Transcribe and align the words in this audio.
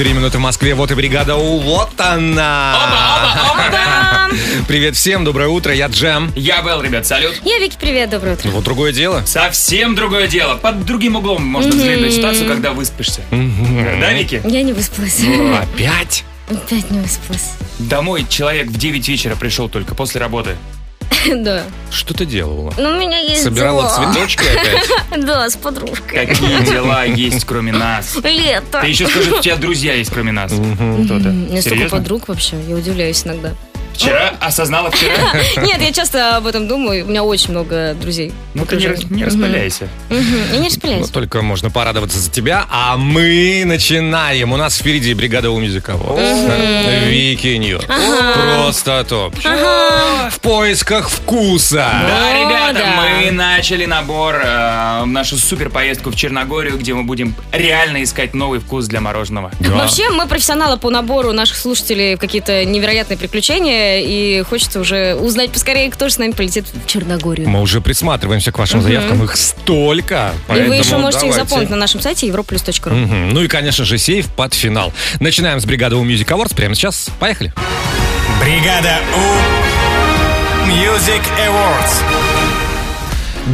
часов 0.00 0.06
4 0.06 0.14
минуты 0.14 0.38
в 0.38 0.40
Москве. 0.40 0.74
Вот 0.74 0.90
и 0.90 0.94
бригада 0.94 1.36
У. 1.36 1.58
Вот 1.58 2.00
она. 2.00 2.74
Оба, 2.74 3.52
оба, 3.52 4.30
оба. 4.30 4.36
Привет 4.68 4.96
всем, 4.96 5.24
доброе 5.24 5.48
утро. 5.48 5.74
Я 5.74 5.88
Джем. 5.88 6.32
Я 6.34 6.62
Белл, 6.62 6.82
ребят, 6.82 7.06
салют. 7.06 7.40
Я 7.44 7.58
Вики, 7.58 7.76
привет, 7.78 8.10
доброе 8.10 8.34
утро. 8.34 8.50
Вот 8.50 8.64
другое 8.64 8.92
дело. 8.92 9.22
Совсем 9.26 9.94
другое 9.94 10.26
дело. 10.26 10.56
Под 10.56 10.86
другим 10.86 11.16
углом 11.16 11.44
можно 11.44 11.70
взглянуть 11.70 12.06
на 12.06 12.10
ситуацию, 12.10 12.48
когда 12.48 12.72
выспишься. 12.72 13.20
Да, 13.30 14.12
Вики? 14.12 14.40
Я 14.44 14.62
не 14.62 14.72
выспалась. 14.72 15.20
Опять? 15.20 16.24
Опять 16.48 16.90
не 16.90 17.00
выспалась. 17.00 17.52
Домой 17.78 18.26
человек 18.28 18.68
в 18.68 18.76
9 18.76 19.08
вечера 19.08 19.36
пришел 19.36 19.68
только 19.68 19.94
после 19.94 20.20
работы. 20.20 20.56
Да. 21.34 21.64
Что 21.90 22.14
ты 22.14 22.24
делала? 22.24 22.72
Ну, 22.78 22.90
у 22.90 22.98
меня 22.98 23.18
есть 23.18 23.42
Собирала 23.42 23.82
дела. 23.82 24.12
цветочки 24.12 24.44
опять? 24.44 24.88
Да, 25.26 25.48
с 25.50 25.56
подружкой. 25.56 26.26
Какие 26.26 26.64
дела 26.70 27.04
есть, 27.04 27.44
кроме 27.44 27.72
нас? 27.72 28.16
Лето. 28.22 28.80
Ты 28.80 28.86
еще 28.86 29.06
скажи, 29.06 29.32
у 29.32 29.40
тебя 29.40 29.56
друзья 29.56 29.94
есть, 29.94 30.10
кроме 30.12 30.32
нас. 30.32 30.52
Кто-то. 30.52 31.28
У 31.28 31.32
меня 31.32 31.60
столько 31.60 31.88
подруг 31.88 32.28
вообще, 32.28 32.56
я 32.68 32.74
удивляюсь 32.76 33.24
иногда. 33.24 33.52
Вчера? 33.94 34.34
Осознала 34.40 34.90
вчера? 34.90 35.14
Нет, 35.62 35.80
я 35.80 35.92
часто 35.92 36.36
об 36.36 36.46
этом 36.46 36.66
думаю, 36.68 37.04
у 37.04 37.08
меня 37.08 37.22
очень 37.24 37.50
много 37.50 37.94
друзей. 37.94 38.32
Ну 38.54 38.64
ты 38.64 38.76
не, 38.76 38.86
распыляйся. 39.24 39.88
Я 40.08 40.16
не 40.18 40.58
Ну, 40.58 40.64
распыляюсь. 40.66 41.08
только 41.10 41.42
можно 41.42 41.70
порадоваться 41.70 42.18
за 42.18 42.30
тебя. 42.30 42.64
А 42.70 42.96
мы 42.96 43.62
начинаем. 43.66 44.52
У 44.52 44.56
нас 44.56 44.78
впереди 44.78 45.14
бригада 45.14 45.50
У 45.50 45.60
Awards. 45.60 47.08
Вики 47.08 47.48
News. 47.56 47.84
Просто 47.84 49.04
топ. 49.04 49.34
В 50.30 50.40
поисках 50.40 51.08
вкуса. 51.10 51.88
Да, 52.06 52.32
ребята, 52.32 52.86
мы 52.96 53.30
начали 53.30 53.84
набор 53.84 54.36
э, 54.42 55.02
в 55.02 55.06
нашу 55.06 55.36
супер 55.36 55.70
поездку 55.70 56.10
в 56.10 56.16
Черногорию, 56.16 56.78
где 56.78 56.94
мы 56.94 57.02
будем 57.04 57.34
реально 57.52 58.02
искать 58.02 58.34
новый 58.34 58.60
вкус 58.60 58.86
для 58.86 59.00
мороженого. 59.00 59.50
Вообще, 59.60 60.08
мы 60.10 60.26
профессионалы 60.26 60.76
по 60.76 60.90
набору 60.90 61.32
наших 61.32 61.56
слушателей 61.56 62.14
в 62.14 62.18
какие-то 62.18 62.64
невероятные 62.64 63.16
приключения, 63.18 63.79
и 63.80 64.42
хочется 64.42 64.80
уже 64.80 65.14
узнать 65.14 65.50
поскорее, 65.50 65.90
кто 65.90 66.08
же 66.08 66.14
с 66.14 66.18
нами 66.18 66.32
полетит 66.32 66.66
в 66.68 66.86
Черногорию. 66.86 67.48
Мы 67.48 67.60
уже 67.60 67.80
присматриваемся 67.80 68.52
к 68.52 68.58
вашим 68.58 68.82
заявкам. 68.82 69.22
Их 69.24 69.36
столько. 69.36 70.32
И 70.48 70.60
вы 70.62 70.76
еще 70.76 70.96
можете 70.96 71.28
их 71.28 71.34
запомнить 71.34 71.70
на 71.70 71.76
нашем 71.76 72.00
сайте 72.00 72.28
europlus.ru. 72.28 72.94
Ну 73.32 73.42
и, 73.42 73.48
конечно 73.48 73.84
же, 73.84 73.98
сейф 73.98 74.26
под 74.28 74.54
финал. 74.54 74.92
Начинаем 75.20 75.60
с 75.60 75.64
бригады 75.64 75.96
У 75.96 76.04
Music 76.04 76.26
Awards 76.26 76.54
прямо 76.54 76.74
сейчас. 76.74 77.08
Поехали. 77.18 77.52
Бригада 78.40 78.98
У 79.14 80.68
Music 80.70 81.22
Awards. 81.38 82.49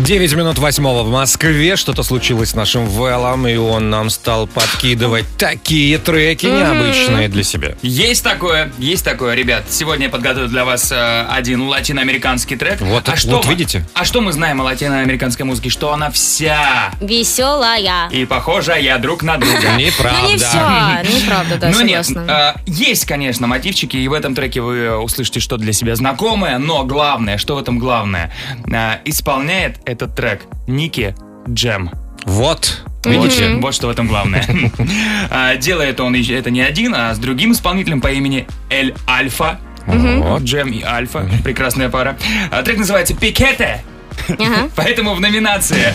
9 0.04 0.34
минут 0.34 0.58
восьмого 0.58 1.02
в 1.02 1.10
Москве. 1.10 1.74
Что-то 1.76 2.02
случилось 2.02 2.50
с 2.50 2.54
нашим 2.54 2.86
Вэллом, 2.86 3.46
и 3.48 3.56
он 3.56 3.88
нам 3.88 4.10
стал 4.10 4.46
подкидывать 4.46 5.24
такие 5.38 5.96
треки 5.98 6.46
необычные 6.46 7.28
для 7.28 7.42
себя. 7.42 7.76
Есть 7.82 8.22
такое, 8.22 8.70
есть 8.78 9.04
такое, 9.04 9.34
ребят. 9.34 9.64
Сегодня 9.70 10.04
я 10.06 10.10
подготовил 10.10 10.48
для 10.48 10.64
вас 10.64 10.92
э, 10.92 11.26
один 11.30 11.62
латиноамериканский 11.62 12.56
трек. 12.56 12.80
Вот, 12.80 13.08
а 13.08 13.12
вот 13.12 13.18
что 13.18 13.42
мы- 13.42 13.50
видите? 13.50 13.86
А 13.94 14.04
что 14.04 14.20
мы 14.20 14.32
знаем 14.32 14.60
о 14.60 14.64
латиноамериканской 14.64 15.46
музыке? 15.46 15.70
Что 15.70 15.92
она 15.92 16.10
вся 16.10 16.92
Веселая. 17.00 18.08
и 18.10 18.26
похожая 18.26 18.98
друг 18.98 19.22
на 19.22 19.38
друга. 19.38 19.72
Неправда. 19.78 20.20
Ну 20.22 20.28
не 20.28 20.36
все, 20.36 21.16
неправда, 21.16 21.56
да, 21.56 21.70
ну 21.70 21.80
нет, 21.80 22.06
э, 22.10 22.54
есть, 22.66 23.06
конечно, 23.06 23.46
мотивчики, 23.46 23.96
и 23.96 24.06
в 24.08 24.12
этом 24.12 24.34
треке 24.34 24.60
вы 24.60 24.96
услышите 24.98 25.40
что 25.40 25.56
для 25.56 25.72
себя 25.72 25.96
знакомое, 25.96 26.58
но 26.58 26.84
главное, 26.84 27.38
что 27.38 27.56
в 27.56 27.58
этом 27.58 27.78
главное, 27.78 28.32
э, 28.70 28.98
исполняет 29.06 29.76
этот 29.86 30.14
трек 30.14 30.42
Ники 30.66 31.14
Джем. 31.48 31.90
Вот. 32.24 32.82
Видите, 33.04 33.40
Видите? 33.44 33.60
вот 33.60 33.74
что 33.74 33.86
в 33.86 33.90
этом 33.90 34.08
главное. 34.08 34.44
А, 35.30 35.54
Делает 35.56 36.00
он 36.00 36.14
еще- 36.14 36.36
это 36.36 36.50
не 36.50 36.60
один, 36.60 36.94
а 36.94 37.14
с 37.14 37.18
другим 37.18 37.52
исполнителем 37.52 38.00
по 38.00 38.08
имени 38.08 38.46
Эль 38.68 38.94
Альфа. 39.08 39.60
Вот, 39.86 40.42
Джем 40.42 40.68
и 40.72 40.82
Альфа. 40.82 41.28
Прекрасная 41.44 41.88
пара. 41.88 42.16
А, 42.50 42.62
Трек 42.64 42.78
называется 42.78 43.14
«Пикете». 43.14 43.82
Поэтому 44.76 45.14
в 45.14 45.20
номинации 45.20 45.92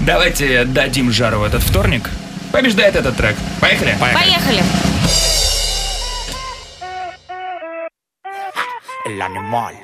давайте 0.00 0.64
дадим 0.64 1.12
жару 1.12 1.40
в 1.40 1.44
этот 1.44 1.62
вторник. 1.62 2.08
Побеждает 2.52 2.96
этот 2.96 3.14
трек. 3.16 3.36
Поехали? 3.60 3.94
Поехали. 4.00 4.62
El 9.06 9.20
animal. 9.20 9.74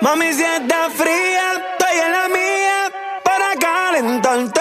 Mami, 0.00 0.32
si 0.32 0.42
está 0.42 0.90
fría, 0.90 1.44
estoy 1.56 1.96
en 2.04 2.12
la 2.12 2.28
mía 2.28 2.36
para 2.36 2.65
calentarte. 3.96 4.60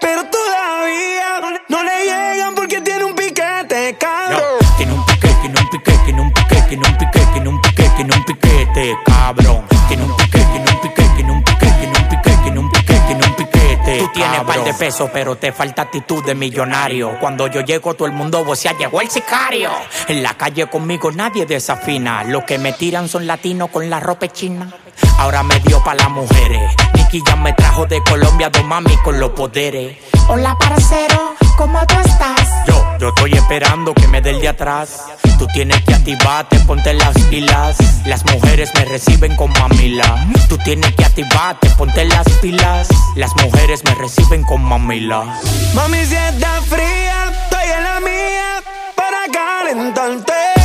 Pero 0.00 0.24
todavía 0.24 1.58
no 1.68 1.82
le 1.82 2.04
llegan 2.04 2.54
porque 2.54 2.80
tiene 2.80 3.04
un 3.04 3.14
piquete, 3.14 3.96
cabrón. 3.98 4.40
Tiene 4.76 4.92
un 4.92 5.04
piquete, 5.04 5.34
tiene 5.42 5.60
un 5.60 5.68
piquete, 5.68 6.02
tiene 6.04 6.20
un 6.20 6.32
piquete, 6.32 6.66
tiene 6.68 6.88
un 6.88 6.96
piquete, 6.98 7.26
tiene 7.32 7.48
un 7.48 7.60
piquete, 7.60 7.90
tiene 7.96 8.16
un 8.16 8.24
piquete, 8.24 8.96
cabrón. 9.04 9.64
Tiene 9.88 10.04
un 10.04 10.16
piquete, 10.16 10.46
tiene 10.52 10.70
un 10.70 10.80
piquete, 10.80 11.12
tiene 11.16 11.32
un 11.32 11.44
piquete, 11.44 11.76
tiene 11.78 11.98
un 11.98 12.08
piquete, 12.08 12.42
tiene 12.42 12.58
un 12.58 12.70
piquete, 12.70 13.00
tiene 13.06 13.26
un 13.26 13.34
piquete. 13.34 13.98
Tú 13.98 14.08
tienes 14.12 14.40
par 14.40 14.64
de 14.64 14.74
pesos, 14.74 15.10
pero 15.12 15.36
te 15.36 15.52
falta 15.52 15.82
actitud 15.82 16.24
de 16.24 16.34
millonario. 16.34 17.18
Cuando 17.20 17.46
yo 17.48 17.60
llego, 17.62 17.94
todo 17.94 18.06
el 18.06 18.14
mundo 18.14 18.44
vocea, 18.44 18.76
llegó 18.76 19.00
el 19.00 19.10
sicario. 19.10 19.70
En 20.08 20.22
la 20.22 20.34
calle 20.34 20.66
conmigo 20.66 21.10
nadie 21.10 21.46
desafina. 21.46 22.24
Los 22.24 22.44
que 22.44 22.58
me 22.58 22.72
tiran 22.72 23.08
son 23.08 23.26
latinos 23.26 23.70
con 23.70 23.90
la 23.90 24.00
ropa 24.00 24.28
china. 24.28 24.72
Ahora 25.18 25.42
me 25.42 25.58
dio 25.60 25.82
pa' 25.82 25.94
las 25.94 26.10
mujeres. 26.10 26.74
Nicky 26.94 27.22
ya 27.26 27.36
me 27.36 27.52
trajo 27.52 27.86
de 27.86 28.02
Colombia 28.02 28.50
dos 28.50 28.64
mami 28.64 28.96
con 28.98 29.18
los 29.20 29.30
poderes. 29.30 29.96
Hola, 30.28 30.56
parcero, 30.58 31.34
¿cómo 31.56 31.84
tú 31.86 31.94
estás? 32.04 32.48
Yo, 32.66 32.84
yo 32.98 33.08
estoy 33.08 33.32
esperando 33.32 33.94
que 33.94 34.08
me 34.08 34.20
dé 34.20 34.30
el 34.30 34.40
de 34.40 34.48
atrás. 34.48 35.04
Tú 35.38 35.46
tienes 35.48 35.82
que 35.82 35.94
activarte, 35.94 36.58
ponte 36.60 36.94
las 36.94 37.18
pilas. 37.30 37.76
Las 38.06 38.24
mujeres 38.24 38.70
me 38.74 38.84
reciben 38.84 39.34
con 39.36 39.50
mamila. 39.52 40.26
Tú 40.48 40.56
tienes 40.58 40.94
que 40.94 41.04
activarte, 41.04 41.68
ponte 41.70 42.04
las 42.04 42.28
pilas. 42.40 42.88
Las 43.16 43.34
mujeres 43.42 43.82
me 43.84 43.94
reciben 43.94 44.44
con 44.44 44.62
mamila. 44.62 45.40
Mami, 45.74 46.04
si 46.04 46.14
está 46.14 46.60
fría, 46.62 47.32
estoy 47.32 47.70
en 47.76 47.84
la 47.84 48.00
mía 48.00 48.62
para 48.94 49.18
calentarte. 49.32 50.61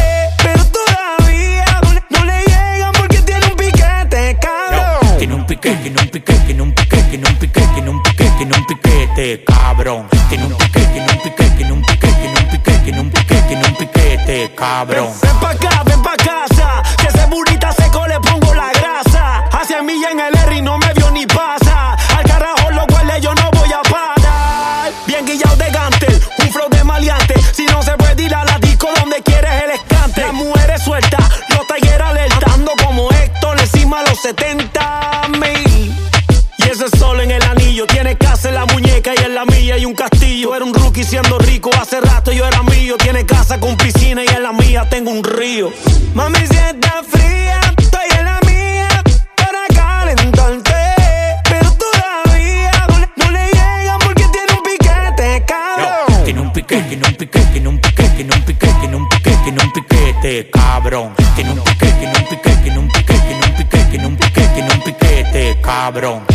Piquete, 5.57 5.81
tiene 5.81 6.01
un 6.01 6.09
piquete, 6.09 6.39
tiene 6.45 6.61
un 6.61 6.73
piquete, 6.73 7.03
tiene 7.09 7.27
un 7.27 7.35
piquete, 7.37 7.67
tiene 7.73 7.89
un 7.89 8.03
piquete, 8.03 8.31
tiene 8.37 8.57
un 8.57 8.65
piquete, 8.65 9.43
cabrón. 9.43 10.07
Tiene 10.29 10.45
un 10.45 10.57
piquete, 10.57 10.87
tiene 10.87 11.11
un 11.11 11.21
piquete, 11.21 11.55
tiene 11.55 11.71
un 11.71 11.81
piquete, 11.81 12.13
tiene 12.13 12.39
un 12.39 12.49
piquete, 12.49 12.79
tiene 12.83 12.99
un 12.99 13.09
piquete, 13.09 13.41
tiene 13.47 13.67
un 13.67 13.75
piquete, 13.75 14.55
cabrón. 14.55 15.09
Ven 15.21 15.39
pa' 15.39 15.49
acá, 15.51 15.83
ven 15.85 16.01
pa' 16.01 16.15
casa. 16.17 16.83
Que 16.97 17.07
ese 17.07 17.25
burrita 17.27 17.71
seco 17.71 18.05
le 18.07 18.19
pongo 18.19 18.53
la 18.53 18.69
grasa. 18.71 19.45
Hacia 19.51 19.81
mí 19.81 19.93
en 19.93 20.19
el 20.19 20.35
R 20.35 20.57
y 20.57 20.61
no 20.61 20.77
me 20.77 20.93
vio 20.93 21.09
ni 21.11 21.25
pasa. 21.25 21.93
Al 22.15 22.23
carajo 22.23 22.69
lo 22.71 22.85
huele, 22.93 23.19
yo 23.21 23.33
no 23.33 23.49
voy 23.51 23.71
a 23.71 23.81
parar. 23.89 24.91
Bien 25.07 25.25
guillado 25.25 25.55
de 25.55 25.71
gantel, 25.71 26.21
un 26.39 26.51
flow 26.51 26.69
de 26.69 26.83
maleante. 26.83 27.35
Si 27.53 27.65
no 27.65 27.81
se 27.81 27.95
puede 27.97 28.23
ir 28.23 28.35
a 28.35 28.45
la 28.45 28.59
disco 28.59 28.89
donde 28.99 29.21
quieres 29.23 29.63
el 29.63 29.71
escante. 29.71 30.21
Las 30.21 30.33
mujeres 30.33 30.83
sueltas, 30.83 31.23
los 31.49 31.65
taigueras 31.67 32.09
alertando 32.09 32.71
como 32.85 33.09
Héctor 33.11 33.59
encima 33.59 34.03
los 34.03 34.19
70 34.21 34.66
la 39.37 39.45
mía 39.45 39.77
y 39.77 39.85
un 39.85 39.93
castillo. 39.93 40.55
Era 40.55 40.65
un 40.65 40.73
rookie 40.73 41.03
siendo 41.03 41.37
rico, 41.37 41.69
hace 41.79 42.01
rato 42.01 42.31
yo 42.31 42.43
era 42.43 42.63
mío. 42.63 42.97
Tiene 42.97 43.23
casa 43.23 43.59
con 43.59 43.77
piscina 43.77 44.23
y 44.23 44.27
en 44.27 44.41
la 44.41 44.51
mía 44.51 44.87
tengo 44.89 45.11
un 45.11 45.23
río. 45.23 45.71
Mami, 46.15 46.39
si 46.39 46.57
fría, 47.11 47.59
estoy 47.77 48.07
en 48.17 48.25
la 48.25 48.39
mía 48.47 48.87
para 49.35 49.61
calentarte. 49.75 50.73
Pero 51.51 51.71
todavía 51.73 52.71
no 52.89 52.97
le, 52.97 53.09
no 53.15 53.31
le 53.31 53.45
llegan 53.45 53.99
porque 53.99 54.25
tiene 54.33 54.53
un 54.57 54.63
piquete, 54.63 55.45
cabrón. 55.45 56.23
Tiene 56.25 56.41
un 56.41 56.51
piquete, 56.51 56.87
tiene 56.87 57.07
un 57.07 57.15
piquete, 57.15 57.49
tiene 57.51 57.69
un 57.69 57.79
piquete, 57.79 58.09
tiene 58.15 58.35
un 58.35 58.43
piquete, 58.43 58.79
tiene 58.79 58.95
un 58.95 59.09
piquete, 59.09 59.37
tiene 59.43 59.63
un 59.63 59.71
piquete, 59.71 60.49
cabrón. 60.49 61.13
Tiene 61.35 61.51
un 61.51 61.63
piquete, 61.63 61.93
tiene 61.99 62.17
un 62.17 62.25
piquete, 62.25 62.57
tiene 62.63 62.79
un 62.79 62.87
piquete, 62.87 63.21
tiene 63.21 63.45
un 63.45 63.53
piquete, 63.53 63.85
tiene 63.91 64.07
un 64.07 64.15
piquete, 64.17 64.49
tiene 64.55 64.73
un 64.73 64.81
piquete, 64.81 65.61
cabrón. 65.61 66.25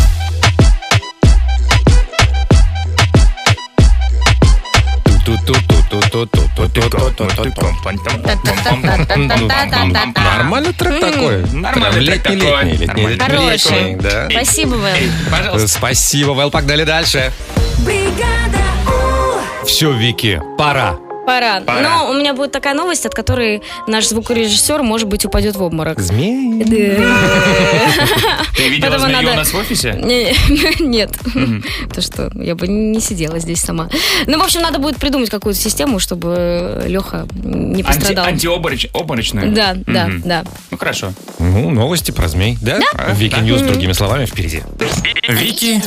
Нормальный 10.15 10.73
трек 10.73 10.99
такой. 10.99 11.45
Нормальный. 11.51 11.99
летний, 11.99 13.17
Хороший. 13.17 13.71
летний, 13.71 13.95
да. 13.95 14.27
Спасибо, 14.29 14.75
Вэл. 14.75 14.95
Пожалуйста. 15.31 15.67
Спасибо, 15.67 16.31
Вэл. 16.31 16.51
Погнали 16.51 16.83
дальше. 16.83 17.31
Все, 19.65 19.91
Вики, 19.91 20.41
пора. 20.57 20.97
Пора. 21.25 21.61
Пора. 21.61 21.81
Но 21.81 22.09
у 22.09 22.13
меня 22.13 22.33
будет 22.33 22.51
такая 22.51 22.73
новость, 22.73 23.05
от 23.05 23.13
которой 23.15 23.61
наш 23.87 24.07
звукорежиссер, 24.07 24.83
может 24.83 25.07
быть, 25.07 25.23
упадет 25.25 25.55
в 25.55 25.63
обморок. 25.63 25.99
Змей. 25.99 26.63
Ты 28.55 28.67
видела 28.69 28.99
змею 28.99 29.17
надо- 29.21 29.31
у 29.31 29.35
нас 29.35 29.51
в 29.53 29.57
офисе? 29.57 29.93
Не- 30.03 30.33
Нет. 30.83 31.11
То 31.93 32.01
что, 32.01 32.29
я 32.35 32.55
бы 32.55 32.67
не 32.67 32.99
сидела 32.99 33.39
здесь 33.39 33.61
сама. 33.61 33.89
Ну, 34.27 34.37
в 34.37 34.43
общем, 34.43 34.61
надо 34.61 34.79
будет 34.79 34.97
придумать 34.97 35.29
какую-то 35.29 35.59
систему, 35.59 35.99
чтобы 35.99 36.83
Леха 36.87 37.25
не 37.43 37.81
Анти, 37.81 37.83
пострадал. 37.83 38.25
антиоборочную? 38.25 39.51
Да, 39.53 39.73
да, 39.87 40.09
да. 40.25 40.43
Ну, 40.71 40.77
хорошо. 40.77 41.13
Ну, 41.39 41.69
новости 41.69 42.11
про 42.11 42.27
змей, 42.27 42.57
да? 42.61 42.79
Вики 43.13 43.39
News, 43.39 43.61
другими 43.61 43.93
словами, 43.93 44.25
впереди. 44.25 44.61
Вики 45.29 45.81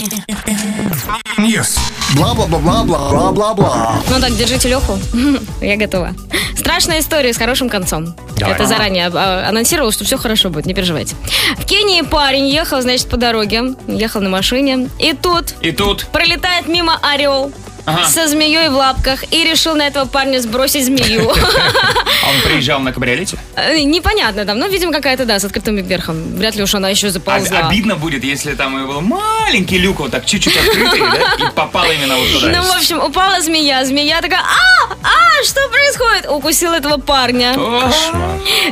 News. 1.38 1.76
Бла-бла-бла-бла-бла-бла-бла. 2.14 4.00
Ну 4.10 4.20
так, 4.20 4.34
держите 4.36 4.68
Леху. 4.68 4.98
Я 5.60 5.76
готова. 5.76 6.14
Страшная 6.56 7.00
история 7.00 7.32
с 7.32 7.36
хорошим 7.36 7.68
концом. 7.68 8.14
Давай. 8.36 8.54
Это 8.54 8.66
заранее 8.66 9.10
а, 9.12 9.48
анонсировал, 9.48 9.92
что 9.92 10.04
все 10.04 10.16
хорошо 10.16 10.50
будет, 10.50 10.66
не 10.66 10.74
переживайте. 10.74 11.14
В 11.56 11.64
Кении 11.64 12.02
парень 12.02 12.48
ехал, 12.48 12.80
значит, 12.82 13.08
по 13.08 13.16
дороге, 13.16 13.74
ехал 13.86 14.20
на 14.20 14.28
машине, 14.30 14.88
и 14.98 15.12
тут 15.12 15.54
И 15.60 15.72
тут... 15.72 16.06
пролетает 16.12 16.66
мимо 16.66 16.98
орел 17.02 17.52
Ага. 17.86 18.04
со 18.08 18.26
змеей 18.26 18.68
в 18.68 18.74
лапках 18.74 19.24
и 19.32 19.44
решил 19.44 19.74
на 19.76 19.86
этого 19.86 20.06
парня 20.06 20.40
сбросить 20.40 20.84
змею. 20.86 21.30
А 21.30 22.30
он 22.30 22.40
приезжал 22.44 22.80
на 22.80 22.92
кабриолете? 22.92 23.38
Э, 23.56 23.80
Непонятно 23.80 24.44
там, 24.44 24.58
ну, 24.58 24.68
видимо, 24.68 24.92
какая-то, 24.92 25.24
да, 25.24 25.38
с 25.38 25.44
открытым 25.44 25.76
верхом. 25.76 26.36
Вряд 26.36 26.56
ли 26.56 26.62
уж 26.62 26.74
она 26.74 26.90
еще 26.90 27.08
заползла. 27.10 27.68
Обидно 27.68 27.96
будет, 27.96 28.22
если 28.22 28.54
там 28.54 28.86
был 28.86 29.00
маленький 29.00 29.78
люк, 29.78 30.00
вот 30.00 30.10
так 30.10 30.26
чуть-чуть 30.26 30.54
открытый, 30.56 31.00
да, 31.00 31.46
и 31.46 31.50
попала 31.54 31.90
именно 31.90 32.16
вот 32.16 32.28
туда. 32.32 32.48
Ну, 32.48 32.62
в 32.62 32.76
общем, 32.76 33.00
упала 33.02 33.40
змея. 33.40 33.84
Змея 33.84 34.20
такая, 34.20 34.40
а, 34.40 34.92
а, 35.02 35.44
что 35.44 35.60
происходит? 35.68 36.28
Укусила 36.30 36.74
этого 36.74 36.98
парня. 36.98 37.54
О, 37.56 37.90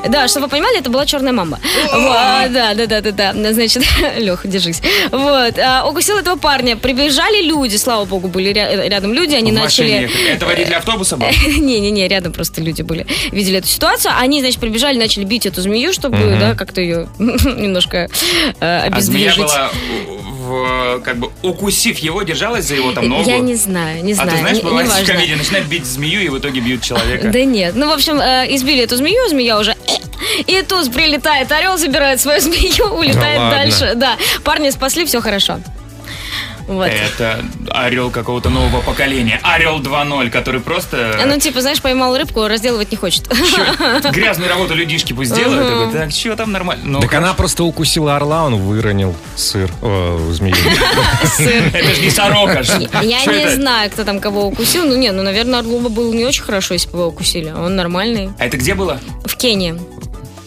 Да, 0.09 0.29
чтобы 0.29 0.47
вы 0.47 0.51
понимали, 0.51 0.79
это 0.81 0.91
была 0.91 1.07
черная 1.07 1.33
мама. 1.33 1.59
Вот, 1.93 2.53
да, 2.53 2.75
да, 2.75 2.87
да, 2.87 3.01
да, 3.01 3.11
да. 3.33 3.53
Значит, 3.53 3.85
Леха, 4.19 4.47
держись. 4.49 4.83
Вот, 5.11 5.59
а, 5.59 5.87
укусил 5.89 6.19
этого 6.19 6.37
парня. 6.37 6.77
Прибежали 6.77 7.43
люди, 7.43 7.77
слава 7.77 8.05
богу, 8.05 8.29
были 8.29 8.53
ря- 8.53 8.89
рядом 9.05 9.15
люди, 9.15 9.35
они 9.35 9.51
в 9.51 9.55
начали... 9.55 10.11
Это 10.31 10.47
водитель 10.47 10.75
автобуса 10.75 11.17
был? 11.17 11.27
Не-не-не, 11.47 12.09
рядом 12.09 12.33
просто 12.33 12.61
люди 12.61 12.83
были. 12.83 13.07
Видели 13.33 13.59
эту 13.59 13.69
ситуацию. 13.69 14.13
Они, 14.19 14.41
значит, 14.41 14.59
прибежали, 14.61 14.99
начали 14.99 15.25
бить 15.25 15.47
эту 15.47 15.61
змею, 15.61 15.93
чтобы, 15.93 16.37
да, 16.41 16.55
как-то 16.55 16.81
ее 16.81 17.09
немножко 17.19 17.97
э, 17.99 18.09
А 18.61 19.01
змея 19.01 19.33
обездвижить. 19.33 19.39
была, 19.39 19.71
в, 20.47 21.01
как 21.01 21.17
бы, 21.19 21.31
укусив 21.43 21.99
его, 21.99 22.23
держалась 22.23 22.65
за 22.67 22.75
его 22.75 22.93
там 22.93 23.09
ногу? 23.09 23.29
Я 23.29 23.39
не 23.39 23.55
знаю, 23.55 24.03
не 24.05 24.13
А 24.13 24.17
знаю. 24.17 24.31
ты 24.31 24.37
знаешь, 24.39 24.57
не- 24.59 24.63
бывает 24.63 24.89
в 24.89 24.93
неважно. 24.93 25.15
комедии, 25.15 25.35
начинают 25.35 25.67
бить 25.69 25.85
змею, 25.85 26.23
и 26.23 26.29
в 26.29 26.39
итоге 26.39 26.61
бьют 26.61 26.83
человека. 26.83 27.29
Да 27.29 27.45
нет. 27.45 27.75
Ну, 27.77 27.89
в 27.89 27.93
общем, 27.93 28.19
э, 28.21 28.47
избили 28.55 28.83
эту 28.83 28.97
змею, 28.97 29.29
змея 29.29 29.59
уже... 29.59 29.75
И 30.47 30.63
тут 30.63 30.93
прилетает 30.93 31.53
орел, 31.53 31.77
забирает 31.79 32.21
свою 32.21 32.41
змею, 32.43 32.87
улетает 32.95 33.39
дальше. 33.51 33.93
Да, 33.97 34.17
парни 34.43 34.71
спасли, 34.71 35.05
все 35.05 35.21
хорошо. 35.21 35.61
Вот. 36.67 36.89
Это 36.89 37.45
орел 37.71 38.11
какого-то 38.11 38.49
нового 38.51 38.81
поколения. 38.81 39.41
Орел 39.43 39.81
2.0, 39.81 40.31
который 40.31 40.61
просто 40.61 41.21
Ну, 41.27 41.39
типа, 41.39 41.61
знаешь, 41.61 41.81
поймал 41.83 42.17
рыбку, 42.17 42.47
разделывать 42.47 42.91
не 42.91 42.97
хочет. 42.97 43.29
чё, 43.29 44.11
грязную 44.13 44.49
работу 44.51 44.75
людишки 44.75 45.13
пусть 45.13 45.35
делают. 45.35 45.69
Такой, 45.69 45.93
так, 45.93 46.11
что 46.11 46.37
там 46.37 46.53
нормально? 46.53 46.83
Ну, 46.85 47.01
Так 47.01 47.13
она 47.15 47.35
просто 47.35 47.65
укусила 47.65 48.17
орла, 48.17 48.45
он 48.45 48.57
выронил 48.57 49.15
сыр, 49.37 49.71
о, 49.83 50.31
змею. 50.33 50.57
Это 51.73 51.95
же 51.95 52.01
не 52.01 52.11
сорока. 52.11 52.63
Я 53.03 53.25
не 53.27 53.49
знаю, 53.55 53.91
кто 53.91 54.05
там 54.05 54.21
кого 54.21 54.47
укусил. 54.47 54.85
Ну, 54.85 54.97
не, 54.97 55.11
ну, 55.13 55.23
наверное, 55.23 55.61
орлу 55.61 55.81
бы 55.81 55.89
было 55.89 56.13
не 56.13 56.25
очень 56.25 56.43
хорошо, 56.43 56.75
если 56.75 56.89
бы 56.91 56.99
его 56.99 57.09
укусили. 57.09 57.51
Он 57.51 57.77
нормальный. 57.77 58.31
А 58.39 58.47
это 58.47 58.57
где 58.57 58.75
было? 58.75 59.01
В 59.25 59.37
Кении. 59.37 59.79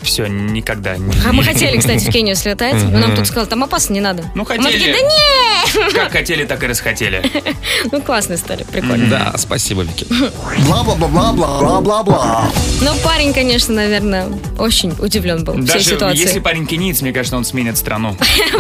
Все, 0.08 0.26
никогда. 0.28 0.96
не- 0.96 1.12
А 1.28 1.34
мы 1.34 1.44
хотели, 1.52 1.78
кстати, 1.78 2.06
в 2.06 2.10
Кению 2.12 2.36
слетать. 2.38 2.76
Но 2.92 2.98
нам 3.00 3.16
тут 3.16 3.28
сказали, 3.28 3.46
там 3.50 3.64
опасно, 3.64 3.94
не 3.94 4.00
надо. 4.00 4.24
Ну, 4.36 4.44
Мы 4.44 4.46
такие, 4.64 4.72
хотели. 4.80 4.92
да 4.94 5.00
нет! 5.02 5.94
Как 5.94 6.12
хотели, 6.14 6.46
так 6.46 6.64
и 6.64 6.68
расхотели. 6.68 7.22
Ну, 7.92 8.02
классная 8.02 8.38
история, 8.38 8.66
прикольно. 8.66 9.08
Да, 9.10 9.34
спасибо, 9.38 9.82
Вики. 9.84 10.06
Бла-бла-бла-бла-бла-бла-бла. 10.68 12.50
Ну, 12.82 12.92
парень, 13.04 13.34
конечно, 13.34 13.74
наверное, 13.74 14.28
очень 14.58 14.94
удивлен 15.00 15.44
был 15.44 15.54
всей 15.56 15.66
Даже 15.66 15.84
ситуации. 15.86 16.20
если 16.22 16.40
парень 16.40 16.66
кенийц, 16.66 17.02
мне 17.02 17.12
кажется, 17.12 17.38
он 17.38 17.44
сменит 17.46 17.78
страну. 17.78 18.16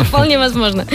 Вполне 0.09 0.37
возможно. 0.37 0.85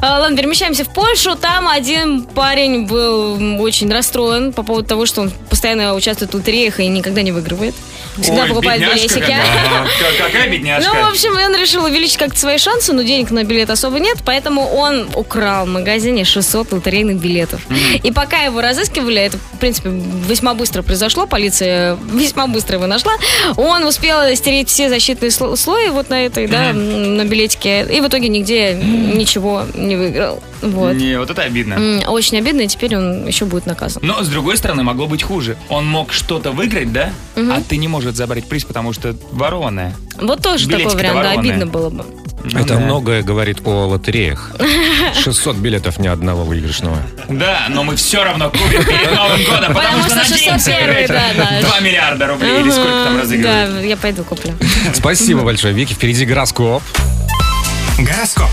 А, 0.00 0.20
Ладно, 0.20 0.36
перемещаемся 0.36 0.84
в 0.84 0.88
Польшу. 0.92 1.36
Там 1.36 1.68
один 1.68 2.24
парень 2.24 2.86
был 2.86 3.60
очень 3.62 3.90
расстроен 3.92 4.52
по 4.52 4.62
поводу 4.62 4.86
того, 4.88 5.06
что 5.06 5.22
он 5.22 5.30
постоянно 5.50 5.94
участвует 5.94 6.32
в 6.32 6.34
лотереях 6.34 6.80
и 6.80 6.86
никогда 6.88 7.22
не 7.22 7.32
выигрывает. 7.32 7.74
Всегда 8.22 8.42
Ой, 8.42 8.48
покупает 8.48 8.80
билетики. 8.80 9.18
какая. 9.20 9.42
Ка- 9.98 10.24
Какая 10.26 10.50
бедняжка? 10.50 10.90
Ну, 10.92 11.06
в 11.06 11.10
общем, 11.10 11.32
он 11.36 11.54
решил 11.60 11.84
увеличить 11.84 12.16
как-то 12.16 12.38
свои 12.38 12.58
шансы, 12.58 12.92
но 12.92 13.02
денег 13.02 13.30
на 13.30 13.44
билет 13.44 13.70
особо 13.70 13.98
нет, 14.00 14.18
поэтому 14.24 14.66
он 14.68 15.08
украл 15.14 15.66
в 15.66 15.68
магазине 15.68 16.24
600 16.24 16.72
лотерейных 16.72 17.18
билетов. 17.18 17.60
И 18.02 18.10
пока 18.12 18.38
его 18.42 18.60
разыскивали, 18.60 19.20
это, 19.22 19.38
в 19.38 19.58
принципе, 19.58 19.90
весьма 19.90 20.54
быстро 20.54 20.82
произошло, 20.82 21.26
полиция 21.26 21.96
весьма 22.12 22.46
быстро 22.46 22.76
его 22.76 22.86
нашла, 22.86 23.12
он 23.56 23.84
успел 23.84 24.34
стереть 24.34 24.68
все 24.68 24.88
защитные 24.88 25.30
сло- 25.30 25.56
слои 25.56 25.88
вот 25.90 26.10
на 26.10 26.24
этой, 26.24 26.46
да, 26.46 26.72
на 26.72 27.24
билетике, 27.24 27.82
и 27.90 28.00
в 28.00 28.08
итоге 28.08 28.28
нигде 28.28 28.74
ничего 28.74 29.64
не 29.74 29.96
выиграл. 29.96 30.42
Вот. 30.60 30.94
Не, 30.94 31.18
вот 31.18 31.30
это 31.30 31.42
обидно. 31.42 32.02
Очень 32.08 32.38
обидно, 32.38 32.62
и 32.62 32.66
теперь 32.66 32.96
он 32.96 33.26
еще 33.26 33.44
будет 33.44 33.66
наказан. 33.66 34.02
Но, 34.04 34.22
с 34.24 34.28
другой 34.28 34.56
стороны, 34.56 34.82
могло 34.82 35.06
быть 35.06 35.22
хуже. 35.22 35.56
Он 35.68 35.86
мог 35.86 36.12
что-то 36.12 36.50
выиграть, 36.50 36.92
да? 36.92 37.12
А 37.36 37.60
ты 37.66 37.76
не 37.76 37.86
можешь 37.86 38.07
забрать 38.16 38.48
приз, 38.48 38.64
потому 38.64 38.92
что 38.92 39.14
ворованное. 39.32 39.94
Вот 40.20 40.42
тоже 40.42 40.66
такой 40.66 40.84
Билетики-то 40.84 40.98
вариант, 40.98 41.22
да, 41.22 41.30
обидно 41.40 41.66
было 41.66 41.90
бы. 41.90 42.04
Ну 42.44 42.60
Это 42.60 42.74
да. 42.74 42.80
многое 42.80 43.22
говорит 43.22 43.58
о 43.66 43.86
лотереях. 43.88 44.52
600 45.22 45.56
билетов 45.56 45.98
ни 45.98 46.06
одного 46.06 46.44
выигрышного. 46.44 46.98
Да, 47.28 47.66
но 47.68 47.82
мы 47.84 47.96
все 47.96 48.22
равно 48.24 48.50
купим 48.50 48.84
перед 48.84 49.14
Новым 49.14 49.44
годом, 49.44 49.74
потому, 49.74 50.02
Потому 50.02 50.02
что 50.04 50.14
надеемся 50.16 50.70
601, 50.70 50.86
выиграть 50.86 51.08
да, 51.08 51.60
да. 51.60 51.68
2 51.68 51.80
миллиарда 51.80 52.26
рублей 52.28 52.60
или 52.60 52.70
сколько 52.70 53.04
там 53.04 53.20
разыгрывают. 53.20 53.72
Да, 53.74 53.80
я 53.80 53.96
пойду 53.96 54.24
куплю. 54.24 54.54
Спасибо 54.94 55.42
большое, 55.42 55.74
Вики. 55.74 55.92
Впереди 55.94 56.24
гороскоп. 56.24 56.82
Гороскоп. 57.98 58.48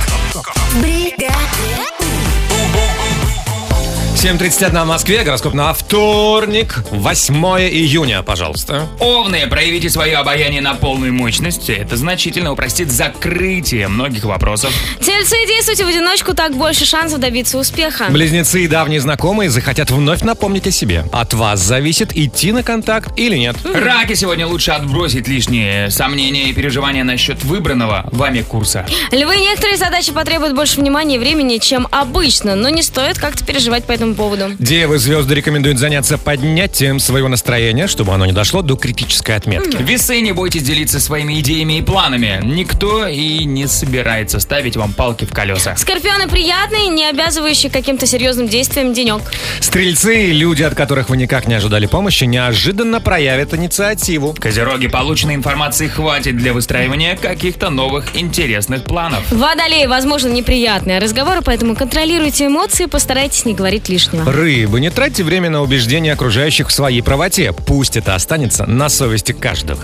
7.31 4.25 4.85
в 4.85 4.87
Москве. 4.87 5.23
Гороскоп 5.23 5.53
на 5.53 5.71
вторник, 5.71 6.83
8 6.89 7.35
июня, 7.35 8.23
пожалуйста. 8.23 8.87
Овны, 8.99 9.45
проявите 9.47 9.87
свое 9.91 10.17
обаяние 10.17 10.61
на 10.61 10.73
полную 10.73 11.13
мощность. 11.13 11.69
Это 11.69 11.95
значительно 11.95 12.51
упростит 12.51 12.89
закрытие 12.89 13.87
многих 13.87 14.23
вопросов. 14.23 14.73
Тельцы, 14.99 15.35
действуйте 15.45 15.85
в 15.85 15.89
одиночку, 15.89 16.33
так 16.33 16.55
больше 16.55 16.85
шансов 16.85 17.19
добиться 17.19 17.59
успеха. 17.59 18.05
Близнецы 18.09 18.63
и 18.63 18.67
давние 18.67 18.99
знакомые 18.99 19.51
захотят 19.51 19.91
вновь 19.91 20.23
напомнить 20.23 20.65
о 20.65 20.71
себе. 20.71 21.05
От 21.13 21.35
вас 21.35 21.59
зависит, 21.59 22.17
идти 22.17 22.51
на 22.51 22.63
контакт 22.63 23.11
или 23.19 23.37
нет. 23.37 23.55
Раки 23.75 24.15
сегодня 24.15 24.47
лучше 24.47 24.71
отбросить 24.71 25.27
лишние 25.27 25.91
сомнения 25.91 26.49
и 26.49 26.53
переживания 26.53 27.03
насчет 27.03 27.43
выбранного 27.43 28.09
вами 28.11 28.41
курса. 28.41 28.87
Львы, 29.11 29.37
некоторые 29.37 29.77
задачи 29.77 30.11
потребуют 30.11 30.55
больше 30.55 30.79
внимания 30.81 31.17
и 31.17 31.19
времени, 31.19 31.59
чем 31.59 31.87
обычно, 31.91 32.55
но 32.55 32.69
не 32.69 32.81
стоит 32.81 33.19
как-то 33.19 33.45
переживать 33.45 33.83
по 33.83 33.91
этому 33.91 34.14
поводу. 34.15 34.51
Девы 34.59 34.97
звезды 34.97 35.35
рекомендуют 35.35 35.77
заняться 35.77 36.17
поднятием 36.17 36.99
своего 36.99 37.27
настроения, 37.27 37.87
чтобы 37.87 38.13
оно 38.13 38.25
не 38.25 38.31
дошло 38.31 38.61
до 38.61 38.75
критической 38.75 39.35
отметки. 39.35 39.77
Весы, 39.81 40.21
не 40.21 40.31
бойтесь 40.31 40.63
делиться 40.63 40.99
своими 40.99 41.39
идеями 41.39 41.79
и 41.79 41.81
планами. 41.81 42.39
Никто 42.43 43.07
и 43.07 43.43
не 43.45 43.67
собирается 43.67 44.39
ставить 44.39 44.77
вам 44.77 44.93
палки 44.93 45.25
в 45.25 45.33
колеса. 45.33 45.75
Скорпионы 45.75 46.27
приятный, 46.27 46.87
не 46.87 47.05
обязывающий 47.05 47.69
каким-то 47.69 48.05
серьезным 48.05 48.47
действием 48.47 48.93
денек. 48.93 49.21
Стрельцы, 49.59 50.31
люди, 50.31 50.63
от 50.63 50.75
которых 50.75 51.09
вы 51.09 51.17
никак 51.17 51.47
не 51.47 51.55
ожидали 51.55 51.85
помощи, 51.85 52.23
неожиданно 52.23 53.01
проявят 53.01 53.53
инициативу. 53.53 54.35
Козероги, 54.39 54.87
полученной 54.87 55.35
информации 55.35 55.87
хватит 55.87 56.37
для 56.37 56.53
выстраивания 56.53 57.17
каких-то 57.17 57.69
новых 57.69 58.15
интересных 58.15 58.83
планов. 58.83 59.23
Водолеи, 59.31 59.85
возможно, 59.85 60.29
неприятные 60.29 60.99
разговоры, 60.99 61.41
поэтому 61.43 61.75
контролируйте 61.75 62.47
эмоции, 62.47 62.85
постарайтесь 62.85 63.45
не 63.45 63.53
говорить 63.53 63.89
лишнего. 63.89 64.04
Рыбы, 64.13 64.79
не 64.79 64.89
тратьте 64.89 65.23
время 65.23 65.49
на 65.49 65.61
убеждение 65.61 66.13
окружающих 66.13 66.69
в 66.69 66.71
своей 66.71 67.01
правоте. 67.01 67.53
Пусть 67.53 67.97
это 67.97 68.15
останется 68.15 68.65
на 68.65 68.89
совести 68.89 69.31
каждого. 69.31 69.81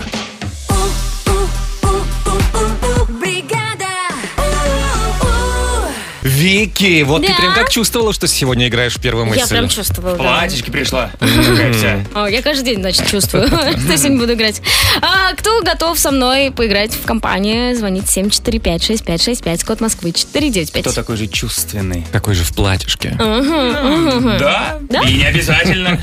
Вики, 6.42 7.02
вот 7.04 7.22
ты 7.22 7.28
Да? 7.28 7.34
прям 7.36 7.54
как 7.54 7.70
чувствовала, 7.70 8.12
что 8.12 8.26
сегодня 8.26 8.66
играешь 8.66 8.94
в 8.96 9.00
первую 9.00 9.26
мысль? 9.26 9.38
Я 9.40 9.46
прям 9.46 9.68
чувствовала. 9.68 10.14
В 10.14 10.18
да. 10.18 10.24
платьишке 10.24 10.72
пришла. 10.72 11.10
Вся. 11.20 12.04
О, 12.14 12.26
я 12.26 12.42
каждый 12.42 12.64
день, 12.64 12.80
значит, 12.80 13.06
чувствую, 13.06 13.46
что 13.46 13.96
сегодня 13.96 14.18
буду 14.18 14.34
играть. 14.34 14.60
А 15.00 15.32
кто 15.34 15.62
готов 15.62 15.96
со 16.00 16.10
мной 16.10 16.50
поиграть 16.50 16.92
в 16.94 17.04
компании? 17.04 17.74
Звонить 17.74 18.04
745-6565, 18.06 19.64
код 19.64 19.80
Москвы 19.80 20.10
495. 20.12 20.82
Кто 20.82 20.92
такой 20.92 21.16
же 21.16 21.28
чувственный? 21.28 22.04
Такой 22.10 22.34
же 22.34 22.42
в 22.42 22.52
платьишке. 22.54 23.16
Да? 23.18 24.80
И 25.08 25.14
не 25.14 25.24
обязательно. 25.24 26.00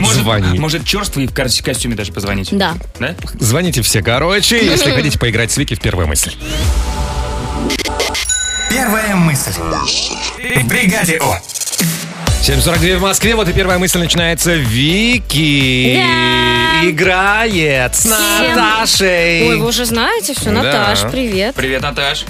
Может, 0.00 0.22
Звони. 0.22 0.58
может 0.58 0.84
черствый 0.84 1.28
в 1.28 1.34
кос- 1.34 1.60
костюме 1.62 1.94
даже 1.94 2.12
позвонить. 2.12 2.48
Да. 2.50 2.74
Да? 2.98 3.14
Звоните 3.38 3.82
все 3.82 4.02
короче, 4.02 4.64
если 4.64 4.90
хотите 4.94 5.16
поиграть 5.18 5.52
с 5.52 5.56
Вики 5.56 5.74
в 5.74 5.80
первую 5.80 6.08
мысль. 6.08 6.32
Первая 8.70 9.16
мысль. 9.16 9.50
В 9.52 10.68
бригаде 10.68 11.18
О. 11.18 11.36
7.42 12.42 12.96
в 12.98 13.02
Москве, 13.02 13.34
вот 13.34 13.48
и 13.48 13.52
первая 13.52 13.78
мысль 13.78 13.98
начинается. 13.98 14.52
Вики 14.54 15.96
Да. 15.96 16.88
играет 16.88 17.94
с 17.94 18.00
Всем- 18.00 18.10
Наташей. 18.56 19.48
Ой, 19.48 19.56
вы 19.58 19.66
уже 19.66 19.84
знаете 19.84 20.34
все, 20.34 20.46
Да. 20.46 20.62
Наташ, 20.62 21.10
привет. 21.10 21.54
Привет, 21.54 21.82
Наташ. 21.82 22.24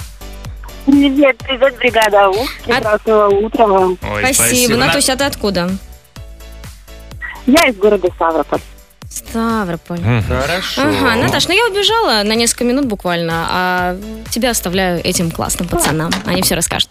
Привет, 0.87 1.37
привет, 1.39 1.77
бригада 1.77 2.29
У. 2.31 2.47
Прекрасного 2.65 3.29
утра 3.29 3.67
вам. 3.67 3.99
Ой, 4.03 4.35
Спасибо. 4.35 4.77
На- 4.77 4.87
Натуся, 4.87 5.13
а 5.13 5.17
ты 5.17 5.25
откуда? 5.25 5.71
Я 7.47 7.69
из 7.69 7.77
города 7.77 8.09
Ставрополь. 8.17 8.61
Ставрополь. 9.11 10.01
Хорошо. 10.27 10.83
Ага, 10.83 11.17
Наташ, 11.17 11.49
ну 11.49 11.55
я 11.55 11.67
убежала 11.67 12.23
на 12.23 12.35
несколько 12.35 12.65
минут 12.65 12.87
буквально, 12.87 13.47
а 13.51 13.97
тебя 14.31 14.51
оставляю 14.51 15.05
этим 15.05 15.31
классным 15.31 15.69
пацанам. 15.69 16.13
Они 16.27 16.43
все 16.43 16.55
расскажут. 16.55 16.91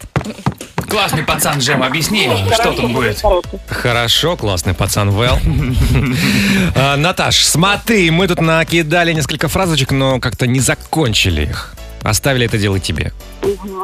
Классный 0.89 1.23
пацан 1.23 1.59
Джем, 1.59 1.83
объясни, 1.83 2.29
что 2.53 2.73
тут 2.73 2.91
будет. 2.91 3.23
Хорошо, 3.67 4.35
классный 4.35 4.73
пацан 4.73 5.11
Вэл. 5.11 5.38
А, 6.75 6.97
Наташ, 6.97 7.45
смотри, 7.45 8.09
мы 8.11 8.27
тут 8.27 8.41
накидали 8.41 9.13
несколько 9.13 9.47
фразочек, 9.47 9.91
но 9.91 10.19
как-то 10.19 10.47
не 10.47 10.59
закончили 10.59 11.43
их. 11.43 11.75
Оставили 12.03 12.46
это 12.46 12.58
дело 12.58 12.79
тебе. 12.79 13.13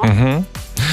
Мгм. 0.03 0.45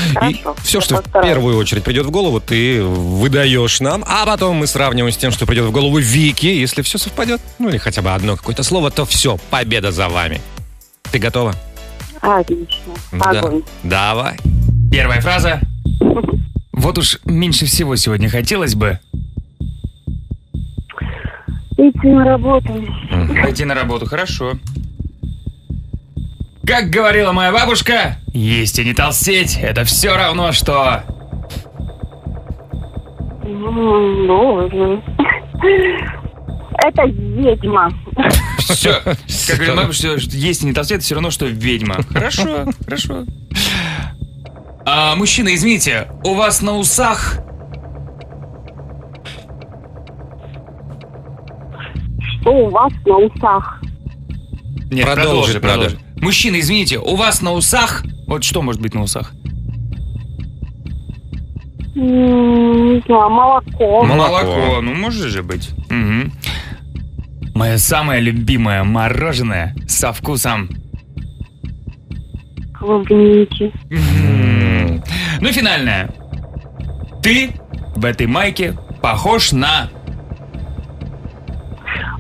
И 0.05 0.15
Хорошо, 0.15 0.57
все, 0.63 0.81
что 0.81 1.03
в 1.03 1.23
первую 1.23 1.57
очередь 1.57 1.83
придет 1.85 2.07
в 2.07 2.11
голову, 2.11 2.41
ты 2.41 2.83
выдаешь 2.83 3.81
нам, 3.81 4.05
а 4.07 4.27
потом 4.27 4.57
мы 4.57 4.67
сравниваем 4.67 5.13
с 5.13 5.17
тем, 5.17 5.31
что 5.33 5.47
придет 5.47 5.67
в 5.67 5.71
голову 5.73 5.99
Вики. 5.99 6.47
Если 6.47 6.83
все 6.83 6.99
совпадет, 6.99 7.41
ну 7.59 7.69
или 7.69 7.79
хотя 7.79 8.03
бы 8.03 8.11
одно 8.13 8.37
какое-то 8.37 8.63
слово, 8.63 8.91
то 8.91 9.05
все, 9.05 9.39
победа 9.51 9.91
за 9.93 10.09
вами. 10.09 10.41
Ты 11.11 11.19
готова? 11.19 11.55
Отлично. 12.21 12.95
Да. 13.13 13.31
Огонь. 13.31 13.63
Давай. 13.83 14.37
Первая 14.91 15.21
фраза. 15.21 15.61
Вот 16.73 16.97
уж 16.99 17.19
меньше 17.27 17.67
всего 17.67 17.95
сегодня 17.97 18.29
хотелось 18.29 18.75
бы 18.75 18.99
Идти 21.77 22.09
на 22.09 22.25
работу. 22.25 22.73
пойти 23.43 23.65
на 23.65 23.75
работу. 23.75 24.07
Хорошо. 24.07 24.55
Как 26.67 26.91
говорила 26.91 27.33
моя 27.33 27.53
бабушка, 27.53 28.17
есть 28.33 28.79
и 28.79 28.85
не 28.85 28.95
толстеть, 28.95 29.59
это 29.61 29.85
все 29.85 30.17
равно, 30.17 30.53
что... 30.53 31.03
Боже. 33.43 35.03
Это 36.85 37.05
ведьма. 37.05 37.91
Все. 38.59 39.01
Как 39.05 39.57
говорит 39.57 39.75
моя 39.75 39.77
бабушка, 39.77 40.17
есть 40.31 40.63
и 40.63 40.67
не 40.67 40.73
толстеть, 40.73 40.99
это 40.99 41.05
все 41.05 41.15
равно, 41.17 41.31
что 41.31 41.47
ведьма. 41.47 41.97
Хорошо, 42.11 42.67
хорошо. 42.85 43.25
А, 44.85 45.17
мужчина, 45.17 45.55
извините, 45.55 46.09
у 46.25 46.35
вас 46.35 46.63
на 46.63 46.77
усах 46.77 47.39
Что 52.41 52.51
у 52.51 52.71
вас 52.71 52.93
на 53.07 53.17
усах? 53.19 53.81
Нет, 54.91 55.07
Продолжи, 55.07 55.61
продолжи, 55.61 55.61
продолжи. 55.61 56.02
Мужчина, 56.23 56.61
извините, 56.61 56.99
у 56.99 57.17
вас 57.17 57.43
на 57.43 57.53
усах... 57.53 58.05
Вот 58.29 58.45
что 58.45 58.63
может 58.63 58.81
быть 58.81 58.95
на 58.95 59.03
усах? 59.03 59.33
Не 61.97 63.03
знаю, 63.05 63.29
молоко. 63.29 64.05
Молоко. 64.05 64.81
Ну, 64.81 64.95
может 64.95 65.31
же 65.31 65.43
быть. 65.43 65.71
Мгм. 65.91 66.33
Мое 67.57 67.77
самое 67.77 68.21
любимое 68.21 68.85
мороженое 68.85 69.75
со 69.89 70.13
вкусом... 70.13 70.71
Клубники. 72.79 73.73
Ну 75.41 75.53
финальное. 75.53 76.09
Ты 77.21 77.51
в 77.97 78.05
этой 78.05 78.29
майке 78.29 78.77
похож 79.03 79.51
на... 79.51 79.91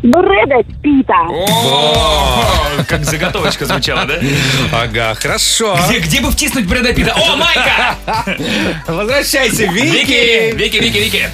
Брэда 0.02 0.62
Питта. 0.82 1.14
О, 1.30 2.44
как 2.88 3.04
заготовочка 3.04 3.66
звучала, 3.66 4.04
да? 4.04 4.14
Ага, 4.72 5.14
хорошо. 5.14 5.78
Где, 5.88 6.00
где 6.00 6.20
бы 6.20 6.30
втиснуть 6.32 6.66
Брэда 6.66 6.92
Питта? 6.92 7.14
О, 7.14 7.36
майка! 7.36 7.94
Возвращайся, 8.88 9.66
Вики! 9.66 10.52
Вики, 10.56 10.76
Вики, 10.78 10.98
Вики! 10.98 11.28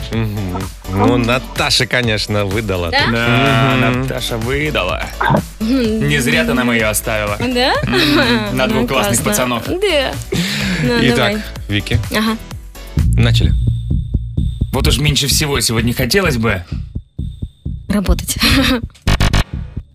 Ну, 0.90 1.16
Наташа, 1.16 1.86
конечно, 1.86 2.44
выдала. 2.44 2.90
Да? 2.90 3.06
Да, 3.10 3.74
Наташа 3.90 4.36
выдала. 4.36 5.02
Не 5.60 6.18
зря 6.18 6.44
ты 6.44 6.52
нам 6.54 6.70
ее 6.72 6.86
оставила. 6.88 7.36
Да? 7.38 7.74
На 8.52 8.66
двух 8.66 8.82
Ну, 8.82 8.88
классных 8.88 9.22
классно. 9.22 9.24
пацанов. 9.24 9.62
Да. 9.66 10.12
Ну, 10.82 10.98
Итак, 11.02 11.16
давай. 11.16 11.38
Вики, 11.68 11.98
Ага. 12.14 12.36
начали. 13.14 13.52
Вот 14.72 14.86
уж 14.86 14.98
меньше 14.98 15.26
всего 15.26 15.58
сегодня 15.60 15.94
хотелось 15.94 16.36
бы. 16.36 16.62
Работать. 17.88 18.36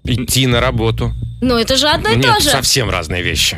Идти 0.05 0.47
на 0.47 0.59
работу. 0.59 1.13
Ну, 1.41 1.57
это 1.57 1.75
же 1.77 1.87
одно 1.87 2.09
и 2.09 2.15
Нет, 2.15 2.25
то 2.25 2.39
же. 2.41 2.49
совсем 2.49 2.89
разные 2.89 3.21
вещи. 3.21 3.57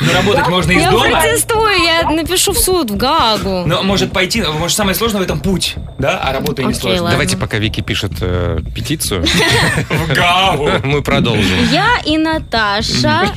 Но 0.00 0.12
работать 0.12 0.48
можно 0.48 0.72
из 0.72 0.80
Я 0.82 0.90
дома. 0.90 1.20
протестую, 1.20 1.76
я 1.82 2.10
напишу 2.10 2.52
в 2.52 2.58
суд, 2.58 2.90
в 2.90 2.96
Гаагу. 2.96 3.64
Но 3.66 3.82
может 3.82 4.12
пойти, 4.12 4.42
может 4.42 4.76
самое 4.76 4.94
сложное 4.96 5.20
в 5.20 5.24
этом 5.24 5.40
путь, 5.40 5.74
да? 5.98 6.18
А 6.18 6.32
работа 6.32 6.62
и 6.62 6.64
не 6.64 6.74
сложно. 6.74 7.10
Давайте, 7.10 7.36
пока 7.36 7.58
Вики 7.58 7.80
пишет 7.80 8.12
э, 8.20 8.60
петицию, 8.74 9.24
В 9.88 10.12
Гаагу. 10.12 10.68
мы 10.84 11.02
продолжим. 11.02 11.68
Я 11.70 11.98
и 12.04 12.16
Наташа. 12.18 13.32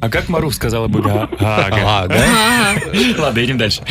А 0.00 0.08
как 0.08 0.28
Маруф 0.28 0.54
сказала 0.54 0.86
бы 0.88 1.02
Га- 1.02 1.28
Гаага? 1.38 1.76
Ага. 1.76 2.80
Ладно, 3.18 3.44
идем 3.44 3.58
дальше. 3.58 3.82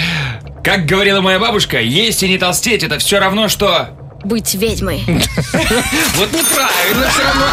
Как 0.69 0.85
говорила 0.85 1.19
моя 1.19 1.39
бабушка, 1.39 1.81
есть 1.81 2.21
и 2.21 2.27
не 2.27 2.37
толстеть, 2.37 2.83
это 2.83 2.99
все 2.99 3.17
равно, 3.17 3.47
что... 3.47 3.89
Быть 4.23 4.53
ведьмой. 4.53 4.99
Вот 5.07 6.31
неправильно 6.31 7.09
все 7.09 7.23
равно. 7.23 7.45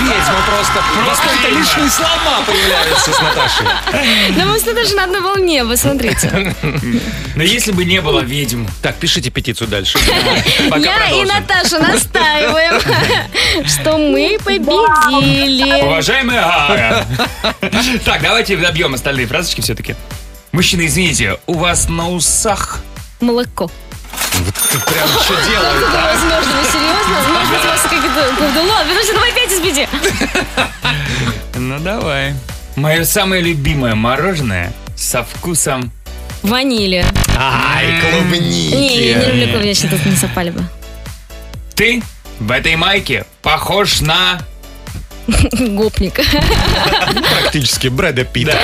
Ведьма 0.00 0.40
просто. 0.48 0.82
Просто 1.04 1.24
это 1.28 1.58
лишние 1.58 1.90
слова 1.90 2.40
появляются 2.46 3.12
с 3.12 3.20
Наташей. 3.20 3.66
Да 4.34 4.46
мы 4.46 4.58
с 4.58 4.64
Наташей 4.64 4.96
на 4.96 5.04
одной 5.04 5.20
волне, 5.20 5.62
вы 5.62 5.76
смотрите. 5.76 6.54
Но 7.36 7.42
если 7.42 7.70
бы 7.72 7.84
не 7.84 8.00
было 8.00 8.20
ведьм... 8.20 8.64
Так, 8.80 8.96
пишите 8.96 9.28
петицию 9.28 9.68
дальше. 9.68 9.98
Я 10.78 11.10
и. 11.10 11.22
Наташа 11.26 11.80
настаиваем, 11.80 12.80
что 13.68 13.98
мы 13.98 14.38
победили. 14.42 15.82
Уважаемая 15.82 16.40
Гаага. 16.40 17.06
Так, 18.06 18.22
давайте 18.22 18.56
добьем 18.56 18.94
остальные 18.94 19.26
фразочки 19.26 19.60
все-таки. 19.60 19.96
Мужчина, 20.54 20.86
извините, 20.86 21.36
у 21.46 21.54
вас 21.54 21.88
на 21.88 22.08
усах... 22.10 22.78
Молоко. 23.20 23.68
Прям 24.86 25.08
что 25.24 25.34
делают? 25.50 25.82
Возможно, 25.82 26.52
вы 26.52 26.64
серьезно? 26.72 27.32
Может 27.32 27.50
быть, 27.50 27.64
у 27.64 27.66
вас 27.66 27.82
какие-то... 27.82 28.62
Ладно, 28.62 28.92
подожди, 28.92 29.12
давай 29.12 29.32
опять 29.32 29.52
избеди. 29.52 29.88
Ну, 31.56 31.80
давай. 31.80 32.34
Мое 32.76 33.04
самое 33.04 33.42
любимое 33.42 33.96
мороженое 33.96 34.72
со 34.96 35.24
вкусом... 35.24 35.90
Ванили. 36.44 37.04
Ай, 37.36 37.86
Не, 37.86 37.92
я 37.92 37.94
не 37.96 38.10
клубники. 38.12 39.26
люблю 39.26 39.52
клубнички, 39.54 39.88
тут 39.88 40.06
не 40.06 40.14
совпали 40.14 40.50
бы. 40.50 40.64
Ты 41.74 42.00
в 42.38 42.52
этой 42.52 42.76
майке 42.76 43.24
похож 43.42 44.00
на... 44.00 44.38
Гопник. 45.52 46.20
Практически 47.40 47.88
Брэда 47.88 48.24
Питта. 48.24 48.58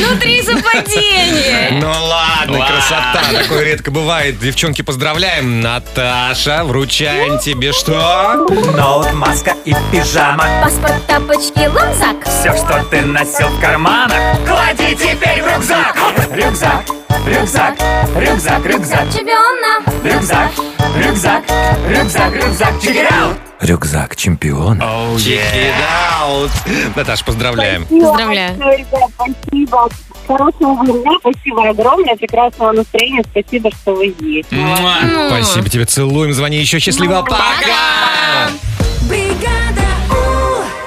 Ну, 0.00 0.16
три 0.18 0.42
совпадения. 0.42 1.78
Ну 1.80 1.88
ладно, 1.88 2.66
красота. 2.66 3.22
Такое 3.32 3.64
редко 3.64 3.90
бывает. 3.90 4.38
Девчонки, 4.38 4.82
поздравляем. 4.82 5.60
Наташа, 5.60 6.64
вручаем 6.64 7.38
тебе 7.38 7.72
что? 7.72 8.46
Ноут, 8.76 9.12
маска 9.12 9.54
и 9.64 9.74
пижама 9.92 10.46
Паспорт, 10.62 11.06
тапочки, 11.06 11.60
рюкзак. 11.60 12.24
Все, 12.24 12.56
что 12.56 12.84
ты 12.90 13.02
носил 13.02 13.48
в 13.48 13.60
карманах 13.60 14.18
Клади 14.46 14.94
теперь 14.94 15.42
в 15.42 15.46
рюкзак 15.46 15.96
Рюкзак, 16.34 16.84
рюкзак, 17.26 17.74
рюкзак, 18.16 18.66
рюкзак 18.66 19.12
Чемпиона. 19.12 19.82
Рюкзак, 20.04 20.50
рюкзак, 20.96 21.44
рюкзак, 21.88 22.34
рюкзак 22.34 22.74
Check 22.82 22.96
it 22.96 23.12
out 23.12 23.43
рюкзак 23.60 24.16
чемпиона. 24.16 24.82
Oh, 24.82 25.16
out. 25.16 26.50
Наташ, 26.96 27.24
поздравляем. 27.24 27.86
Поздравляю. 27.86 28.56
Большое, 28.56 28.78
ребят, 28.78 29.10
спасибо. 29.14 29.88
Хорошего 30.26 30.86
дня, 30.86 31.12
спасибо 31.20 31.68
огромное, 31.68 32.16
прекрасного 32.16 32.72
настроения, 32.72 33.22
спасибо, 33.30 33.70
что 33.70 33.94
вы 33.94 34.14
есть. 34.20 34.50
Муа. 34.50 34.96
Спасибо 35.28 35.68
тебе, 35.68 35.84
целуем, 35.84 36.32
звони 36.32 36.58
еще. 36.58 36.78
Счастливо, 36.78 37.22
пока! 37.22 38.50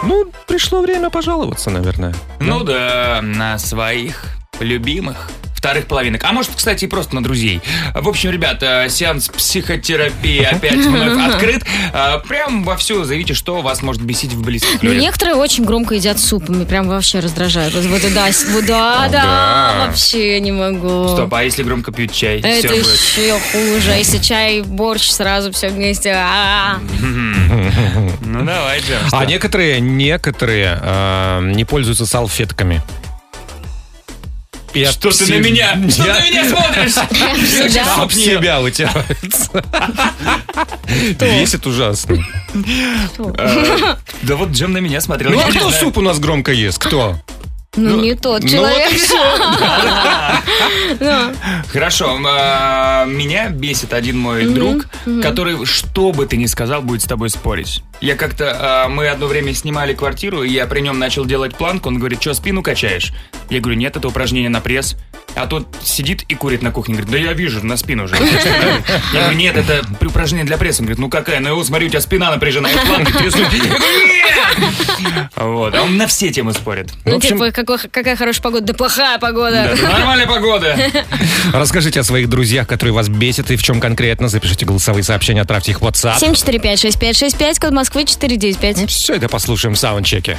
Ну, 0.04 0.26
пришло 0.48 0.82
время 0.82 1.10
пожаловаться, 1.10 1.70
наверное. 1.70 2.16
Ну 2.40 2.64
да, 2.64 3.20
на 3.22 3.58
своих 3.60 4.26
любимых 4.60 5.30
вторых 5.58 5.88
половинок. 5.88 6.24
А 6.24 6.32
может, 6.34 6.52
кстати, 6.56 6.86
и 6.86 6.88
просто 6.88 7.16
на 7.16 7.24
друзей. 7.24 7.62
В 7.96 8.08
общем, 8.08 8.30
ребята, 8.30 8.86
сеанс 8.90 9.28
психотерапии 9.30 10.44
опять 10.44 10.76
вновь 10.76 11.34
открыт. 11.34 11.64
А, 11.94 12.20
Прям 12.20 12.64
вовсю 12.64 13.04
заявите, 13.04 13.34
что 13.34 13.62
вас 13.62 13.82
может 13.82 14.02
бесить 14.04 14.34
в 14.34 14.42
близких 14.42 14.82
Ну, 14.84 14.90
людях. 14.90 15.02
некоторые 15.04 15.36
очень 15.36 15.66
громко 15.66 15.96
едят 15.96 16.20
суп, 16.20 16.50
и 16.50 16.66
прям 16.66 16.88
вообще 16.88 17.20
раздражают. 17.20 17.74
Вот, 17.74 17.84
вот 17.86 18.14
да, 18.14 18.28
вот 18.52 18.66
да, 18.66 19.08
да, 19.08 19.12
Да. 19.12 19.86
вообще 19.88 20.40
не 20.40 20.52
могу. 20.52 21.08
Стоп, 21.10 21.34
а 21.34 21.44
если 21.44 21.64
громко 21.64 21.92
пьют 21.92 22.12
чай? 22.14 22.40
Это 22.40 22.74
еще 22.74 23.40
хуже. 23.52 23.92
А 23.94 23.96
Если 23.96 24.20
чай, 24.20 24.62
борщ, 24.62 25.10
сразу 25.10 25.52
все 25.52 25.70
вместе. 25.70 26.12
А-а-а. 26.12 26.80
Ну 28.22 28.46
давай, 28.46 28.80
Джем. 28.80 29.00
А 29.12 29.26
некоторые, 29.26 29.80
некоторые 29.80 30.80
э, 30.82 31.52
не 31.56 31.66
пользуются 31.66 32.06
салфетками. 32.06 32.82
От 34.84 34.94
Что 34.94 35.12
ты 35.12 35.34
на 35.34 35.40
меня? 35.40 35.78
Что 35.90 36.04
Я- 36.06 36.16
ты 36.16 36.22
на 36.22 36.30
меня 36.30 36.50
смотришь? 36.50 37.88
Об 37.98 38.12
себя 38.12 38.60
вытираются. 38.60 39.64
Весит 41.20 41.66
ужасно. 41.68 42.18
Да 44.24 44.36
вот 44.36 44.50
Джем 44.50 44.74
на 44.74 44.80
меня 44.80 45.02
смотрел. 45.02 45.32
Ну 45.32 45.40
я 45.40 45.48
а 45.48 45.50
кто 45.50 45.72
суп 45.72 45.98
у 45.98 46.02
нас 46.02 46.20
громко 46.20 46.52
ест? 46.52 46.80
Кто? 46.80 47.18
Ну, 47.78 48.02
не 48.02 48.16
тот 48.16 48.42
ну 48.42 48.50
человек. 48.50 48.92
Хорошо, 51.72 52.18
а, 52.28 53.06
меня 53.06 53.50
бесит 53.50 53.94
один 53.94 54.18
мой 54.18 54.46
друг, 54.46 54.88
который, 55.22 55.66
что 55.66 56.12
бы 56.12 56.26
ты 56.26 56.38
ни 56.38 56.48
сказал, 56.48 56.82
будет 56.82 57.04
с 57.04 57.06
тобой 57.06 57.30
спорить. 57.30 57.84
Я 58.02 58.16
как-то, 58.16 58.58
а, 58.60 58.90
мы 58.90 59.08
одно 59.08 59.28
время 59.28 59.54
снимали 59.54 59.94
квартиру, 59.94 60.44
и 60.44 60.50
я 60.50 60.66
при 60.66 60.82
нем 60.82 60.98
начал 61.00 61.26
делать 61.26 61.56
планку, 61.56 61.90
он 61.90 62.00
говорит, 62.00 62.22
что, 62.22 62.34
спину 62.34 62.64
качаешь? 62.64 63.14
Я 63.50 63.60
говорю, 63.60 63.78
нет, 63.78 63.96
это 63.96 64.08
упражнение 64.08 64.50
на 64.50 64.60
пресс. 64.60 64.96
А 65.38 65.46
тот 65.48 65.68
сидит 65.84 66.24
и 66.28 66.36
курит 66.36 66.62
на 66.64 66.72
кухне, 66.72 66.96
говорит, 66.96 67.12
да 67.12 67.18
я 67.18 67.34
вижу, 67.34 67.64
на 67.66 67.78
спину 67.78 68.08
же. 68.08 68.16
Я 69.14 69.22
говорю, 69.22 69.38
нет, 69.38 69.56
это 69.56 69.84
упражнение 70.06 70.46
для 70.46 70.58
пресса. 70.58 70.82
Он 70.82 70.86
говорит, 70.88 71.00
ну 71.00 71.10
какая, 71.10 71.40
ну 71.40 71.64
смотри, 71.64 71.88
у 71.88 71.90
тебя 71.90 72.02
спина 72.02 72.32
напряжена, 72.32 72.70
я 72.70 72.78
планки 72.86 73.12
трясу. 73.12 73.38
Вот, 75.36 75.76
а 75.76 75.84
он 75.84 75.98
на 75.98 76.08
все 76.08 76.30
темы 76.32 76.54
спорит. 76.54 76.90
Ну, 77.06 77.18
общем, 77.18 77.38
типа, 77.38 77.52
какой- 77.52 77.78
какая 77.78 78.16
хорошая 78.16 78.42
погода, 78.42 78.66
да 78.66 78.74
плохая 78.74 79.20
погода. 79.20 79.76
да, 79.80 79.90
нормальная 79.90 80.26
погода. 80.28 80.78
Расскажите 81.54 82.00
о 82.00 82.04
своих 82.04 82.28
друзьях, 82.30 82.68
которые 82.68 82.94
вас 82.94 83.08
бесят, 83.08 83.52
и 83.52 83.56
в 83.56 83.64
чем 83.64 83.80
конкретно. 83.80 84.28
Запишите 84.30 84.66
голосовые 84.66 85.04
сообщения, 85.04 85.42
отправьте 85.42 85.72
их 85.72 85.82
в 85.82 85.86
WhatsApp. 85.86 86.18
745-6565, 86.20 87.60
код 87.60 87.72
Москвы 87.72 88.06
495. 88.06 88.90
Все 88.90 89.14
это 89.16 89.30
послушаем 89.30 89.76
в 89.76 89.80
саундчеке. 89.80 90.38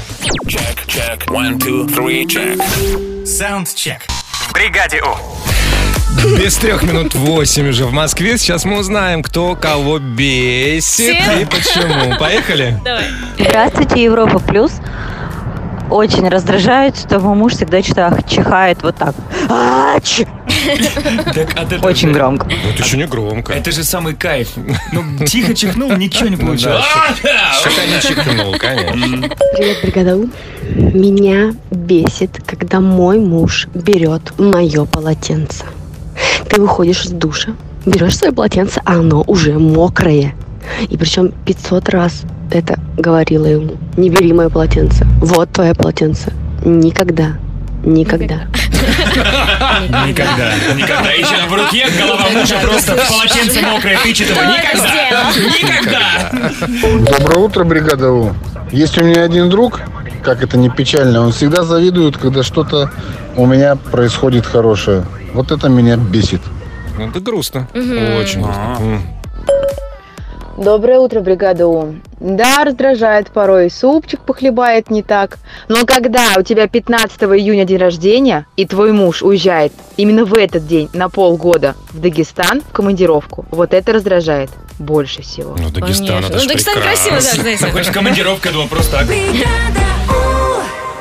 Саундчек. 3.25 4.01
В 4.49 4.53
бригаде 4.55 5.03
У. 5.03 6.39
Без 6.39 6.57
трех 6.57 6.83
минут 6.83 7.15
восемь 7.15 7.69
уже 7.69 7.85
в 7.85 7.93
Москве. 7.93 8.39
Сейчас 8.39 8.65
мы 8.65 8.79
узнаем, 8.79 9.23
кто 9.23 9.55
кого 9.55 9.99
бесит 9.99 11.17
Всем. 11.17 11.41
и 11.41 11.45
почему. 11.45 12.17
Поехали? 12.19 12.81
Давай. 12.83 13.05
Здравствуйте, 13.39 14.03
Европа 14.05 14.39
Плюс. 14.39 14.73
Очень 15.91 16.29
раздражает, 16.29 16.99
что 16.99 17.21
мой 17.21 17.37
муж 17.37 17.53
всегда 17.55 17.83
чихает 17.83 18.83
вот 18.83 18.97
так. 18.97 19.15
Ач! 19.49 20.23
Так, 21.35 21.51
от 21.59 21.73
этого 21.73 21.89
Очень 21.89 22.13
громко. 22.13 22.47
Это 22.47 22.83
еще 22.83 22.97
не 22.97 23.07
громко. 23.07 23.53
Это 23.53 23.73
же 23.73 23.85
самый 23.85 24.15
кайф. 24.15 24.49
Ну, 24.93 25.03
тихо 25.27 25.55
чихнул, 25.55 25.91
ничего 25.97 26.29
не 26.29 26.37
получилось. 26.37 26.85
да, 26.85 27.09
А, 27.09 27.15
да. 27.23 27.53
Что-то 27.61 27.87
не 27.87 28.01
чихнул, 28.01 28.55
конечно. 28.59 29.29
Привет, 29.57 29.79
бригада 29.83 30.17
У. 30.17 30.29
Меня 30.75 31.55
бесит, 31.71 32.43
когда 32.47 32.81
мой 32.81 33.19
муж 33.19 33.69
берет 33.75 34.39
мое 34.39 34.85
полотенце. 34.85 35.65
Ты 36.49 36.61
выходишь 36.61 37.05
из 37.07 37.13
душа, 37.13 37.53
берешь 37.87 38.17
свое 38.17 38.33
полотенце, 38.33 38.81
а 38.85 38.95
оно 38.95 39.23
уже 39.27 39.59
мокрое. 39.59 40.35
И 40.89 40.97
причем 40.97 41.33
500 41.47 41.89
раз 41.89 42.23
это 42.51 42.79
говорила 42.97 43.47
ему. 43.47 43.77
Не 43.97 44.11
бери 44.11 44.33
мое 44.33 44.51
полотенце. 44.51 45.07
Вот 45.21 45.51
твое 45.53 45.75
полотенце. 45.75 46.33
Никогда. 46.65 47.37
Никогда. 47.85 48.43
Никогда, 48.43 48.49
никогда. 49.17 51.13
Еще 51.13 51.47
в 51.49 51.55
руке 51.55 51.87
голова 51.99 52.29
мужа 52.31 52.59
просто 52.63 52.97
в 52.97 53.09
полотенце 53.09 53.61
мокрое 53.63 53.99
тычет 54.03 54.31
его. 54.31 54.43
Никогда. 54.43 55.33
Никогда. 55.63 57.19
Доброе 57.19 57.39
утро, 57.39 57.65
бригада 57.65 58.11
У. 58.11 58.35
Есть 58.71 58.99
у 58.99 59.05
меня 59.05 59.23
один 59.23 59.49
друг, 59.49 59.81
как 60.23 60.43
это 60.43 60.59
не 60.59 60.69
печально, 60.69 61.23
он 61.23 61.33
всегда 61.33 61.65
завидует, 61.65 62.19
когда 62.19 62.43
что-то 62.43 62.91
у 63.37 63.47
меня 63.47 63.77
происходит 63.77 64.47
хорошее. 64.47 65.05
Вот 65.33 65.51
это 65.53 65.69
меня 65.69 65.97
бесит. 65.97 66.43
Это 66.99 67.21
грустно. 67.21 67.69
Очень 67.75 68.43
грустно. 68.43 69.03
Доброе 70.59 70.99
утро, 70.99 71.21
бригада 71.21 71.69
У. 71.69 71.95
Да, 72.19 72.65
раздражает 72.65 73.31
порой, 73.31 73.71
супчик 73.71 74.19
похлебает 74.21 74.91
не 74.91 75.05
так. 75.05 75.39
Но 75.69 75.87
когда 75.87 76.35
у 76.37 76.43
тебя 76.43 76.67
15 76.67 77.23
июня 77.23 77.65
день 77.65 77.79
рождения, 77.79 78.45
и 78.57 78.67
твой 78.67 78.91
муж 78.91 79.23
уезжает 79.23 79.73
именно 79.97 80.25
в 80.25 80.35
этот 80.35 80.67
день 80.67 80.91
на 80.93 81.09
полгода 81.09 81.77
в 81.93 82.01
Дагестан 82.01 82.61
в 82.61 82.73
командировку, 82.73 83.47
вот 83.53 83.73
это 83.73 83.93
раздражает 83.93 84.51
больше 84.81 85.23
всего. 85.23 85.55
Ну, 85.57 85.71
Дагестан, 85.71 86.09
Конечно. 86.09 86.27
это 86.27 86.43
Ну, 86.43 86.49
Дагестан 86.49 86.75
красиво, 86.75 87.05
да, 87.05 87.21
прекрасно. 87.21 87.43
знаете. 87.43 87.67
Хочешь 87.71 87.93
командировка, 87.93 88.49
я 88.49 88.55
думал, 88.55 88.67
просто 88.67 88.97
так. 88.97 89.07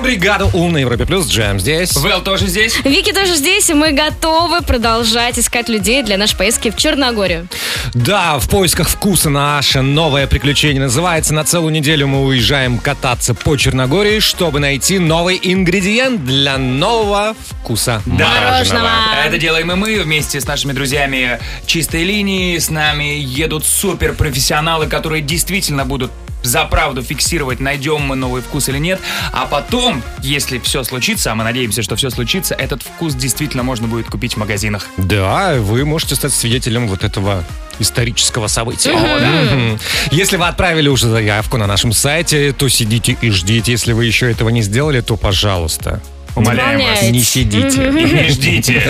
Бригада 0.01 0.45
У 0.45 0.69
на 0.69 0.77
Европе 0.77 1.05
Плюс. 1.05 1.27
Джем 1.27 1.59
здесь. 1.59 1.95
Вэл 1.95 2.21
тоже 2.21 2.47
здесь? 2.47 2.77
Вики 2.83 3.11
тоже 3.11 3.35
здесь, 3.35 3.69
и 3.69 3.73
мы 3.73 3.91
готовы 3.91 4.61
продолжать 4.61 5.39
искать 5.39 5.69
людей 5.69 6.03
для 6.03 6.17
нашей 6.17 6.37
поездки 6.37 6.69
в 6.69 6.75
Черногорию. 6.75 7.47
Да, 7.93 8.37
в 8.37 8.47
поисках 8.47 8.89
вкуса 8.89 9.29
наше 9.29 9.81
новое 9.81 10.27
приключение 10.27 10.81
называется. 10.81 11.33
На 11.33 11.43
целую 11.43 11.71
неделю 11.71 12.07
мы 12.07 12.23
уезжаем 12.25 12.77
кататься 12.77 13.33
по 13.33 13.57
Черногории, 13.57 14.19
чтобы 14.19 14.59
найти 14.59 14.99
новый 14.99 15.39
ингредиент 15.41 16.23
для 16.25 16.57
нового 16.57 17.35
вкуса 17.47 18.01
мороженого. 18.05 18.89
Это 19.25 19.37
делаем 19.37 19.71
и 19.71 19.75
мы 19.75 19.99
вместе 20.01 20.39
с 20.39 20.47
нашими 20.47 20.73
друзьями 20.73 21.39
чистой 21.65 22.03
линии. 22.03 22.57
С 22.57 22.69
нами 22.69 23.19
едут 23.19 23.65
суперпрофессионалы, 23.65 24.87
которые 24.87 25.21
действительно 25.21 25.85
будут 25.85 26.11
за 26.47 26.65
правду 26.65 27.03
фиксировать, 27.03 27.59
найдем 27.59 28.01
мы 28.01 28.15
новый 28.15 28.41
вкус 28.41 28.69
или 28.69 28.77
нет. 28.77 28.99
А 29.31 29.45
потом, 29.45 30.01
если 30.21 30.59
все 30.59 30.83
случится, 30.83 31.31
а 31.31 31.35
мы 31.35 31.43
надеемся, 31.43 31.83
что 31.83 31.95
все 31.95 32.09
случится, 32.09 32.55
этот 32.55 32.81
вкус 32.81 33.13
действительно 33.13 33.63
можно 33.63 33.87
будет 33.87 34.07
купить 34.07 34.33
в 34.33 34.37
магазинах. 34.37 34.87
Да, 34.97 35.55
вы 35.55 35.85
можете 35.85 36.15
стать 36.15 36.33
свидетелем 36.33 36.87
вот 36.87 37.03
этого 37.03 37.43
исторического 37.79 38.47
события. 38.47 38.91
О, 38.91 39.19
да. 39.19 39.77
Если 40.11 40.37
вы 40.37 40.47
отправили 40.47 40.87
уже 40.87 41.07
заявку 41.07 41.57
на 41.57 41.67
нашем 41.67 41.93
сайте, 41.93 42.53
то 42.53 42.67
сидите 42.69 43.17
и 43.21 43.29
ждите. 43.29 43.71
Если 43.71 43.93
вы 43.93 44.05
еще 44.05 44.31
этого 44.31 44.49
не 44.49 44.61
сделали, 44.61 45.01
то, 45.01 45.15
пожалуйста, 45.15 46.01
умоляем 46.37 46.79
вас, 46.81 47.01
не 47.03 47.21
сидите. 47.21 47.89
Не 47.89 48.29
ждите. 48.29 48.81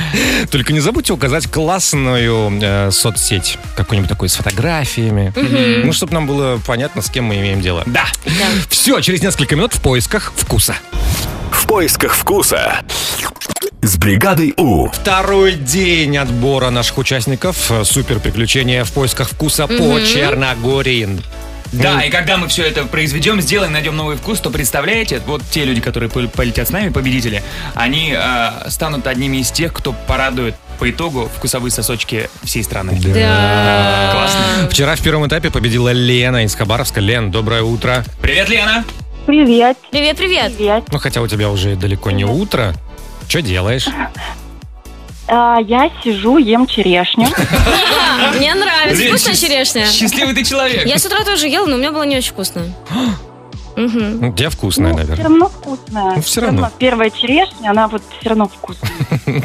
Только 0.50 0.72
не 0.72 0.80
забудьте 0.80 1.12
указать 1.12 1.46
классную 1.50 2.58
э, 2.60 2.90
соцсеть, 2.90 3.58
какую-нибудь 3.76 4.08
такую 4.08 4.28
с 4.28 4.34
фотографиями. 4.36 5.32
Ну, 5.84 5.92
чтобы 5.92 6.12
нам 6.14 6.26
было 6.26 6.60
понятно, 6.66 7.02
с 7.02 7.10
кем 7.10 7.24
мы 7.26 7.36
имеем 7.36 7.60
дело. 7.60 7.82
Да. 7.86 8.04
Все, 8.68 9.00
через 9.00 9.22
несколько 9.22 9.56
минут 9.56 9.74
в 9.74 9.80
поисках 9.80 10.32
вкуса. 10.36 10.74
В 11.50 11.66
поисках 11.66 12.14
вкуса. 12.14 12.80
С 13.82 13.96
бригадой 13.96 14.52
У. 14.56 14.88
Второй 14.90 15.54
день 15.54 16.16
отбора 16.18 16.70
наших 16.70 16.98
участников. 16.98 17.70
Супер 17.84 18.18
приключения 18.20 18.84
в 18.84 18.92
поисках 18.92 19.28
вкуса 19.30 19.66
по 19.66 19.72
Мгм. 19.72 20.04
Черногории. 20.06 21.18
Да, 21.72 22.02
и 22.02 22.10
когда 22.10 22.36
мы 22.36 22.48
все 22.48 22.64
это 22.64 22.84
произведем, 22.84 23.40
сделаем, 23.40 23.72
найдем 23.72 23.96
новый 23.96 24.16
вкус, 24.16 24.40
то 24.40 24.50
представляете, 24.50 25.20
вот 25.26 25.42
те 25.50 25.64
люди, 25.64 25.80
которые 25.80 26.10
пол- 26.10 26.28
полетят 26.28 26.68
с 26.68 26.70
нами, 26.70 26.88
победители, 26.90 27.42
они 27.74 28.14
э, 28.16 28.68
станут 28.68 29.06
одними 29.06 29.38
из 29.38 29.50
тех, 29.50 29.72
кто 29.72 29.92
порадует 29.92 30.54
по 30.78 30.90
итогу 30.90 31.30
вкусовые 31.36 31.70
сосочки 31.70 32.30
всей 32.42 32.64
страны. 32.64 32.98
Да. 33.02 34.10
Классно. 34.12 34.68
Вчера 34.70 34.96
в 34.96 35.00
первом 35.02 35.26
этапе 35.28 35.50
победила 35.50 35.92
Лена 35.92 36.44
из 36.44 36.54
Хабаровска. 36.54 37.00
Лен, 37.00 37.30
доброе 37.30 37.62
утро. 37.62 38.04
Привет, 38.22 38.48
Лена. 38.48 38.84
Привет. 39.26 39.76
Привет, 39.90 40.16
привет. 40.16 40.56
Привет. 40.56 40.84
Ну, 40.90 40.98
хотя 40.98 41.20
у 41.20 41.28
тебя 41.28 41.50
уже 41.50 41.76
далеко 41.76 42.10
не 42.10 42.24
утро. 42.24 42.74
Что 43.28 43.42
делаешь? 43.42 43.86
А, 45.32 45.58
я 45.60 45.90
сижу, 46.02 46.38
ем 46.38 46.66
черешню. 46.66 47.28
Мне 48.36 48.54
нравится. 48.54 49.02
Вкусная 49.08 49.34
черешня. 49.36 49.86
счастливый 49.86 50.34
ты 50.34 50.44
человек. 50.44 50.86
Я 50.86 50.98
с 50.98 51.06
утра 51.06 51.24
тоже 51.24 51.46
ела, 51.46 51.66
но 51.66 51.76
у 51.76 51.78
меня 51.78 51.92
была 51.92 52.04
не 52.04 52.16
очень 52.16 52.32
вкусная. 52.32 52.72
Мгм. 53.76 54.28
У 54.28 54.32
тебя 54.34 54.50
вкусная, 54.50 54.92
Все 54.92 54.98
наверное. 55.02 55.24
равно 55.24 55.48
вкусная. 55.48 56.16
Ну, 56.16 56.22
всё 56.22 56.40
равно. 56.40 56.70
Первая 56.78 57.10
черешня, 57.10 57.70
она 57.70 57.86
вот 57.86 58.02
все 58.18 58.30
равно 58.30 58.48
вкусная. 58.48 58.90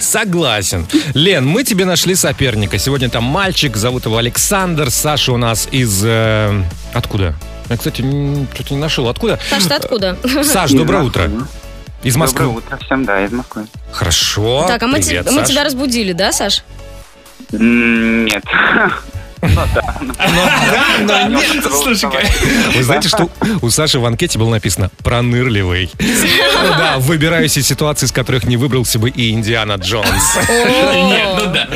Согласен. 0.00 0.86
Лен, 1.14 1.46
мы 1.46 1.62
тебе 1.62 1.84
нашли 1.84 2.14
соперника. 2.14 2.78
Сегодня 2.78 3.10
там 3.10 3.24
мальчик, 3.24 3.76
зовут 3.76 4.06
его 4.06 4.16
Александр. 4.16 4.90
Саша 4.90 5.32
у 5.32 5.36
нас 5.36 5.68
из... 5.70 6.02
э, 6.04 6.62
откуда? 6.94 7.34
Я, 7.68 7.76
кстати, 7.76 8.02
что-то 8.54 8.74
не 8.74 8.80
нашел. 8.80 9.08
Откуда? 9.08 9.38
Саш, 9.50 9.64
ты 9.64 9.74
откуда? 9.74 10.16
Саш, 10.42 10.72
доброе 10.72 11.02
утро. 11.02 11.30
Из 12.02 12.16
Москвы. 12.16 12.44
Доброе 12.46 12.58
утро 12.64 12.78
всем, 12.84 13.04
да, 13.04 13.24
из 13.24 13.32
Москвы. 13.32 13.66
Хорошо. 13.96 14.66
Так, 14.68 14.82
а 14.82 14.86
мы, 14.86 14.98
Привет, 15.00 15.24
те- 15.26 15.30
мы 15.32 15.40
Саш. 15.40 15.48
тебя 15.48 15.64
разбудили, 15.64 16.12
да, 16.12 16.32
Саш? 16.32 16.62
Нет. 17.52 18.44
Ну 19.42 19.60
да. 19.74 19.94
Да, 21.06 21.28
нет, 21.28 21.62
слушай-ка. 21.62 22.18
Вы 22.74 22.82
знаете, 22.82 23.08
что 23.08 23.28
у 23.62 23.70
Саши 23.70 24.00
в 24.00 24.04
анкете 24.06 24.38
было 24.38 24.50
написано 24.50 24.90
«пронырливый». 25.04 25.90
Да, 26.78 26.96
выбираюсь 26.98 27.56
из 27.56 27.66
ситуаций, 27.68 28.06
из 28.06 28.12
которых 28.12 28.44
не 28.44 28.56
выбрался 28.56 28.98
бы 28.98 29.08
и 29.10 29.30
Индиана 29.30 29.74
Джонс. 29.74 30.38
Нет, 30.48 31.28
ну 31.38 31.52
да. 31.52 31.68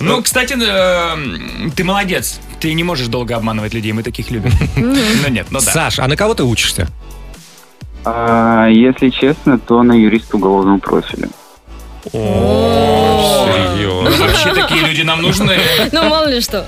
Ну, 0.00 0.22
кстати, 0.22 0.56
э, 0.58 1.70
ты 1.76 1.84
молодец. 1.84 2.40
Ты 2.60 2.72
не 2.72 2.84
можешь 2.84 3.08
долго 3.08 3.34
обманывать 3.36 3.74
людей, 3.74 3.92
мы 3.92 4.02
таких 4.04 4.30
любим. 4.30 4.52
Ну 4.76 5.28
нет, 5.28 5.48
ну 5.50 5.58
да. 5.60 5.70
Саш, 5.72 5.98
а 5.98 6.06
на 6.08 6.16
кого 6.16 6.34
ты 6.34 6.44
учишься? 6.44 6.88
А, 8.04 8.68
Если 8.68 9.10
честно, 9.10 9.58
то 9.58 9.82
на 9.82 9.92
юриста 9.92 10.36
уголовного 10.36 10.78
профиля. 10.78 11.28
Серьезно. 12.12 14.10
Вообще 14.26 14.54
такие 14.54 14.82
люди 14.86 15.02
нам 15.02 15.22
нужны. 15.22 15.58
Ну, 15.92 16.08
мало 16.08 16.26
ли 16.26 16.40
что. 16.40 16.66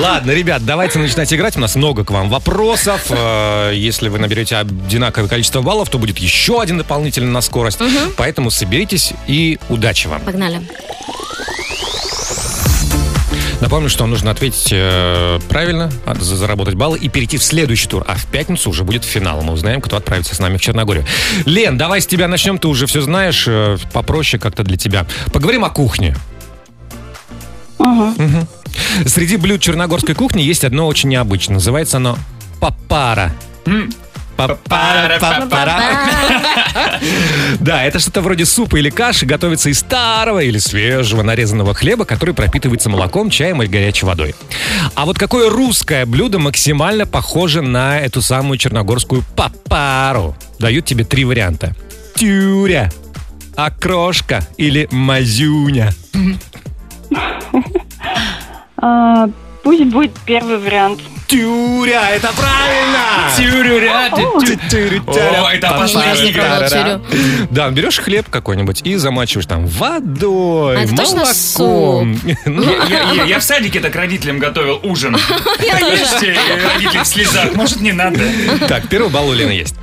Ладно, 0.00 0.30
ребят, 0.32 0.64
давайте 0.64 0.98
начинать 0.98 1.32
играть. 1.32 1.56
У 1.56 1.60
нас 1.60 1.74
много 1.76 2.04
к 2.04 2.10
вам 2.10 2.28
вопросов. 2.28 3.06
Э, 3.10 3.72
Если 3.74 4.08
вы 4.08 4.18
наберете 4.18 4.56
одинаковое 4.56 5.28
количество 5.28 5.62
баллов, 5.62 5.88
то 5.90 5.98
будет 5.98 6.18
еще 6.18 6.60
один 6.60 6.78
дополнительный 6.78 7.30
на 7.30 7.40
скорость. 7.40 7.78
Поэтому 8.16 8.50
соберитесь 8.50 9.12
и 9.26 9.58
удачи 9.68 10.06
вам. 10.06 10.20
Погнали. 10.22 10.60
Напомню, 13.60 13.88
что 13.88 14.06
нужно 14.06 14.30
ответить 14.30 14.68
э, 14.70 15.38
правильно, 15.48 15.90
а, 16.04 16.14
за- 16.14 16.36
заработать 16.36 16.74
баллы 16.74 16.98
и 16.98 17.08
перейти 17.08 17.38
в 17.38 17.42
следующий 17.42 17.88
тур. 17.88 18.04
А 18.06 18.14
в 18.16 18.26
пятницу 18.26 18.68
уже 18.70 18.84
будет 18.84 19.04
финал. 19.04 19.40
Мы 19.42 19.54
узнаем, 19.54 19.80
кто 19.80 19.96
отправится 19.96 20.34
с 20.34 20.38
нами 20.38 20.58
в 20.58 20.60
Черногорию. 20.60 21.04
Лен, 21.46 21.78
давай 21.78 22.00
с 22.00 22.06
тебя 22.06 22.28
начнем. 22.28 22.58
Ты 22.58 22.68
уже 22.68 22.86
все 22.86 23.00
знаешь. 23.00 23.44
э, 23.48 23.78
Попроще 23.92 24.38
как-то 24.40 24.62
для 24.62 24.76
тебя. 24.76 25.06
Поговорим 25.32 25.64
о 25.64 25.70
кухне. 25.70 26.14
Мгм. 27.78 28.46
Среди 29.06 29.36
блюд 29.36 29.60
черногорской 29.62 30.14
кухни 30.14 30.42
есть 30.42 30.64
одно 30.64 30.86
очень 30.86 31.08
необычное. 31.08 31.54
Называется 31.54 31.96
оно 31.96 32.18
папара. 32.60 33.32
Да, 37.60 37.84
это 37.84 37.98
что-то 37.98 38.20
вроде 38.20 38.44
супа 38.44 38.76
или 38.76 38.90
каши, 38.90 39.26
готовится 39.26 39.70
из 39.70 39.78
старого 39.80 40.40
или 40.40 40.58
свежего 40.58 41.22
нарезанного 41.22 41.74
хлеба, 41.74 42.04
который 42.04 42.34
пропитывается 42.34 42.88
молоком, 42.88 43.30
чаем 43.30 43.62
или 43.62 43.68
горячей 43.68 44.06
водой. 44.06 44.34
А 44.94 45.06
вот 45.06 45.18
какое 45.18 45.50
русское 45.50 46.06
блюдо 46.06 46.38
максимально 46.38 47.06
похоже 47.06 47.62
на 47.62 47.98
эту 47.98 48.22
самую 48.22 48.58
черногорскую 48.58 49.22
папару? 49.34 50.36
Дают 50.58 50.84
тебе 50.84 51.04
три 51.04 51.24
варианта. 51.24 51.74
Тюря, 52.14 52.90
окрошка 53.56 54.46
или 54.56 54.88
мазюня. 54.90 55.92
А, 58.78 59.28
Пусть 59.66 59.82
будет 59.86 60.12
первый 60.24 60.58
вариант. 60.58 61.00
Тюря, 61.26 62.10
это 62.10 62.32
правильно! 62.32 63.30
Тюрюря, 63.36 64.10
О. 65.06 65.50
Это 65.52 65.68
опасно. 65.70 66.04
Да, 67.50 67.68
берешь 67.70 67.98
хлеб 67.98 68.28
какой-нибудь 68.30 68.82
и 68.84 68.96
замачиваешь 68.96 69.46
там 69.46 69.66
водой, 69.66 70.84
А 70.84 70.86
молоком. 70.86 72.20
Ну, 72.46 72.62
Я, 72.88 73.12
я- 73.12 73.24
я 73.24 73.38
в 73.38 73.42
садике 73.42 73.80
так 73.80 73.94
родителям 73.96 74.38
готовил 74.38 74.80
ужин. 74.84 75.16
Поешьте, 75.80 76.38
родители 76.74 77.02
в 77.02 77.06
слезах. 77.06 77.54
Может, 77.54 77.80
не 77.80 77.92
надо. 77.92 78.20
Так, 78.68 78.88
первый 78.88 79.10
балл 79.10 79.28
у 79.28 79.34
Лены 79.34 79.50
есть. 79.50 79.74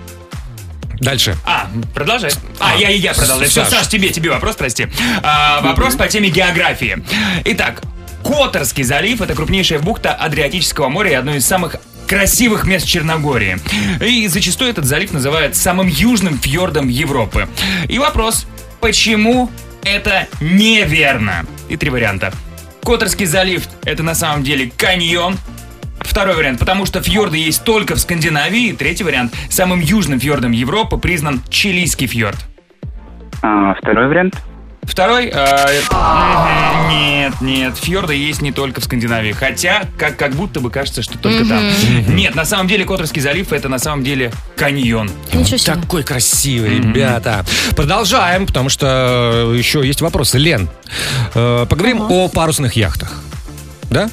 Дальше. 1.00 1.36
А, 1.46 1.68
продолжай. 1.94 2.32
А, 2.60 2.76
я 2.78 2.90
и 2.90 2.98
я 2.98 3.14
продолжаю. 3.14 3.50
Все, 3.50 3.66
Саш. 3.66 3.80
Саш, 3.80 3.88
тебе, 3.90 4.10
тебе 4.10 4.30
вопрос, 4.30 4.56
прости. 4.56 4.88
А, 5.22 5.60
вопрос 5.62 5.96
по 5.96 6.08
теме 6.08 6.30
географии. 6.30 7.04
Итак, 7.44 7.82
Которский 8.24 8.84
залив– 8.84 9.22
это 9.22 9.36
крупнейшая 9.36 9.80
бухта 9.80 10.14
Адриатического 10.14 10.90
моря 10.90 11.12
и 11.12 11.16
одно 11.16 11.36
из 11.36 11.46
самых 11.46 11.76
красивых 12.08 12.66
мест 12.66 12.86
Черногории. 12.88 13.58
И 14.02 14.28
зачастую 14.28 14.70
этот 14.70 14.86
залив 14.86 15.12
называют 15.14 15.56
самым 15.56 15.88
южным 15.88 16.38
фьордом 16.38 16.88
Европы. 16.88 17.48
И 17.88 18.00
вопрос, 18.00 18.48
почему 18.80 19.50
это 19.84 20.28
неверно? 20.42 21.46
И 21.70 21.78
три 21.78 21.90
варианта. 21.90 22.34
Которский 22.84 23.26
залив– 23.26 23.64
это 23.86 24.04
на 24.04 24.16
самом 24.16 24.44
деле 24.44 24.72
каньон, 24.76 25.38
Второй 26.00 26.36
вариант, 26.36 26.60
потому 26.60 26.86
что 26.86 27.02
фьорды 27.02 27.38
есть 27.38 27.64
только 27.64 27.96
в 27.96 28.00
Скандинавии. 28.00 28.70
И 28.70 28.74
третий 28.74 29.04
вариант, 29.04 29.34
самым 29.50 29.80
южным 29.80 30.20
фьордом 30.20 30.52
Европы 30.52 30.98
признан 30.98 31.42
Чилийский 31.50 32.08
фьорд. 32.08 32.38
А, 33.42 33.74
Второй 33.76 34.08
вариант. 34.08 34.36
Второй, 34.84 35.32
э, 35.34 35.82
нет, 36.90 37.42
нет, 37.42 37.78
фьорды 37.78 38.16
есть 38.16 38.42
не 38.42 38.52
только 38.52 38.82
в 38.82 38.84
Скандинавии, 38.84 39.32
хотя 39.32 39.84
как, 39.98 40.18
как 40.18 40.34
будто 40.34 40.60
бы 40.60 40.70
кажется, 40.70 41.02
что 41.02 41.18
только 41.18 41.46
там. 41.46 41.64
Нет, 42.08 42.36
на 42.36 42.46
самом 42.46 42.68
деле 42.68 42.86
Которский 42.86 43.22
залив 43.22 43.52
это 43.54 43.70
на 43.70 43.80
самом 43.80 44.04
деле 44.04 44.32
каньон. 44.56 45.10
Ничего 45.34 45.58
себе. 45.58 45.76
Такой 45.76 46.04
красивый, 46.04 46.78
ребята. 46.80 47.46
Продолжаем, 47.76 48.46
потому 48.46 48.70
что 48.70 49.54
э, 49.54 49.58
еще 49.58 49.86
есть 49.86 50.02
вопросы. 50.02 50.38
Лен, 50.38 50.70
э, 51.34 51.66
поговорим 51.70 52.02
о 52.02 52.28
парусных 52.28 52.74
яхтах. 52.74 53.22
Да? 53.90 54.10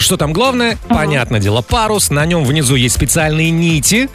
Что 0.00 0.16
там 0.16 0.32
главное? 0.32 0.78
Понятное 0.88 1.40
дело, 1.40 1.60
парус. 1.60 2.08
На 2.10 2.24
нем 2.24 2.44
внизу 2.44 2.74
есть 2.74 2.94
специальные 2.94 3.50
нити, 3.50 4.08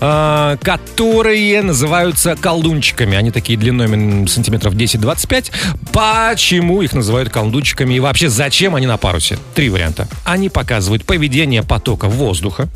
э, 0.00 0.56
которые 0.62 1.62
называются 1.62 2.36
колдунчиками. 2.36 3.16
Они 3.16 3.32
такие 3.32 3.58
длиной 3.58 4.28
сантиметров 4.28 4.74
10-25. 4.74 5.50
Почему 5.92 6.80
их 6.80 6.92
называют 6.94 7.28
колдунчиками? 7.28 7.94
И 7.94 8.00
вообще, 8.00 8.28
зачем 8.28 8.76
они 8.76 8.86
на 8.86 8.96
парусе? 8.98 9.36
Три 9.56 9.68
варианта. 9.68 10.06
Они 10.24 10.48
показывают 10.48 11.04
поведение 11.04 11.64
потока 11.64 12.06
воздуха. 12.08 12.68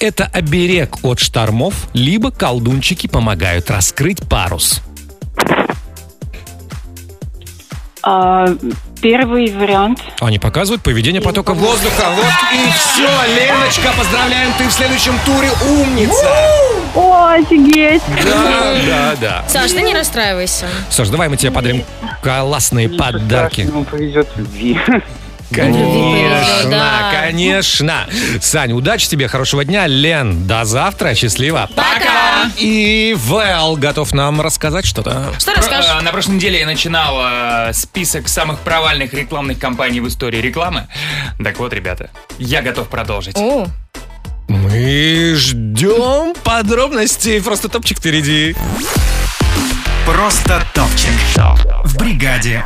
Это 0.00 0.24
оберег 0.24 1.04
от 1.04 1.20
штормов, 1.20 1.88
либо 1.94 2.32
колдунчики 2.32 3.06
помогают 3.06 3.70
раскрыть 3.70 4.20
парус. 4.28 4.82
А, 8.02 8.48
Первый 9.02 9.52
вариант. 9.52 9.98
Они 10.20 10.38
показывают 10.38 10.82
поведение 10.82 11.20
потока 11.20 11.54
воздуха. 11.54 12.04
Вот 12.14 12.24
и 12.54 12.70
все, 12.70 13.08
Леночка, 13.34 13.92
поздравляем, 13.98 14.52
ты 14.56 14.68
в 14.68 14.72
следующем 14.72 15.14
туре 15.26 15.50
умница. 15.68 16.28
О, 16.94 17.26
офигеть! 17.26 18.02
Да, 18.24 18.74
да, 18.86 19.16
да. 19.20 19.44
Саш, 19.48 19.72
ты 19.72 19.82
не 19.82 19.92
расстраивайся. 19.92 20.68
Саш, 20.88 21.08
давай 21.08 21.28
мы 21.28 21.36
тебе 21.36 21.50
подарим 21.50 21.84
классные 22.22 22.88
подарки. 22.88 23.62
Ему 23.62 23.84
повезет 23.84 24.28
в 24.36 24.38
любви. 24.38 24.78
Конечно, 25.52 26.70
да. 26.70 27.10
конечно. 27.26 28.06
Сань, 28.40 28.72
удачи 28.72 29.08
тебе, 29.08 29.28
хорошего 29.28 29.64
дня. 29.64 29.86
Лен, 29.86 30.46
до 30.46 30.64
завтра, 30.64 31.14
счастливо. 31.14 31.68
Пока! 31.74 32.50
И 32.56 33.14
Вэл 33.18 33.76
готов 33.76 34.12
нам 34.12 34.40
рассказать 34.40 34.84
что-то. 34.86 35.32
Что 35.38 35.54
расскажешь? 35.54 35.90
э, 35.98 36.00
На 36.02 36.10
прошлой 36.10 36.36
неделе 36.36 36.60
я 36.60 36.66
начинал 36.66 37.18
э, 37.68 37.72
список 37.72 38.28
самых 38.28 38.58
провальных 38.60 39.12
рекламных 39.14 39.58
кампаний 39.58 40.00
в 40.00 40.08
истории 40.08 40.38
рекламы. 40.38 40.88
Так 41.42 41.58
вот, 41.58 41.72
ребята, 41.72 42.10
я 42.38 42.62
готов 42.62 42.88
продолжить. 42.88 43.36
О, 43.36 43.66
Мы 44.48 45.34
ждем 45.36 46.34
подробностей. 46.42 47.40
Просто 47.42 47.68
топчик 47.68 47.98
впереди. 47.98 48.56
Просто 50.04 50.62
топчик. 50.74 51.10
В 51.84 51.96
бригаде. 51.96 52.64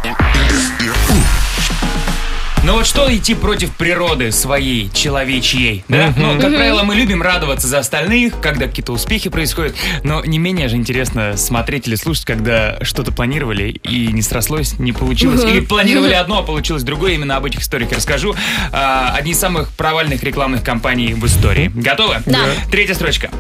Ну 2.65 2.73
вот 2.73 2.87
что 2.87 3.15
идти 3.15 3.35
против 3.35 3.71
природы 3.77 4.33
своей, 4.33 4.91
человечьей, 4.91 5.85
да? 5.89 6.13
Ну, 6.17 6.41
как 6.41 6.55
правило, 6.55 6.83
мы 6.83 6.97
любим 6.97 7.23
радоваться 7.23 7.69
за 7.69 7.79
остальных, 7.79 8.41
когда 8.41 8.67
какие-то 8.67 8.93
успехи 8.93 9.31
происходят, 9.31 9.77
но 10.03 10.25
не 10.25 10.39
менее 10.39 10.69
же 10.69 10.77
интересно 10.77 11.37
смотреть 11.37 11.87
или 11.87 11.95
слушать, 11.95 12.25
когда 12.25 12.79
что-то 12.83 13.13
планировали 13.13 13.69
и 13.69 14.09
не 14.09 14.23
срослось, 14.23 14.79
не 14.79 14.93
получилось, 14.93 15.45
или 15.45 15.61
планировали 15.61 16.15
одно, 16.15 16.39
а 16.39 16.43
получилось 16.43 16.83
другое, 16.83 17.13
именно 17.13 17.37
об 17.37 17.45
этих 17.45 17.61
историях 17.61 17.93
расскажу. 17.93 18.35
А, 18.73 19.15
одни 19.15 19.33
из 19.33 19.39
самых 19.39 19.71
провальных 19.71 20.25
рекламных 20.25 20.65
кампаний 20.65 21.15
в 21.15 21.25
истории. 21.27 21.71
Готовы? 21.73 22.23
Да. 22.27 22.41
Третья 22.71 22.95
строчка. 22.95 23.31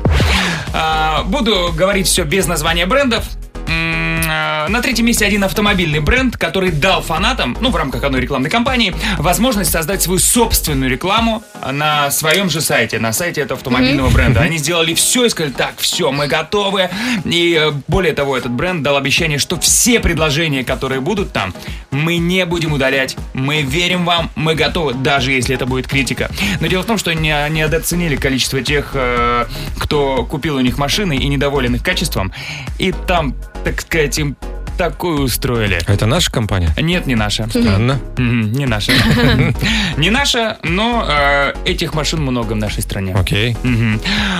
А, 0.72 1.24
буду 1.24 1.72
говорить 1.76 2.06
все 2.06 2.22
без 2.22 2.46
названия 2.46 2.86
брендов. 2.86 3.24
Э, 4.30 4.68
на 4.68 4.82
третьем 4.82 5.06
месте 5.06 5.24
один 5.26 5.44
автомобильный 5.44 6.00
бренд, 6.00 6.36
который 6.36 6.70
дал 6.70 7.02
фанатам, 7.02 7.56
ну, 7.60 7.70
в 7.70 7.76
рамках 7.76 8.04
одной 8.04 8.20
рекламной 8.20 8.50
кампании, 8.50 8.94
возможность 9.18 9.70
создать 9.70 10.02
свою 10.02 10.18
собственную 10.18 10.90
рекламу 10.90 11.42
на 11.70 12.10
своем 12.10 12.50
же 12.50 12.60
сайте, 12.60 12.98
на 12.98 13.12
сайте 13.12 13.40
этого 13.40 13.58
автомобильного 13.58 14.10
бренда. 14.10 14.40
Они 14.40 14.58
сделали 14.58 14.94
все 14.94 15.26
и 15.26 15.28
сказали, 15.28 15.52
так, 15.52 15.74
все, 15.78 16.10
мы 16.10 16.26
готовы. 16.26 16.90
И 17.24 17.58
э, 17.60 17.72
более 17.88 18.12
того, 18.12 18.36
этот 18.36 18.52
бренд 18.52 18.82
дал 18.82 18.96
обещание, 18.96 19.38
что 19.38 19.58
все 19.60 20.00
предложения, 20.00 20.64
которые 20.64 21.00
будут 21.00 21.32
там, 21.32 21.54
мы 21.90 22.18
не 22.18 22.44
будем 22.46 22.72
удалять. 22.72 23.16
Мы 23.34 23.62
верим 23.62 24.04
вам, 24.04 24.30
мы 24.34 24.54
готовы, 24.54 24.94
даже 24.94 25.32
если 25.32 25.54
это 25.54 25.66
будет 25.66 25.86
критика. 25.86 26.30
Но 26.60 26.66
дело 26.66 26.82
в 26.82 26.86
том, 26.86 26.98
что 26.98 27.12
не, 27.14 27.34
не 27.50 27.66
недооценили 27.66 28.16
количество 28.16 28.62
тех, 28.62 28.90
э, 28.94 29.46
кто 29.78 30.24
купил 30.24 30.56
у 30.56 30.60
них 30.60 30.78
машины 30.78 31.16
и 31.16 31.26
недоволен 31.28 31.74
их 31.74 31.82
качеством. 31.82 32.32
И 32.78 32.92
там, 32.92 33.34
так 33.64 33.80
сказать, 33.80 34.15
им 34.18 34.36
такую 34.76 35.22
устроили. 35.22 35.78
Это 35.86 36.06
наша 36.06 36.30
компания? 36.30 36.70
Нет, 36.76 37.06
не 37.06 37.14
наша. 37.14 37.48
Странно. 37.48 37.98
Не 38.18 38.66
наша. 38.66 38.92
Не 39.96 40.10
наша, 40.10 40.58
но 40.62 41.06
э, 41.08 41.54
этих 41.64 41.94
машин 41.94 42.20
много 42.20 42.52
в 42.52 42.56
нашей 42.56 42.82
стране. 42.82 43.14
Окей. 43.18 43.56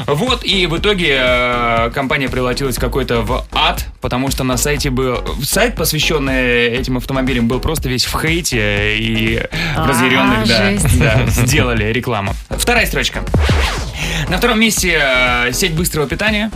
Вот, 0.06 0.44
и 0.44 0.66
в 0.66 0.76
итоге 0.76 1.16
э, 1.18 1.90
компания 1.94 2.28
превратилась 2.28 2.76
какой-то 2.76 3.22
в 3.22 3.46
ад, 3.52 3.86
потому 4.02 4.30
что 4.30 4.44
на 4.44 4.56
сайте 4.58 4.90
был... 4.90 5.24
Сайт, 5.42 5.74
посвященный 5.76 6.66
этим 6.66 6.98
автомобилям, 6.98 7.48
был 7.48 7.60
просто 7.60 7.88
весь 7.88 8.04
в 8.04 8.20
хейте 8.20 8.98
и 8.98 9.42
А, 9.74 9.88
разъяренных, 9.88 10.46
да, 10.98 11.26
сделали 11.28 11.84
рекламу. 11.84 12.34
Вторая 12.50 12.86
строчка. 12.86 13.22
На 14.28 14.36
втором 14.36 14.60
месте 14.60 15.00
э, 15.02 15.52
сеть 15.52 15.72
быстрого 15.72 16.06
питания. 16.06 16.50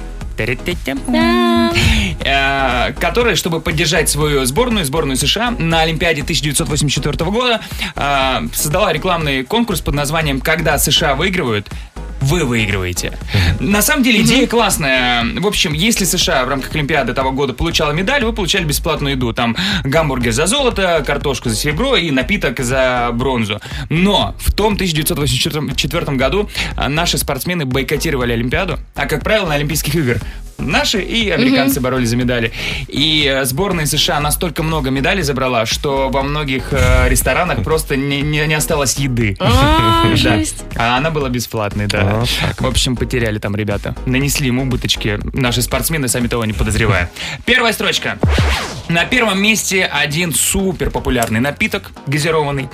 Э, 2.23 2.93
которая, 2.99 3.35
чтобы 3.37 3.61
поддержать 3.61 4.09
свою 4.09 4.45
сборную, 4.45 4.85
сборную 4.85 5.17
США, 5.17 5.55
на 5.59 5.81
Олимпиаде 5.83 6.23
1984 6.23 7.31
года 7.31 7.61
э, 7.97 8.41
создала 8.53 8.93
рекламный 8.93 9.45
конкурс 9.45 9.81
под 9.81 9.95
названием 9.95 10.41
«Когда 10.41 10.79
США 10.79 11.15
выигрывают, 11.15 11.69
вы 12.21 12.45
выигрываете. 12.45 13.19
На 13.59 13.83
самом 13.83 14.03
деле 14.03 14.23
идея 14.23 14.47
классная. 14.47 15.25
В 15.39 15.47
общем, 15.47 15.73
если 15.73 16.05
США 16.05 16.45
в 16.45 16.49
рамках 16.49 16.75
Олимпиады 16.75 17.15
того 17.15 17.33
года 17.33 17.53
получала 17.53 17.93
медаль, 17.93 18.25
вы 18.25 18.33
получали 18.33 18.65
бесплатную 18.65 19.15
еду. 19.15 19.33
Там 19.33 19.57
гамбургер 19.85 20.33
за 20.33 20.47
золото, 20.47 21.03
картошку 21.07 21.49
за 21.49 21.57
серебро 21.57 21.97
и 21.97 22.11
напиток 22.11 22.61
за 22.61 23.11
бронзу. 23.13 23.61
Но 23.89 24.35
в 24.39 24.53
том 24.53 24.75
1984 24.75 26.17
году 26.17 26.49
наши 26.77 27.19
спортсмены 27.19 27.65
бойкотировали 27.65 28.33
Олимпиаду, 28.33 28.79
а 28.95 29.07
как 29.07 29.23
правило 29.23 29.47
на 29.47 29.55
Олимпийских 29.55 29.95
играх 29.95 30.21
наши 30.61 31.01
и 31.01 31.31
американцы 31.31 31.81
боролись 31.81 32.09
за 32.09 32.17
медали. 32.17 32.53
И 32.89 33.27
э, 33.31 33.45
сборная 33.45 33.87
США 33.87 34.21
настолько 34.21 34.63
много 34.63 34.91
медалей 34.91 35.23
забрала, 35.23 35.67
что 35.67 36.09
во 36.11 36.23
многих 36.23 36.69
э, 36.73 37.09
ресторанах 37.09 37.63
просто 37.63 37.97
не, 37.97 38.21
не- 38.23 38.47
не 38.47 38.55
осталось 38.55 38.97
еды. 38.97 39.37
А. 39.41 40.05
А 40.77 40.97
она 40.97 41.11
была 41.11 41.29
бесплатной, 41.29 41.87
да. 41.87 42.25
В 42.59 42.67
общем, 42.67 42.97
потеряли 42.97 43.39
там 43.39 43.55
ребята. 43.57 43.95
Нанесли 44.07 44.47
ему 44.47 44.63
убыточки 44.63 45.19
наши 45.35 45.63
спортсмены, 45.63 46.09
сами 46.09 46.29
того 46.29 46.45
не 46.45 46.53
подозревая. 46.53 47.11
Первая 47.45 47.73
строчка. 47.73 48.19
На 48.89 49.05
первом 49.05 49.41
месте 49.43 49.85
один 49.85 50.33
супер 50.35 50.91
популярный 50.91 51.41
напиток 51.41 51.91
газированный. 52.07 52.69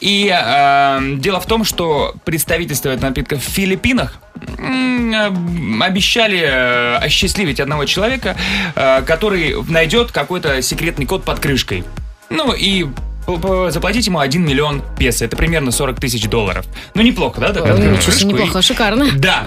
И 0.00 0.30
э, 0.32 1.00
дело 1.18 1.40
в 1.40 1.46
том, 1.46 1.64
что 1.64 2.14
представительство 2.24 2.90
этого 2.90 3.08
напитка 3.08 3.36
в 3.36 3.42
Филиппинах 3.42 4.18
м, 4.58 5.12
э, 5.12 5.84
обещали 5.84 6.40
э, 6.42 6.96
осчастливить 7.26 7.60
одного 7.60 7.84
человека, 7.84 8.36
э, 8.74 9.02
который 9.02 9.54
найдет 9.68 10.12
какой-то 10.12 10.62
секретный 10.62 11.06
код 11.06 11.24
под 11.24 11.40
крышкой. 11.40 11.84
Ну 12.30 12.52
и 12.52 12.86
заплатить 13.70 14.06
ему 14.06 14.18
1 14.20 14.44
миллион 14.44 14.82
песо. 14.98 15.24
Это 15.24 15.36
примерно 15.36 15.70
40 15.70 16.00
тысяч 16.00 16.24
долларов. 16.28 16.66
Ну, 16.94 17.02
неплохо, 17.02 17.40
да? 17.40 17.52
Так 17.52 17.66
открываешь 17.66 17.98
Ничего 17.98 18.12
крышку 18.12 18.28
и- 18.28 18.32
неплохо, 18.32 18.62
шикарно. 18.62 19.06
да. 19.16 19.46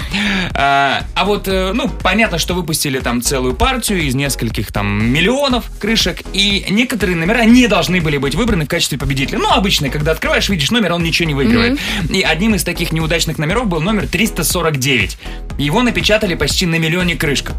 А, 0.53 1.03
а 1.15 1.25
вот, 1.25 1.47
э, 1.47 1.71
ну, 1.73 1.89
понятно, 1.89 2.37
что 2.37 2.53
выпустили 2.53 2.99
там 2.99 3.21
целую 3.21 3.53
партию 3.55 4.01
из 4.01 4.15
нескольких 4.15 4.71
там 4.71 5.05
миллионов 5.11 5.65
крышек, 5.79 6.21
и 6.33 6.65
некоторые 6.69 7.15
номера 7.15 7.45
не 7.45 7.67
должны 7.67 8.01
были 8.01 8.17
быть 8.17 8.35
выбраны 8.35 8.65
в 8.65 8.67
качестве 8.67 8.97
победителя. 8.97 9.39
Ну, 9.39 9.49
обычно, 9.51 9.89
когда 9.89 10.11
открываешь, 10.11 10.49
видишь 10.49 10.71
номер, 10.71 10.93
он 10.93 11.03
ничего 11.03 11.27
не 11.27 11.33
выигрывает. 11.33 11.79
И 12.09 12.21
одним 12.21 12.55
из 12.55 12.63
таких 12.63 12.91
неудачных 12.91 13.37
номеров 13.37 13.67
был 13.67 13.79
номер 13.81 14.07
349. 14.07 15.17
Его 15.57 15.81
напечатали 15.81 16.35
почти 16.35 16.65
на 16.65 16.75
миллионе 16.75 17.15
крышка, 17.15 17.53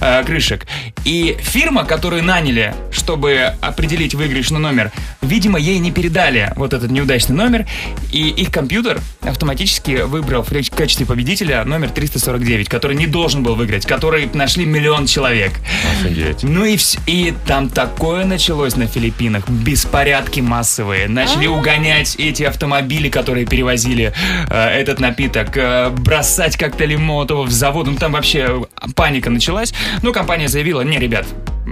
э, 0.00 0.24
крышек. 0.24 0.66
И 1.04 1.36
фирма, 1.40 1.84
которую 1.84 2.22
наняли, 2.22 2.74
чтобы 2.92 3.54
определить 3.60 4.14
выигрышный 4.14 4.60
номер, 4.60 4.92
видимо, 5.22 5.58
ей 5.66 5.78
не 5.80 5.90
передали 5.90 6.52
вот 6.56 6.72
этот 6.72 6.90
неудачный 6.90 7.34
номер, 7.34 7.66
и 8.12 8.28
их 8.28 8.50
компьютер 8.52 9.00
автоматически 9.22 10.02
выбрал 10.02 10.42
в 10.42 10.50
качестве 10.76 11.06
победителя 11.06 11.64
номер 11.64 11.90
349, 11.90 12.68
который 12.68 12.96
не 12.96 13.06
должен 13.06 13.42
был 13.42 13.56
выиграть, 13.56 13.84
который 13.86 14.30
нашли 14.32 14.64
миллион 14.64 15.06
человек. 15.06 15.52
Офигеть. 16.00 16.42
Ну 16.44 16.64
и, 16.64 16.76
вс- 16.76 16.98
и 17.06 17.34
там 17.46 17.68
такое 17.68 18.24
началось 18.24 18.76
на 18.76 18.86
Филиппинах. 18.86 19.48
Беспорядки 19.48 20.40
массовые. 20.40 21.08
Начали 21.08 21.46
угонять 21.46 22.14
эти 22.16 22.44
автомобили, 22.44 23.08
которые 23.08 23.44
перевозили 23.46 24.12
э, 24.48 24.68
этот 24.68 25.00
напиток, 25.00 25.56
э, 25.56 25.90
бросать 25.90 26.56
коктейли 26.56 26.96
Молотова 26.96 27.42
в 27.42 27.50
завод. 27.50 27.86
Ну 27.88 27.96
там 27.96 28.12
вообще 28.12 28.64
паника 28.94 29.30
началась. 29.30 29.74
Но 30.02 30.12
компания 30.12 30.48
заявила, 30.48 30.82
не, 30.82 30.98
ребят, 30.98 31.26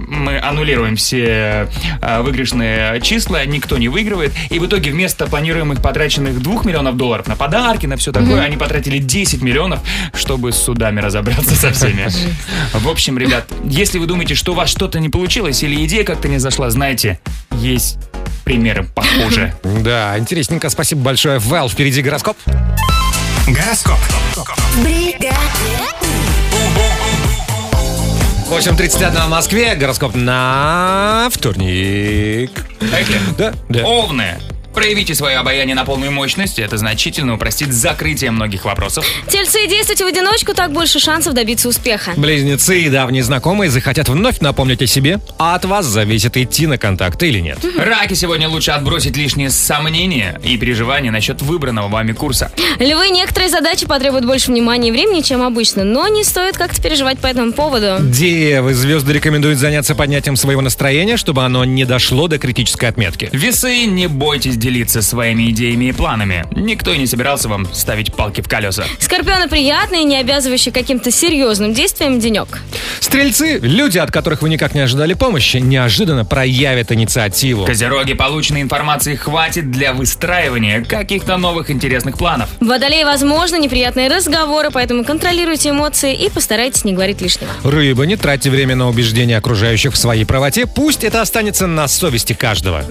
мы 0.07 0.39
аннулируем 0.39 0.95
все 0.95 1.69
э, 2.01 2.21
выигрышные 2.21 2.99
числа, 3.01 3.45
никто 3.45 3.77
не 3.77 3.87
выигрывает. 3.89 4.33
И 4.49 4.59
в 4.59 4.65
итоге 4.65 4.91
вместо 4.91 5.27
планируемых 5.27 5.81
потраченных 5.81 6.41
2 6.41 6.63
миллионов 6.63 6.97
долларов 6.97 7.27
на 7.27 7.35
подарки, 7.35 7.85
на 7.85 7.97
все 7.97 8.11
такое, 8.11 8.35
Мгм. 8.37 8.45
они 8.45 8.57
потратили 8.57 8.97
10 8.99 9.41
миллионов, 9.41 9.79
чтобы 10.13 10.51
с 10.51 10.57
судами 10.57 10.99
разобраться 10.99 11.55
со 11.55 11.71
всеми. 11.71 12.07
В 12.73 12.87
общем, 12.89 13.17
ребят, 13.17 13.45
если 13.65 13.97
вы 13.99 14.05
думаете, 14.07 14.35
что 14.35 14.53
у 14.53 14.55
вас 14.55 14.69
что-то 14.69 14.99
не 14.99 15.09
получилось 15.09 15.61
или 15.63 15.83
идея 15.85 16.03
как-то 16.03 16.27
не 16.27 16.37
зашла, 16.37 16.69
знаете, 16.69 17.19
есть 17.51 17.97
примеры 18.43 18.83
похуже. 18.83 19.53
Да, 19.63 20.17
интересненько. 20.17 20.69
Спасибо 20.69 21.01
большое. 21.01 21.39
Вэл, 21.39 21.69
впереди 21.69 22.01
гороскоп. 22.01 22.37
Гороскоп. 23.47 23.99
8.31 28.55 29.25
в 29.25 29.29
Москве. 29.29 29.75
Гороскоп 29.75 30.15
на 30.15 31.27
вторник. 31.29 32.51
Поехали. 32.79 33.19
Да, 33.37 33.53
да. 33.67 33.83
Овны. 33.83 34.39
Проявите 34.75 35.15
свое 35.15 35.37
обаяние 35.37 35.73
на 35.73 35.85
полную 35.85 36.11
мощность, 36.11 36.59
это 36.59 36.77
значительно 36.77 37.35
упростит 37.35 37.71
закрытие 37.71 38.31
многих 38.31 38.65
вопросов. 38.65 39.05
Тельцы, 39.29 39.67
действуйте 39.67 40.03
в 40.03 40.07
одиночку, 40.07 40.53
так 40.53 40.73
больше 40.73 40.99
шансов 40.99 41.33
добиться 41.33 41.69
успеха. 41.69 42.11
Близнецы 42.17 42.81
и 42.81 42.89
давние 42.89 43.23
знакомые 43.23 43.71
захотят 43.71 44.09
вновь 44.09 44.41
напомнить 44.41 44.81
о 44.81 44.87
себе, 44.87 45.21
а 45.39 45.55
от 45.55 45.63
вас 45.63 45.85
зависит 45.85 46.35
идти 46.35 46.67
на 46.67 46.77
контакты 46.77 47.29
или 47.29 47.39
нет. 47.39 47.57
Раки 47.77 48.15
сегодня 48.15 48.49
лучше 48.49 48.71
отбросить 48.71 49.15
лишние 49.15 49.49
сомнения 49.49 50.39
и 50.43 50.57
переживания 50.57 51.09
насчет 51.09 51.41
выбранного 51.41 51.87
вами 51.87 52.11
курса. 52.11 52.51
Львы, 52.77 53.09
некоторые 53.09 53.49
задачи 53.49 53.85
потребуют 53.85 54.25
больше 54.25 54.51
внимания 54.51 54.89
и 54.89 54.91
времени, 54.91 55.21
чем 55.21 55.41
обычно, 55.41 55.85
но 55.85 56.09
не 56.09 56.25
стоит 56.25 56.57
как-то 56.57 56.81
переживать 56.81 57.19
по 57.19 57.27
этому 57.27 57.53
поводу. 57.53 57.97
Девы, 58.01 58.73
звезды 58.73 59.13
рекомендуют 59.13 59.57
заняться 59.57 59.95
поднятием 59.95 60.35
своего 60.35 60.59
настроения, 60.61 61.15
чтобы 61.15 61.43
оно 61.45 61.63
не 61.63 61.85
дошло 61.85 62.27
до 62.27 62.37
критической 62.37 62.89
отметки. 62.89 63.29
Весы, 63.31 63.85
не 63.85 64.07
бойтесь 64.07 64.57
делиться 64.65 65.03
своими 65.03 65.51
идеями 65.51 65.85
и 65.85 65.91
планами. 65.91 66.43
Никто 66.55 66.91
и 66.91 66.97
не 66.97 67.05
собирался 67.05 67.47
вам 67.47 67.71
ставить 67.71 68.11
палки 68.15 68.41
в 68.41 68.47
колеса. 68.47 68.83
Скорпионы 68.99 69.47
приятные, 69.47 70.03
не 70.05 70.17
обязывающие 70.17 70.73
каким-то 70.73 71.11
серьезным 71.11 71.71
действием 71.71 72.19
денек. 72.19 72.63
Стрельцы, 72.99 73.59
люди, 73.61 73.99
от 73.99 74.09
которых 74.09 74.41
вы 74.41 74.49
никак 74.49 74.73
не 74.73 74.81
ожидали 74.81 75.13
помощи, 75.13 75.57
неожиданно 75.57 76.25
проявят 76.25 76.91
инициативу. 76.91 77.65
Козероги, 77.65 78.13
полученной 78.15 78.63
информации 78.63 79.15
хватит 79.15 79.69
для 79.69 79.93
выстраивания 79.93 80.83
каких-то 80.83 81.37
новых 81.37 81.69
интересных 81.69 82.17
планов. 82.17 82.49
Водолеи, 82.59 83.03
возможно, 83.03 83.57
неприятные 83.57 84.07
разговоры, 84.07 84.71
поэтому 84.71 85.03
контролируйте 85.03 85.69
эмоции 85.69 86.15
и 86.15 86.27
постарайтесь 86.31 86.83
не 86.85 86.93
говорить 86.93 87.21
лишнего. 87.21 87.51
Рыба, 87.63 88.07
не 88.07 88.15
тратьте 88.15 88.49
время 88.49 88.75
на 88.75 88.89
убеждения 88.89 89.37
окружающих 89.37 89.93
в 89.93 89.97
своей 89.97 90.25
правоте, 90.25 90.65
пусть 90.65 91.03
это 91.03 91.21
останется 91.21 91.67
на 91.67 91.87
совести 91.87 92.33
каждого. 92.33 92.83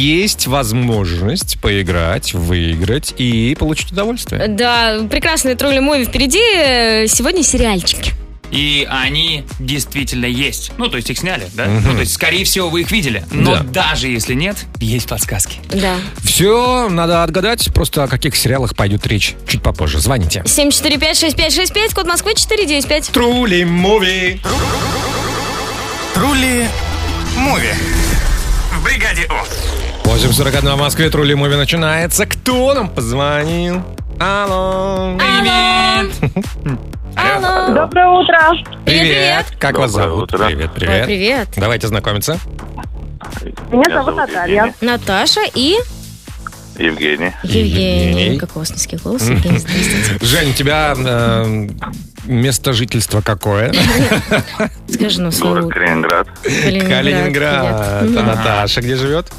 Есть 0.00 0.46
возможность 0.46 1.60
поиграть, 1.60 2.32
выиграть 2.32 3.12
и 3.18 3.54
получить 3.58 3.92
удовольствие. 3.92 4.48
Да, 4.48 5.00
прекрасные 5.10 5.56
тролли 5.56 5.78
муви 5.78 6.06
впереди. 6.06 7.06
Сегодня 7.06 7.42
сериальчики. 7.42 8.12
И 8.50 8.88
они 8.90 9.44
действительно 9.58 10.24
есть. 10.24 10.72
Ну, 10.78 10.88
то 10.88 10.96
есть 10.96 11.10
их 11.10 11.18
сняли, 11.18 11.48
да? 11.52 11.66
Мгм. 11.66 11.82
Ну, 11.86 11.92
то 11.96 12.00
есть, 12.00 12.14
скорее 12.14 12.44
всего, 12.44 12.70
вы 12.70 12.80
их 12.80 12.90
видели. 12.90 13.24
Но 13.30 13.56
Да. 13.56 13.62
даже 13.62 14.08
если 14.08 14.32
нет, 14.32 14.56
есть 14.80 15.06
подсказки. 15.06 15.58
Да. 15.68 15.96
Все, 16.24 16.88
надо 16.88 17.22
отгадать, 17.22 17.72
просто 17.74 18.02
о 18.02 18.08
каких 18.08 18.34
сериалах 18.36 18.74
пойдет 18.74 19.06
речь 19.06 19.34
чуть 19.46 19.62
попозже. 19.62 20.00
Звоните. 20.00 20.42
745-6565, 20.46 21.94
код 21.94 22.06
Москвы 22.06 22.34
495. 22.34 23.08
Трули 23.10 23.66
муви. 23.66 24.40
Трули 26.14 26.66
Муви. 27.36 27.74
В 28.72 28.82
бригаде 28.84 29.26
О. 29.28 29.44
8.41 30.10 30.74
в 30.74 30.78
Москве, 30.78 31.08
Трули 31.08 31.36
муви 31.36 31.54
начинается. 31.54 32.26
Кто 32.26 32.74
нам 32.74 32.88
позвонил? 32.88 33.80
Алло. 34.18 35.16
Привет. 35.16 36.34
Алло. 37.14 37.72
Доброе 37.74 38.08
утро. 38.08 38.52
Привет. 38.84 39.46
Как 39.60 39.78
вас 39.78 39.92
Доброе 39.92 40.08
зовут? 40.08 40.22
утро. 40.34 40.46
Привет, 40.46 40.70
Ой, 40.74 40.80
привет. 40.80 41.06
привет. 41.06 41.48
Давайте 41.56 41.86
знакомиться. 41.86 42.40
Меня 43.70 43.88
зовут 43.94 44.16
Наталья. 44.16 44.74
Наташа 44.80 45.42
и 45.54 45.76
Евгений. 46.76 47.32
Евгений. 47.44 48.36
Какой 48.36 48.56
у 48.56 48.58
вас 48.60 48.70
низкий 48.72 48.96
голос, 48.96 49.22
Евгений, 49.28 49.58
здравствуйте. 49.58 50.18
Жень, 50.26 50.50
у 50.50 50.54
тебя 50.54 50.94
э, 50.96 51.68
место 52.24 52.72
жительства 52.72 53.20
какое? 53.20 53.72
Скажи 54.88 55.20
нам 55.20 55.30
свой 55.30 55.60
Город 55.60 55.72
Калининград. 55.72 56.26
Калининград. 56.42 56.88
Калининград. 56.88 57.62
А. 57.62 58.22
Наташа 58.24 58.80
где 58.80 58.96
живет? 58.96 59.30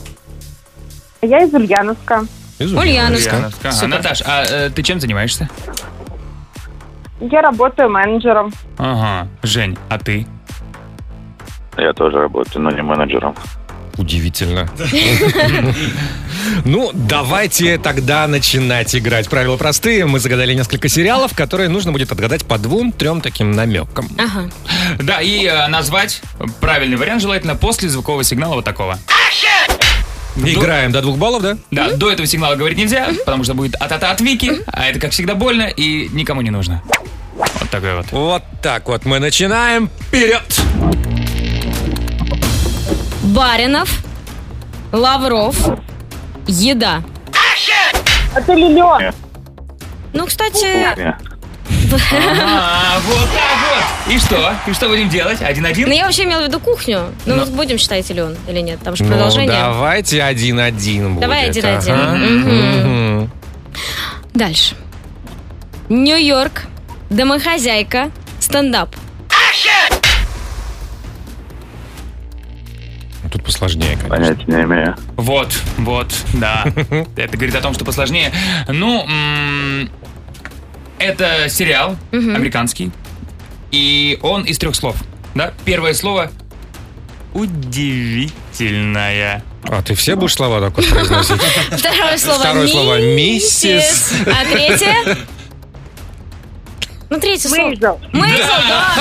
Я 1.22 1.44
из 1.44 1.54
Ульяновска. 1.54 2.26
Из 2.60 2.74
Ульяновска. 2.74 3.36
Ульяновска. 3.36 3.70
Ага. 3.70 3.72
Супер. 3.72 3.90
Наташ, 3.90 4.22
а 4.26 4.44
э, 4.44 4.70
ты 4.70 4.82
чем 4.84 5.00
занимаешься? 5.00 5.50
Я 7.20 7.42
работаю 7.42 7.90
менеджером. 7.90 8.52
Ага. 8.78 9.28
Жень, 9.44 9.78
а 9.90 10.00
ты? 10.00 10.26
Я 11.78 11.94
тоже 11.94 12.18
работаю, 12.18 12.64
но 12.64 12.72
не 12.72 12.82
менеджером. 12.82 13.36
Удивительно. 13.98 14.70
Ну, 16.66 16.90
давайте 16.94 17.78
тогда 17.78 18.28
начинать 18.28 18.96
играть. 18.96 19.30
Правила 19.30 19.58
простые. 19.58 20.06
Мы 20.06 20.20
загадали 20.20 20.54
несколько 20.54 20.90
сериалов, 20.90 21.36
которые 21.36 21.70
нужно 21.70 21.92
будет 21.92 22.12
отгадать 22.12 22.46
по 22.46 22.58
двум-трем 22.58 23.22
таким 23.22 23.52
намекам. 23.52 24.08
Ага. 24.18 24.50
Да, 25.00 25.22
и 25.22 25.46
э, 25.46 25.68
назвать 25.68 26.22
правильный 26.60 26.98
вариант 26.98 27.22
желательно 27.22 27.56
после 27.56 27.90
звукового 27.90 28.24
сигнала 28.24 28.56
вот 28.56 28.66
такого. 28.66 28.98
Играем 30.36 30.92
до 30.92 31.02
двух 31.02 31.18
баллов, 31.18 31.42
да? 31.42 31.58
Да, 31.72 31.92
до 31.92 32.12
этого 32.12 32.26
сигнала 32.28 32.56
говорить 32.56 32.78
нельзя, 32.78 33.10
потому 33.26 33.44
что 33.44 33.54
будет 33.54 33.76
а-та-та 33.80 34.12
от 34.12 34.22
Вики, 34.22 34.62
а 34.68 34.86
это, 34.88 35.00
как 35.00 35.12
всегда, 35.12 35.36
больно 35.36 35.64
и 35.64 36.08
никому 36.10 36.42
не 36.42 36.50
нужно. 36.52 36.82
Вот 37.36 37.70
такой 37.70 37.96
вот. 37.96 38.12
Вот 38.12 38.44
так 38.62 38.88
вот 38.88 39.06
мы 39.06 39.20
начинаем. 39.20 39.90
Вперед! 40.08 40.42
Баринов, 43.24 44.04
Лавров, 44.92 45.56
еда. 46.48 47.04
Это 48.36 48.54
Лилион. 48.54 49.14
Ну, 50.14 50.26
кстати, 50.26 51.16
Ага, 51.92 53.00
вот 53.06 53.30
так 53.30 53.58
вот. 54.08 54.14
И 54.14 54.20
что? 54.20 54.54
И 54.68 54.74
что 54.74 54.88
будем 54.90 55.10
делать? 55.10 55.42
Один-один? 55.42 55.88
ну 55.88 55.94
я 55.94 56.06
вообще 56.06 56.24
имела 56.24 56.42
в 56.42 56.48
виду 56.48 56.60
кухню. 56.60 57.06
Ну, 57.26 57.36
Но- 57.36 57.46
будем 57.48 57.78
считать 57.78 58.10
или 58.10 58.22
он, 58.22 58.36
или 58.48 58.60
нет? 58.62 58.80
Там 58.84 58.96
же 58.96 59.04
Ну, 59.04 59.10
продолжение. 59.12 59.52
давайте 59.52 60.24
один-один 60.24 61.10
будет. 61.16 61.22
Давай 61.22 61.50
один-один. 61.50 61.94
Ага. 61.94 62.16
Мгм. 62.16 63.32
Дальше. 64.34 64.76
Нью-Йорк, 65.90 66.64
домохозяйка, 67.10 68.12
стендап. 68.40 68.96
Тут 73.32 73.44
посложнее, 73.46 73.96
конечно. 73.98 74.10
Понятия 74.10 74.44
не 74.48 74.64
имею. 74.64 74.96
Вот, 75.16 75.54
вот, 75.78 76.14
да. 76.34 76.66
Это 77.16 77.38
говорит 77.38 77.56
о 77.56 77.62
том, 77.62 77.74
что 77.74 77.86
посложнее. 77.86 78.32
Ну, 78.68 79.06
м, 79.08 79.90
это 81.02 81.50
сериал 81.50 81.98
американский, 82.12 82.92
и 83.72 84.20
он 84.22 84.44
из 84.44 84.58
трех 84.58 84.76
слов. 84.76 84.96
Да? 85.36 85.54
Первое 85.66 85.94
слово 85.94 86.32
удивительная. 87.34 89.44
А 89.64 89.82
ты 89.82 89.96
все 89.96 90.16
будешь 90.16 90.34
слова 90.34 90.60
так 90.60 90.76
вот 90.76 90.90
произносить? 90.90 91.42
Второе 91.72 92.18
слово 92.18 92.40
Второе 92.40 92.68
слово 92.68 93.00
миссис. 93.16 94.14
А 94.26 94.44
третье? 94.46 95.18
Ну, 97.10 97.20
третье 97.20 97.50
слово. 97.50 97.68
Мейзел. 97.68 98.00
Мейзел, 98.14 98.62
да. 98.68 98.96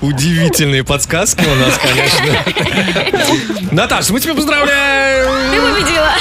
Удивительные 0.00 0.84
подсказки 0.84 1.44
у 1.44 1.54
нас, 1.54 1.78
конечно. 1.78 2.44
Наташа, 3.72 4.12
мы 4.12 4.20
тебя 4.20 4.34
поздравляем! 4.34 5.50
Ты 5.50 5.60
победила. 5.60 6.14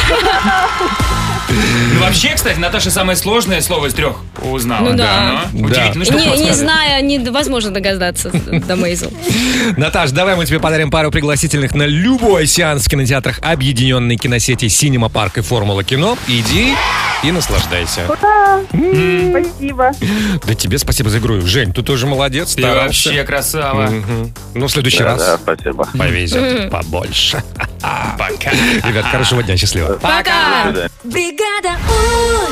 Ну, 1.94 2.00
вообще, 2.00 2.30
кстати, 2.36 2.58
Наташа 2.60 2.92
самое 2.92 3.16
сложное 3.18 3.62
слово 3.62 3.88
из 3.88 3.94
трех 3.94 4.18
узнала. 4.42 4.90
Ну 4.90 4.98
да. 4.98 5.46
Ну, 5.54 5.68
Удивительно, 5.68 6.06
что 6.06 6.16
Не, 6.16 6.44
не 6.46 6.52
зная, 6.54 7.02
невозможно 7.02 7.72
догадаться 7.72 8.30
до 8.68 8.76
Мейзел. 8.76 9.12
Наташ, 9.78 10.12
давай 10.12 10.36
мы 10.36 10.46
тебе 10.46 10.60
подарим 10.60 10.90
пару 10.92 11.12
пригласительных 11.12 11.74
на 11.76 11.84
любой 11.84 12.48
сеанс 12.48 12.86
в 12.86 12.90
кинотеатрах 12.90 13.40
объединенной 13.42 14.18
киносети 14.18 14.68
Синема 14.68 15.10
Парк 15.10 15.38
и 15.38 15.42
Формула 15.42 15.84
Кино. 15.84 16.18
Иди 16.28 16.74
и 17.24 17.32
наслаждайся. 17.32 18.02
Ура! 18.10 18.60
Спасибо. 18.72 19.92
Да 20.46 20.56
тебе 20.56 20.78
спасибо 20.78 21.10
за 21.10 21.20
игру. 21.20 21.40
Жень, 21.42 21.72
ты 21.74 21.82
тоже 21.84 22.06
молодец, 22.08 22.54
Ты 22.56 22.62
старался. 22.64 23.10
вообще 23.10 23.24
красава. 23.24 23.90
Ну, 24.54 24.68
в 24.68 24.72
следующий 24.72 25.00
Да, 25.00 25.06
раз 25.06 25.20
да, 25.20 25.38
спасибо. 25.38 25.88
повезет 25.98 26.70
побольше. 26.70 27.42
Пока. 27.82 28.52
Ребят, 28.88 29.06
хорошего 29.06 29.44
дня, 29.44 29.58
счастливо. 29.58 29.94
Пока. 30.02 30.72
Бригада 31.04 31.43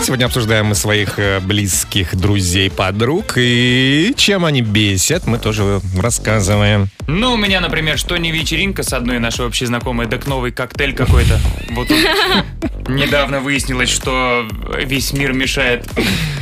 Сегодня 0.04 0.25
обсуждаем 0.25 0.65
мы 0.65 0.75
своих 0.75 1.19
э, 1.19 1.39
близких 1.39 2.15
друзей, 2.15 2.71
подруг 2.71 3.34
и 3.38 4.13
чем 4.17 4.45
они 4.45 4.62
бесят, 4.62 5.27
мы 5.27 5.38
тоже 5.38 5.80
рассказываем. 5.97 6.89
Ну, 7.08 7.34
у 7.34 7.38
меня, 7.38 7.62
например, 7.62 7.97
что 7.97 8.17
не 8.17 8.32
вечеринка 8.32 8.84
с 8.84 8.93
одной 8.93 9.19
нашей 9.19 9.45
общей 9.45 9.65
знакомой, 9.65 10.08
так 10.08 10.27
новый 10.27 10.51
коктейль 10.51 10.95
какой-то. 10.95 11.39
Вот 11.69 11.88
тут 11.88 11.97
недавно 12.89 13.39
выяснилось, 13.39 13.89
что 13.89 14.47
весь 14.84 15.13
мир 15.13 15.34
мешает 15.34 15.86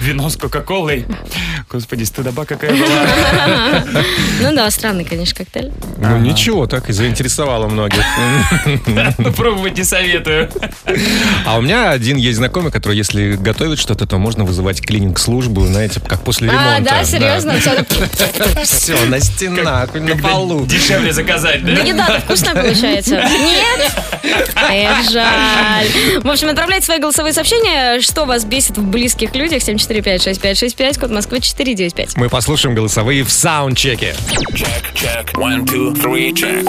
вино 0.02 0.30
с 0.30 0.38
Кока-Колой. 0.38 1.06
Господи, 1.70 2.04
стыдоба 2.04 2.46
какая 2.46 2.72
была. 2.72 3.84
Ну 4.42 4.56
да, 4.56 4.72
странный, 4.72 5.06
конечно, 5.06 5.36
коктейль. 5.44 5.72
Ну 5.98 6.18
ничего, 6.18 6.66
так 6.66 6.90
и 6.90 6.94
заинтересовало 6.94 7.68
многих. 7.68 8.04
Ну, 9.18 9.34
пробовать 9.34 9.78
не 9.78 9.84
советую. 9.84 10.50
А 11.46 11.58
у 11.58 11.62
меня 11.62 11.92
один 11.92 12.18
есть 12.18 12.38
знакомый, 12.39 12.71
который, 12.71 12.97
если 12.97 13.34
готовит 13.36 13.80
что-то, 13.80 14.06
то 14.08 14.17
можно 14.17 14.43
вызывать 14.45 14.82
клининг-службу, 14.82 15.65
знаете, 15.65 15.99
как 15.99 16.23
после 16.23 16.47
ремонта. 16.47 16.75
А, 16.78 16.80
да, 16.80 17.04
серьезно? 17.04 17.54
Все, 18.63 18.95
на 19.06 19.19
стенах, 19.19 19.93
на 19.93 20.15
полу. 20.17 20.65
Дешевле 20.65 21.13
заказать, 21.13 21.63
Да 21.65 21.75
да? 21.75 21.82
еда 21.84 22.19
вкусная 22.21 22.56
получается. 22.56 23.15
Нет? 23.15 23.91
Эх, 24.71 25.10
жаль. 25.12 25.88
В 26.23 26.28
общем, 26.30 26.49
отправляйте 26.49 26.86
свои 26.86 26.99
голосовые 26.99 27.34
сообщения, 27.34 27.99
что 28.02 28.25
вас 28.25 28.45
бесит 28.45 28.78
в 28.78 28.84
близких 28.84 29.36
людях. 29.36 29.62
745-6565, 29.62 30.99
код 30.99 31.12
Москвы 31.12 31.41
495. 31.41 32.15
Мы 32.17 32.30
послушаем 32.30 32.75
голосовые 32.75 33.23
в 33.23 33.32
саундчеке. 33.32 34.15
Check. 34.54 35.34
One, 35.36 35.65
two, 35.65 35.93
three, 35.93 36.32
check. 36.34 36.65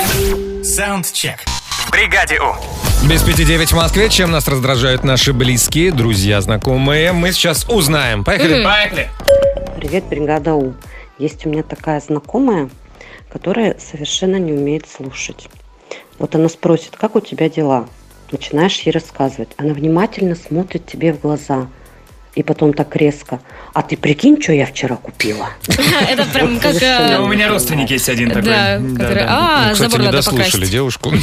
Soundcheck. 0.63 1.39
В 1.87 1.91
бригаде 1.91 2.39
О. 2.41 2.90
Без 3.09 3.23
пяти 3.23 3.45
девять 3.45 3.73
в 3.73 3.77
Москве. 3.77 4.09
Чем 4.11 4.31
нас 4.31 4.47
раздражают 4.47 5.05
наши 5.05 5.33
близкие, 5.33 5.91
друзья, 5.91 6.41
знакомые, 6.41 7.13
мы 7.13 7.33
сейчас 7.33 7.67
узнаем. 7.69 8.25
Поехали. 8.25 8.63
Поехали. 8.63 9.09
Привет, 9.77 10.05
бригада 10.05 10.55
У. 10.55 10.75
Есть 11.19 11.47
у 11.47 11.49
меня 11.49 11.63
такая 11.63 12.01
знакомая, 12.01 12.69
которая 13.33 13.77
совершенно 13.79 14.37
не 14.37 14.53
умеет 14.53 14.87
слушать. 14.87 15.49
Вот 16.19 16.35
она 16.35 16.49
спросит, 16.49 16.97
как 16.97 17.17
у 17.17 17.21
тебя 17.21 17.49
дела? 17.49 17.89
Начинаешь 18.31 18.79
ей 18.81 18.93
рассказывать. 18.93 19.49
Она 19.57 19.73
внимательно 19.73 20.35
смотрит 20.35 20.87
тебе 20.87 21.13
в 21.13 21.21
глаза. 21.21 21.69
И 22.37 22.43
потом 22.45 22.73
так 22.75 22.95
резко. 22.95 23.41
А 23.75 23.83
ты 23.83 23.97
прикинь, 23.97 24.41
что 24.41 24.53
я 24.53 24.65
вчера 24.67 24.97
купила? 24.97 25.49
Это 26.09 26.25
прям 26.27 26.61
как... 26.61 26.81
э, 26.81 27.19
у 27.19 27.27
меня 27.27 27.49
родственник 27.49 27.91
есть 27.91 28.09
один 28.09 28.29
такой. 28.29 28.45
Да, 28.45 28.77
который... 28.79 29.25
А, 29.29 29.67
Ну, 29.69 29.73
Кстати, 29.73 29.91
забор 29.91 30.01
не 30.01 30.07
надо 30.07 30.19
дослушали 30.19 30.67
девушку. 30.67 31.11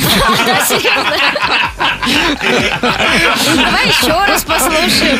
Давай 3.56 3.88
еще 3.88 4.10
раз 4.10 4.43
послушаем. 4.43 5.20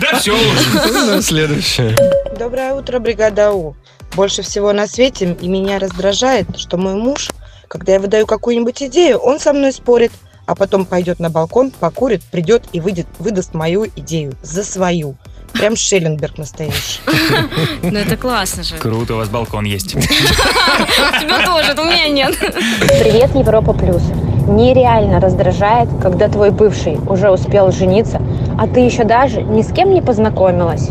Да 0.00 0.18
все 0.18 0.32
уже. 0.32 0.88
Ну, 1.08 1.22
Следующее. 1.22 1.96
Доброе 2.38 2.74
утро, 2.74 2.98
бригада 2.98 3.52
У. 3.52 3.76
Больше 4.14 4.42
всего 4.42 4.72
на 4.72 4.86
свете 4.86 5.36
и 5.40 5.48
меня 5.48 5.78
раздражает, 5.78 6.58
что 6.58 6.76
мой 6.76 6.94
муж, 6.94 7.28
когда 7.68 7.92
я 7.92 8.00
выдаю 8.00 8.26
какую-нибудь 8.26 8.82
идею, 8.84 9.18
он 9.18 9.38
со 9.38 9.52
мной 9.52 9.72
спорит, 9.72 10.12
а 10.48 10.54
потом 10.54 10.86
пойдет 10.86 11.20
на 11.20 11.28
балкон, 11.28 11.70
покурит, 11.70 12.22
придет 12.24 12.64
и 12.72 12.80
выйдет, 12.80 13.06
выдаст 13.18 13.52
мою 13.52 13.86
идею 13.96 14.32
за 14.42 14.64
свою. 14.64 15.14
Прям 15.52 15.76
Шелленберг 15.76 16.38
настоящий. 16.38 17.00
Ну 17.82 17.98
это 17.98 18.16
классно 18.16 18.62
же. 18.62 18.76
Круто, 18.76 19.14
у 19.14 19.16
вас 19.18 19.28
балкон 19.28 19.64
есть. 19.64 19.94
У 19.96 20.00
тебя 20.00 21.44
тоже, 21.44 21.74
у 21.78 21.84
меня 21.84 22.08
нет. 22.08 22.34
Привет, 22.38 23.34
Европа 23.34 23.74
Плюс. 23.74 24.02
Нереально 24.48 25.20
раздражает, 25.20 25.88
когда 26.00 26.28
твой 26.28 26.50
бывший 26.50 26.96
уже 26.96 27.30
успел 27.30 27.70
жениться, 27.70 28.20
а 28.58 28.66
ты 28.66 28.80
еще 28.80 29.04
даже 29.04 29.42
ни 29.42 29.60
с 29.60 29.72
кем 29.72 29.92
не 29.92 30.00
познакомилась. 30.00 30.88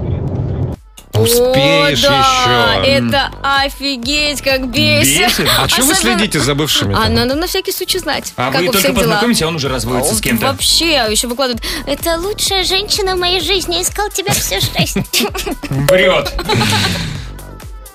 Успеешь 1.19 2.03
О, 2.03 2.09
да, 2.09 2.75
еще. 2.81 2.91
это 2.91 3.31
офигеть, 3.41 4.41
как 4.41 4.67
бесит. 4.67 5.27
Бесит? 5.27 5.47
А 5.59 5.67
что 5.67 5.83
вы 5.83 5.93
следите 5.93 6.39
за 6.39 6.55
бывшими? 6.55 6.95
А 6.95 7.09
надо 7.09 7.35
на 7.35 7.47
всякий 7.47 7.71
случай 7.71 7.99
знать, 7.99 8.33
А 8.35 8.51
как 8.51 8.61
вы 8.61 8.69
только 8.69 8.93
познакомитесь, 8.93 9.41
а 9.41 9.47
он 9.47 9.55
уже 9.55 9.69
разводится 9.69 10.15
с 10.15 10.21
кем-то. 10.21 10.47
Вообще, 10.47 11.05
еще 11.09 11.27
выкладывают. 11.27 11.63
Это 11.85 12.17
лучшая 12.17 12.63
женщина 12.63 13.15
в 13.15 13.19
моей 13.19 13.41
жизни. 13.41 13.81
Искал 13.81 14.09
тебя 14.09 14.33
всю 14.33 14.55
жизнь. 14.59 15.05
Врет. 15.69 16.33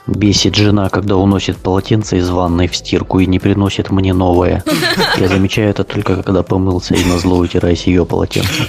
Бесит 0.06 0.56
жена, 0.56 0.88
когда 0.88 1.16
уносит 1.16 1.58
полотенце 1.58 2.18
из 2.18 2.28
ванной 2.28 2.66
в 2.66 2.74
стирку 2.74 3.20
и 3.20 3.26
не 3.26 3.38
приносит 3.38 3.90
мне 3.90 4.12
новое. 4.12 4.64
Я 5.16 5.28
замечаю 5.28 5.70
это 5.70 5.84
только 5.84 6.22
когда 6.22 6.42
помылся 6.42 6.94
и 6.94 7.04
назло 7.04 7.36
утираясь 7.38 7.84
ее 7.86 8.04
полотенце. 8.04 8.64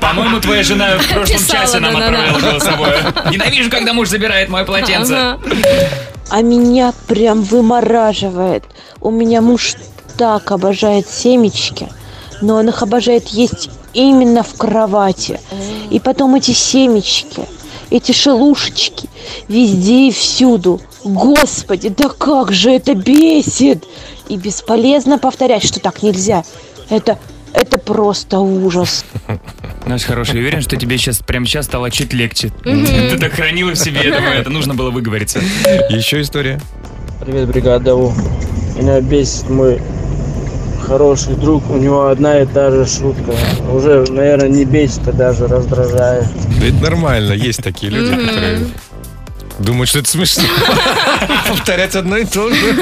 По-моему, 0.00 0.40
твоя 0.40 0.62
жена 0.62 0.96
в 0.98 1.06
прошлом 1.12 1.38
Писала, 1.38 1.60
часе 1.60 1.78
нам 1.80 1.92
да-да-да. 1.92 2.24
отправила 2.24 2.50
голосовое. 2.50 3.14
Ненавижу, 3.30 3.70
когда 3.70 3.92
муж 3.92 4.08
забирает 4.08 4.48
мое 4.48 4.64
полотенце. 4.64 5.36
А 6.30 6.40
меня 6.40 6.94
прям 7.06 7.42
вымораживает. 7.42 8.64
У 9.02 9.10
меня 9.10 9.42
муж 9.42 9.74
так 10.16 10.50
обожает 10.50 11.06
семечки, 11.06 11.88
но 12.40 12.56
он 12.56 12.70
их 12.70 12.82
обожает 12.82 13.28
есть 13.28 13.68
именно 13.92 14.42
в 14.42 14.54
кровати. 14.56 15.38
И 15.90 16.00
потом 16.00 16.34
эти 16.34 16.52
семечки, 16.52 17.42
эти 17.90 18.12
шелушечки, 18.12 19.08
везде 19.48 20.08
и 20.08 20.12
всюду. 20.12 20.80
Господи, 21.04 21.88
да 21.88 22.08
как 22.08 22.52
же 22.52 22.70
это 22.70 22.94
бесит! 22.94 23.84
И 24.28 24.36
бесполезно 24.36 25.18
повторять, 25.18 25.64
что 25.64 25.80
так 25.80 26.02
нельзя. 26.02 26.44
Это, 26.90 27.18
это 27.54 27.78
просто 27.78 28.40
ужас. 28.40 29.04
Наш 29.86 30.04
хороший, 30.04 30.40
уверен, 30.40 30.60
что 30.60 30.76
тебе 30.76 30.98
сейчас 30.98 31.20
прямо 31.20 31.46
сейчас 31.46 31.64
стало 31.64 31.90
чуть 31.90 32.12
легче. 32.12 32.50
Ты 32.62 33.18
так 33.18 33.32
хранила 33.32 33.70
в 33.70 33.76
себе, 33.76 34.02
я 34.04 34.16
думаю, 34.16 34.38
это 34.40 34.50
нужно 34.50 34.74
было 34.74 34.90
выговориться. 34.90 35.40
Еще 35.88 36.20
история. 36.20 36.60
Привет, 37.20 37.48
бригада 37.48 37.94
У. 37.94 38.12
Меня 38.76 39.00
бесит 39.00 39.48
мой 39.48 39.80
хороший 40.88 41.34
друг, 41.34 41.70
у 41.70 41.76
него 41.76 42.08
одна 42.08 42.40
и 42.40 42.46
та 42.46 42.70
же 42.70 42.86
шутка. 42.86 43.32
Уже, 43.72 44.04
наверное, 44.10 44.48
не 44.48 44.64
бесит, 44.64 45.06
а 45.06 45.12
даже 45.12 45.46
раздражает. 45.46 46.26
Ведь 46.60 46.80
нормально, 46.80 47.32
есть 47.32 47.62
такие 47.62 47.92
люди, 47.92 48.10
которые 48.10 48.66
думают, 49.58 49.90
что 49.90 49.98
это 49.98 50.08
смешно. 50.08 50.44
Повторять 51.48 51.94
одно 51.94 52.16
и 52.16 52.24
то 52.24 52.48
же. 52.50 52.74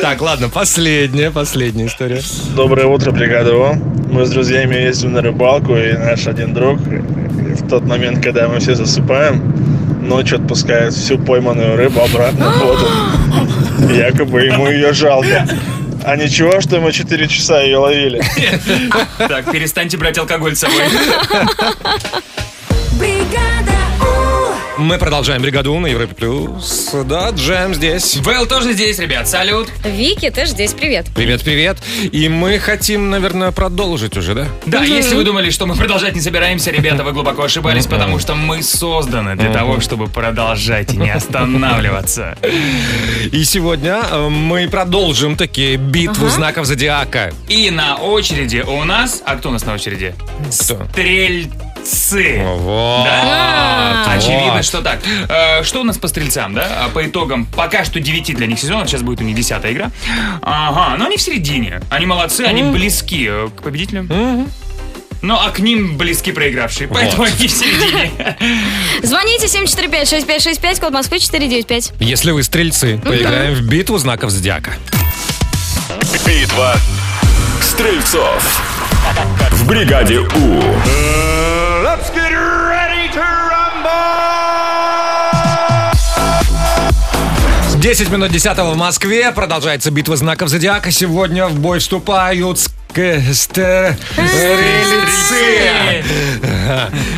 Так, 0.00 0.22
ладно, 0.22 0.48
последняя, 0.48 1.30
последняя 1.30 1.86
история. 1.86 2.22
Доброе 2.56 2.86
утро, 2.86 3.10
бригада 3.10 3.52
О. 3.54 3.74
Мы 4.10 4.24
с 4.24 4.30
друзьями 4.30 4.74
ездим 4.74 5.12
на 5.12 5.20
рыбалку, 5.20 5.76
и 5.76 5.92
наш 5.92 6.26
один 6.26 6.54
друг 6.54 6.78
в 6.80 7.68
тот 7.68 7.84
момент, 7.84 8.24
когда 8.24 8.48
мы 8.48 8.58
все 8.60 8.74
засыпаем, 8.74 9.54
ночью 10.02 10.38
отпускает 10.38 10.94
всю 10.94 11.18
пойманную 11.18 11.76
рыбу 11.76 12.00
обратно 12.00 12.50
в 12.50 12.58
воду. 12.58 12.88
Якобы 13.88 14.42
ему 14.42 14.68
ее 14.68 14.92
жалко. 14.92 15.48
А 16.02 16.16
ничего, 16.16 16.60
что 16.60 16.80
мы 16.80 16.92
4 16.92 17.28
часа 17.28 17.60
ее 17.60 17.78
ловили. 17.78 18.22
Так, 19.18 19.50
перестаньте 19.52 19.96
брать 19.96 20.18
алкоголь 20.18 20.56
с 20.56 20.60
собой. 20.60 20.84
Мы 24.80 24.96
продолжаем 24.96 25.42
бригаду 25.42 25.78
на 25.78 25.88
Европе 25.88 26.14
Плюс. 26.14 26.88
Да, 27.04 27.30
Джем 27.30 27.74
здесь. 27.74 28.16
Вэл 28.16 28.46
тоже 28.46 28.72
здесь, 28.72 28.98
ребят. 28.98 29.28
Салют. 29.28 29.68
Вики, 29.84 30.30
ты 30.30 30.46
ж 30.46 30.48
здесь, 30.48 30.72
привет. 30.72 31.06
Привет, 31.14 31.42
привет. 31.42 31.76
И 32.10 32.30
мы 32.30 32.58
хотим, 32.58 33.10
наверное, 33.10 33.50
продолжить 33.52 34.16
уже, 34.16 34.34
да? 34.34 34.46
Да, 34.64 34.82
если 34.82 35.16
вы 35.16 35.24
думали, 35.24 35.50
что 35.50 35.66
мы 35.66 35.76
продолжать 35.76 36.14
не 36.14 36.22
собираемся, 36.22 36.70
ребята, 36.70 37.04
вы 37.04 37.12
глубоко 37.12 37.42
ошибались, 37.42 37.86
потому 37.86 38.18
что 38.18 38.34
мы 38.34 38.62
созданы 38.62 39.36
для 39.36 39.52
того, 39.52 39.80
чтобы 39.80 40.06
продолжать 40.06 40.94
и 40.94 40.96
не 40.96 41.10
останавливаться. 41.10 42.38
И 43.32 43.44
сегодня 43.44 44.00
э, 44.10 44.28
мы 44.30 44.66
продолжим 44.68 45.36
такие 45.36 45.76
битву 45.76 46.24
Ага. 46.26 46.34
знаков 46.34 46.64
зодиака. 46.66 47.32
И 47.48 47.70
на 47.70 47.96
очереди 47.96 48.64
у 48.66 48.82
нас... 48.84 49.22
А 49.26 49.36
кто 49.36 49.50
у 49.50 49.52
нас 49.52 49.66
на 49.66 49.74
очереди? 49.74 50.14
Стрельцы. 51.84 52.42
Вот. 52.44 53.04
Да? 53.04 54.04
Вот. 54.06 54.16
Очевидно, 54.16 54.62
что 54.62 54.82
так. 54.82 55.00
Э, 55.28 55.62
Что 55.62 55.80
у 55.80 55.84
нас 55.84 55.98
по 55.98 56.08
стрельцам, 56.08 56.54
да? 56.54 56.84
А 56.84 56.88
По 56.88 57.06
итогам 57.06 57.46
пока 57.46 57.84
что 57.84 58.00
9 58.00 58.34
для 58.36 58.46
них 58.46 58.58
сезонов, 58.58 58.88
сейчас 58.88 59.02
будет 59.02 59.20
у 59.20 59.24
них 59.24 59.36
10 59.36 59.52
игра. 59.66 59.90
Ага, 60.42 60.96
но 60.96 61.06
они 61.06 61.16
в 61.16 61.22
середине. 61.22 61.80
Они 61.90 62.06
молодцы, 62.06 62.42
они 62.42 62.62
близки 62.62 63.26
э, 63.28 63.48
к 63.56 63.62
победителям. 63.62 64.08
Ну, 65.22 65.34
а 65.34 65.50
к 65.50 65.58
ним 65.58 65.98
близки 65.98 66.32
проигравшие, 66.32 66.88
поэтому 66.88 67.24
Вот. 67.24 67.32
они 67.38 67.46
в 67.46 67.50
середине. 67.50 68.10
Звоните 69.02 69.46
745-6565, 69.48 70.80
код 70.80 70.92
Москвы 70.94 71.18
495. 71.18 71.92
Если 72.00 72.30
вы 72.30 72.42
стрельцы, 72.42 72.98
поиграем 73.04 73.54
в 73.54 73.60
битву 73.68 73.98
знаков 73.98 74.30
зодиака. 74.30 74.72
Битва 76.26 76.74
стрельцов. 77.60 78.62
В 79.50 79.66
бригаде 79.66 80.20
У. 80.20 81.29
10 87.80 88.10
минут 88.10 88.30
10 88.30 88.58
в 88.58 88.76
Москве. 88.76 89.32
Продолжается 89.32 89.90
битва 89.90 90.14
знаков 90.14 90.50
зодиака. 90.50 90.90
Сегодня 90.90 91.46
в 91.46 91.58
бой 91.58 91.78
вступают 91.78 92.58
стрельцы. 92.58 93.96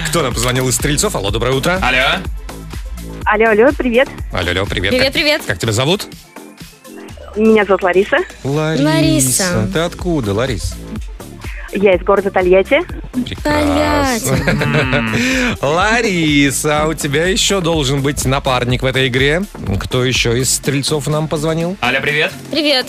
Кто 0.09 0.23
нам 0.23 0.33
позвонил 0.33 0.69
из 0.69 0.77
стрельцов? 0.77 1.17
Алло, 1.17 1.31
доброе 1.31 1.53
утро. 1.55 1.81
Алло. 1.83 2.23
Алло, 3.25 3.51
алло, 3.51 3.71
привет. 3.77 4.09
Алло, 4.33 4.51
алло, 4.53 4.65
привет. 4.65 4.91
Привет, 4.91 5.07
Как- 5.07 5.13
привет. 5.15 5.43
Как 5.45 5.59
тебя 5.59 5.73
зовут? 5.73 6.07
Меня 7.35 7.65
зовут 7.65 7.83
Лариса. 7.83 8.19
Лариса. 8.45 8.85
Лариса. 8.85 9.69
Ты 9.73 9.81
откуда, 9.81 10.33
Ларис? 10.33 10.75
Я 11.73 11.95
из 11.95 12.03
города 12.03 12.31
Тольятти. 12.31 12.81
Прекрасно. 13.13 14.37
Лариса, 15.61 16.87
у 16.87 16.95
тебя 16.95 17.27
еще 17.27 17.61
должен 17.61 18.03
быть 18.03 18.25
напарник 18.25 18.83
в 18.83 18.87
этой 18.87 19.09
игре. 19.09 19.43
Кто 19.81 20.05
еще 20.05 20.39
из 20.39 20.55
стрельцов 20.55 21.07
нам 21.09 21.29
позвонил? 21.29 21.77
Аля, 21.83 22.01
привет. 22.01 22.33
Привет. 22.51 22.87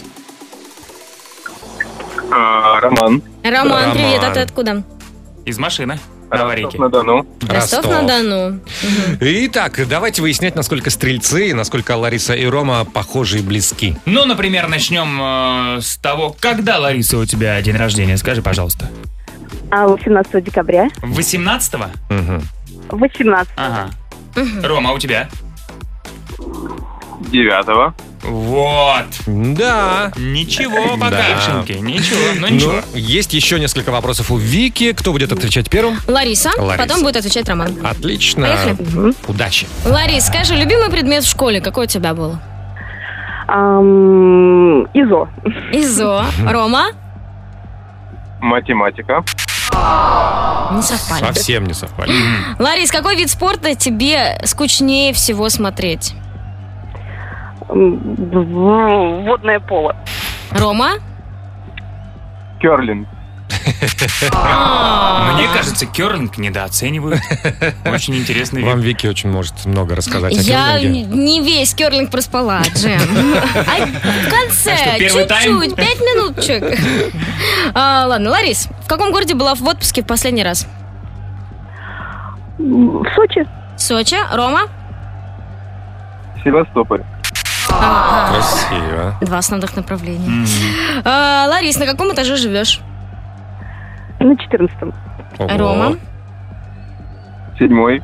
Роман. 2.30 3.22
Роман, 3.44 3.94
привет, 3.94 4.24
а 4.24 4.32
ты 4.32 4.40
откуда? 4.42 4.84
Из 5.46 5.58
машины. 5.58 6.00
На 6.34 6.44
аварийке. 6.44 6.78
Ростов-на-Дону. 6.78 7.26
Ростов-на-Дону. 7.48 8.60
Итак, 9.20 9.80
давайте 9.88 10.22
выяснять, 10.22 10.56
насколько 10.56 10.90
стрельцы 10.90 11.50
и 11.50 11.54
насколько 11.54 11.96
Лариса 11.96 12.34
и 12.34 12.46
Рома 12.46 12.86
похожи 12.86 13.40
и 13.40 13.42
близки. 13.42 13.96
Ну, 14.06 14.26
например, 14.26 14.68
начнем 14.68 15.78
э, 15.78 15.82
с 15.82 15.98
того, 15.98 16.36
когда, 16.40 16.80
Лариса, 16.80 17.18
у 17.18 17.26
тебя 17.26 17.62
день 17.62 17.76
рождения? 17.76 18.18
Скажи, 18.18 18.42
пожалуйста. 18.42 18.90
А 19.70 19.88
18 19.88 20.44
декабря. 20.44 20.90
18-го? 21.02 22.40
18. 22.90 23.54
Ага. 23.56 23.90
Рома, 24.64 24.90
а 24.90 24.94
у 24.94 25.00
тебя? 25.00 25.30
Девятого. 27.32 27.94
Вот. 28.24 29.06
Да. 29.28 30.12
Ничего, 30.18 30.96
Да. 30.98 31.06
покашеньки. 31.10 31.74
Ничего, 31.74 32.20
ну 32.40 32.48
ничего. 32.48 32.72
Ну, 32.74 32.82
есть 32.98 33.34
еще 33.34 33.60
несколько 33.60 33.92
вопросов 33.92 34.32
у 34.32 34.38
Вики. 34.38 34.94
Кто 34.94 35.12
будет 35.12 35.32
отвечать 35.32 35.70
первым? 35.70 35.98
Лариса, 36.08 36.52
Лариса. 36.58 36.78
потом 36.88 37.04
будет 37.04 37.18
отвечать 37.18 37.48
Роман. 37.50 37.76
Отлично. 37.86 38.48
Поехали. 38.48 39.14
Удачи. 39.28 39.68
Ларис, 39.86 40.26
скажи, 40.28 40.56
любимый 40.56 40.90
предмет 40.90 41.24
в 41.24 41.30
школе 41.30 41.62
какой 41.62 41.86
у 41.86 41.88
тебя 41.90 42.14
был? 42.14 42.38
ИЗО. 44.94 45.30
ИЗО. 45.74 46.26
Рома? 46.50 46.86
Математика. 48.42 49.24
Не 50.76 50.82
совпали. 50.82 51.26
Совсем 51.26 51.66
не 51.66 51.74
совпали. 51.74 52.12
Ларис, 52.60 52.92
какой 52.92 53.16
вид 53.16 53.30
спорта 53.30 53.76
тебе 53.76 54.40
скучнее 54.46 55.14
всего 55.14 55.50
смотреть? 55.50 56.14
Водное 57.74 59.60
поло. 59.60 59.96
Рома? 60.52 60.92
Керлинг. 62.60 63.08
Мне 65.34 65.48
кажется, 65.54 65.86
керлинг 65.86 66.38
недооценивают. 66.38 67.20
Очень 67.86 68.16
интересный 68.16 68.62
вид. 68.62 68.70
Вам 68.70 68.80
Вики 68.82 69.08
очень 69.08 69.30
может 69.32 69.66
много 69.66 69.96
рассказать 69.96 70.34
о 70.38 70.42
Я 70.42 70.80
керлинге. 70.80 71.04
не 71.18 71.42
весь 71.42 71.74
керлинг 71.74 72.12
проспала, 72.12 72.62
Джем. 72.76 73.00
А 73.56 73.86
в 73.86 74.30
конце, 74.30 74.76
тайм? 75.28 75.62
чуть-чуть, 75.62 75.76
пять 75.76 76.00
минуточек. 76.00 76.64
А, 77.74 78.06
Ладно, 78.08 78.30
Ларис, 78.32 78.68
в 78.84 78.88
каком 78.88 79.12
городе 79.12 79.34
была 79.34 79.56
в 79.56 79.64
отпуске 79.64 80.04
в 80.04 80.06
последний 80.08 80.44
раз? 80.44 80.68
В 82.60 83.04
Сочи. 83.16 83.48
Сочи. 83.78 84.18
Рома? 84.34 84.64
Севастополь. 86.44 87.02
Красиво. 88.30 89.16
Два 89.22 89.38
основных 89.38 89.76
направления. 89.76 90.46
А, 91.06 91.46
Ларис, 91.48 91.78
на 91.78 91.86
каком 91.86 92.12
этаже 92.14 92.36
живешь? 92.36 92.80
На 94.20 94.38
четырнадцатом. 94.38 94.94
Рома? 95.38 95.98
Седьмой. 97.58 98.02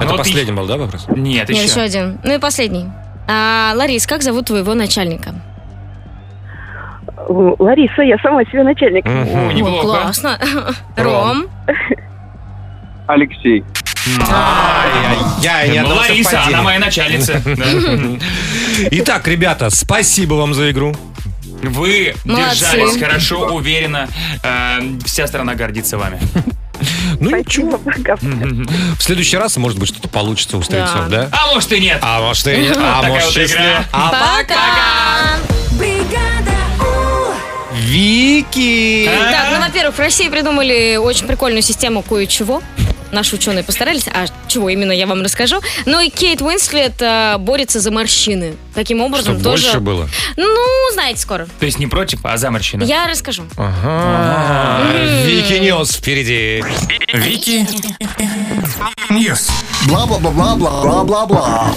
Это 0.00 0.14
последний 0.16 0.52
был, 0.52 0.66
да, 0.66 0.76
вопрос? 0.76 1.06
Нет, 1.08 1.48
Нет, 1.48 1.50
еще 1.50 1.80
один. 1.80 2.18
Ну 2.22 2.34
и 2.34 2.38
последний. 2.38 2.90
А, 3.26 3.72
Ларис, 3.74 4.06
как 4.06 4.22
зовут 4.22 4.46
твоего 4.46 4.74
начальника? 4.74 5.34
Лариса, 7.28 8.02
я 8.02 8.16
сама 8.18 8.42
себе 8.44 8.62
начальник. 8.62 9.04
О, 9.06 9.80
классно. 9.82 10.38
Ром? 10.96 11.46
Алексей. 13.06 13.64
Я 15.42 15.66
не 15.66 15.78
одного 15.78 16.00
Лариса, 16.00 16.42
она 16.44 16.62
моя 16.62 16.78
начальница. 16.78 17.42
Итак, 18.90 19.28
ребята, 19.28 19.70
спасибо 19.70 20.34
вам 20.34 20.54
за 20.54 20.70
игру. 20.70 20.94
Вы 21.62 22.14
Молодцы. 22.24 22.60
держались 22.60 23.00
хорошо, 23.00 23.46
уверенно. 23.48 24.08
Э, 24.42 24.78
Вся 25.04 25.26
страна 25.26 25.54
гордится 25.54 25.98
вами. 25.98 26.20
Ну 27.20 27.34
ничего. 27.34 27.76
В 28.98 29.02
следующий 29.02 29.36
раз, 29.36 29.56
может 29.56 29.80
быть, 29.80 29.88
что-то 29.88 30.08
получится 30.08 30.56
у 30.56 30.62
стрельцов, 30.62 31.08
да? 31.08 31.28
А 31.32 31.52
может 31.52 31.72
и 31.72 31.80
нет. 31.80 31.98
А 32.00 32.20
может 32.20 32.46
и 32.46 32.56
нет. 32.56 32.76
А 32.80 33.02
может 33.02 33.32
счастливо. 33.32 33.60
игра. 33.60 33.84
А 33.92 35.38
Вики! 37.74 39.08
Так, 39.08 39.48
ну, 39.52 39.60
во-первых, 39.60 39.96
в 39.96 39.98
России 39.98 40.28
придумали 40.28 40.96
очень 40.96 41.26
прикольную 41.26 41.62
систему 41.62 42.02
кое-чего. 42.02 42.62
Наши 43.12 43.36
ученые 43.36 43.64
постарались, 43.64 44.06
а 44.08 44.26
чего 44.48 44.68
именно 44.68 44.92
я 44.92 45.06
вам 45.06 45.22
расскажу. 45.22 45.60
Ну 45.86 46.00
и 46.00 46.10
Кейт 46.10 46.42
Уинслет 46.42 47.00
э, 47.00 47.36
борется 47.38 47.80
за 47.80 47.90
морщины. 47.90 48.56
Таким 48.74 49.00
образом 49.00 49.34
Чтоб 49.34 49.44
тоже... 49.52 49.64
больше 49.64 49.80
было? 49.80 50.08
Ну, 50.36 50.92
знаете 50.92 51.20
скоро. 51.20 51.46
То 51.58 51.66
есть 51.66 51.78
не 51.78 51.86
против, 51.86 52.20
а 52.24 52.36
за 52.36 52.50
морщину. 52.50 52.84
Я 52.84 53.06
расскажу. 53.06 53.44
Ага. 53.56 54.92
Вики 55.24 55.54
News 55.54 55.92
впереди. 55.92 56.62
Вики 57.12 57.66
News. 59.10 59.48
Бла-бла-бла-бла-бла-бла-бла. 59.86 61.74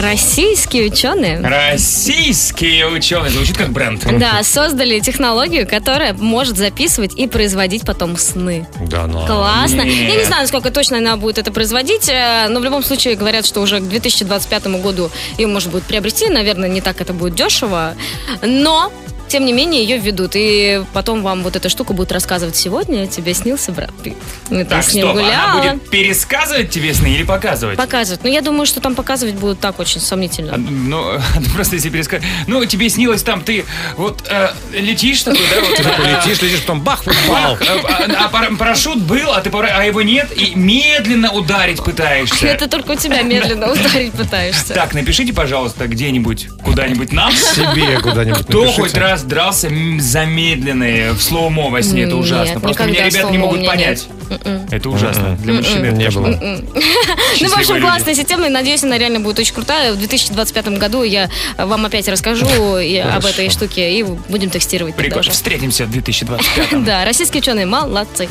Российские 0.00 0.86
ученые 0.86 1.40
Российские 1.40 2.86
ученые. 2.86 3.30
Звучит 3.30 3.56
как 3.56 3.70
бренд. 3.70 4.04
да, 4.18 4.42
создали 4.42 5.00
технологию, 5.00 5.66
которая 5.66 6.12
может 6.14 6.56
записывать 6.56 7.14
и 7.14 7.26
производить 7.26 7.84
потом 7.84 8.16
сны. 8.16 8.66
Да, 8.80 9.06
ну. 9.06 9.26
Классно. 9.26 9.82
Нет. 9.82 10.10
Я 10.10 10.16
не 10.16 10.24
знаю, 10.24 10.42
насколько 10.42 10.70
точно 10.70 10.98
она 10.98 11.16
будет 11.16 11.38
это 11.38 11.52
производить, 11.52 12.08
э, 12.08 12.48
но 12.48 12.60
в 12.60 12.64
любом 12.64 12.82
случае 12.82 13.16
говорят, 13.16 13.46
что 13.46 13.60
уже 13.60 13.80
к 13.80 13.84
2025 13.84 14.66
году 14.82 15.10
ее 15.38 15.46
можно 15.46 15.70
будет 15.70 15.84
приобрести. 15.84 16.28
Наверное, 16.28 16.68
не 16.68 16.80
так 16.80 17.00
это 17.00 17.12
будет 17.12 17.34
дешево, 17.34 17.94
но 18.42 18.92
тем 19.28 19.44
не 19.44 19.52
менее 19.52 19.82
ее 19.82 19.98
введут. 19.98 20.32
И 20.34 20.82
потом 20.92 21.22
вам 21.22 21.42
вот 21.42 21.56
эта 21.56 21.68
штука 21.68 21.92
будет 21.92 22.12
рассказывать 22.12 22.56
сегодня. 22.56 23.06
Тебе 23.06 23.34
снился 23.34 23.72
брат 23.72 23.90
Питт. 24.02 24.16
Мы 24.50 24.64
там 24.64 24.80
Так, 24.80 24.90
с 24.90 24.94
ним 24.94 25.04
стоп, 25.08 25.16
она 25.16 25.22
гуляла. 25.54 25.60
будет 25.74 25.90
пересказывать 25.90 26.70
тебе 26.70 26.94
сны 26.94 27.08
или 27.08 27.22
показывать? 27.24 27.76
Показывать. 27.76 28.22
Но 28.22 28.28
я 28.28 28.40
думаю, 28.40 28.66
что 28.66 28.80
там 28.80 28.94
показывать 28.94 29.34
будут 29.34 29.60
так 29.60 29.78
очень 29.78 30.00
сомнительно. 30.00 30.56
Ну, 30.86 31.18
просто 31.54 31.76
если 31.76 31.90
пересказать. 31.90 32.22
Ну, 32.46 32.64
тебе 32.64 32.88
снилось 32.88 33.22
там, 33.22 33.42
ты 33.42 33.64
вот 33.96 34.22
э, 34.30 34.50
летишь 34.72 35.22
такой, 35.22 35.40
да? 35.50 35.60
Вот, 35.60 35.76
Ты 35.76 35.82
такой 35.82 36.06
летишь, 36.12 36.40
летишь, 36.42 36.60
потом 36.60 36.80
бах, 36.82 37.02
упал. 37.02 37.52
бах, 37.56 37.62
э, 37.62 37.64
а, 37.66 38.24
а 38.26 38.28
пара- 38.28 38.54
парашют 38.56 38.98
был, 39.00 39.32
а 39.32 39.40
ты 39.40 39.50
а 39.50 39.84
его 39.84 40.02
нет, 40.02 40.30
и 40.36 40.54
медленно 40.54 41.32
ударить 41.32 41.82
пытаешься. 41.82 42.46
Это 42.46 42.68
только 42.68 42.92
у 42.92 42.94
тебя 42.94 43.22
медленно 43.22 43.72
ударить 43.72 44.12
пытаешься. 44.12 44.74
Так, 44.74 44.94
напишите, 44.94 45.32
пожалуйста, 45.32 45.88
где-нибудь, 45.88 46.48
куда-нибудь 46.64 47.12
нам. 47.12 47.32
Себе 47.32 47.98
куда-нибудь 48.00 48.42
Кто 48.44 48.60
напишите. 48.60 48.82
хоть 48.82 48.94
раз 48.94 49.15
дрался 49.22 49.68
м, 49.68 50.00
замедленные 50.00 51.12
в 51.12 51.22
слоумо 51.22 51.70
во 51.70 51.82
сне, 51.82 52.02
это 52.02 52.14
Нет, 52.14 52.24
ужасно. 52.24 52.60
Просто 52.60 52.84
меня 52.84 53.08
ребят 53.08 53.30
не 53.30 53.38
могут 53.38 53.66
понять. 53.66 54.06
нет. 54.28 54.40
М-м. 54.44 54.66
Это 54.70 54.90
ужасно. 54.90 55.36
Для 55.42 55.54
мужчин 55.54 55.84
это 55.84 55.96
Не 55.96 56.10
было. 56.10 56.26
Ну, 57.40 57.48
в 57.48 57.58
общем, 57.58 57.80
классная 57.80 58.14
система, 58.14 58.46
и 58.46 58.48
надеюсь, 58.48 58.82
она 58.82 58.98
реально 58.98 59.20
будет 59.20 59.38
очень 59.38 59.54
крутая. 59.54 59.92
В 59.92 59.98
2025 59.98 60.68
году 60.78 61.02
я 61.02 61.28
вам 61.58 61.84
опять 61.84 62.08
расскажу 62.08 62.78
и 62.78 62.96
об 63.16 63.24
этой 63.24 63.50
штуке, 63.50 63.98
и 63.98 64.02
будем 64.02 64.50
тестировать 64.50 64.94
Прикольно. 64.94 65.30
Встретимся 65.30 65.84
в 65.84 65.90
2025 65.90 66.84
Да, 66.84 67.04
российские 67.04 67.40
ученые 67.40 67.66
молодцы. 67.66 68.28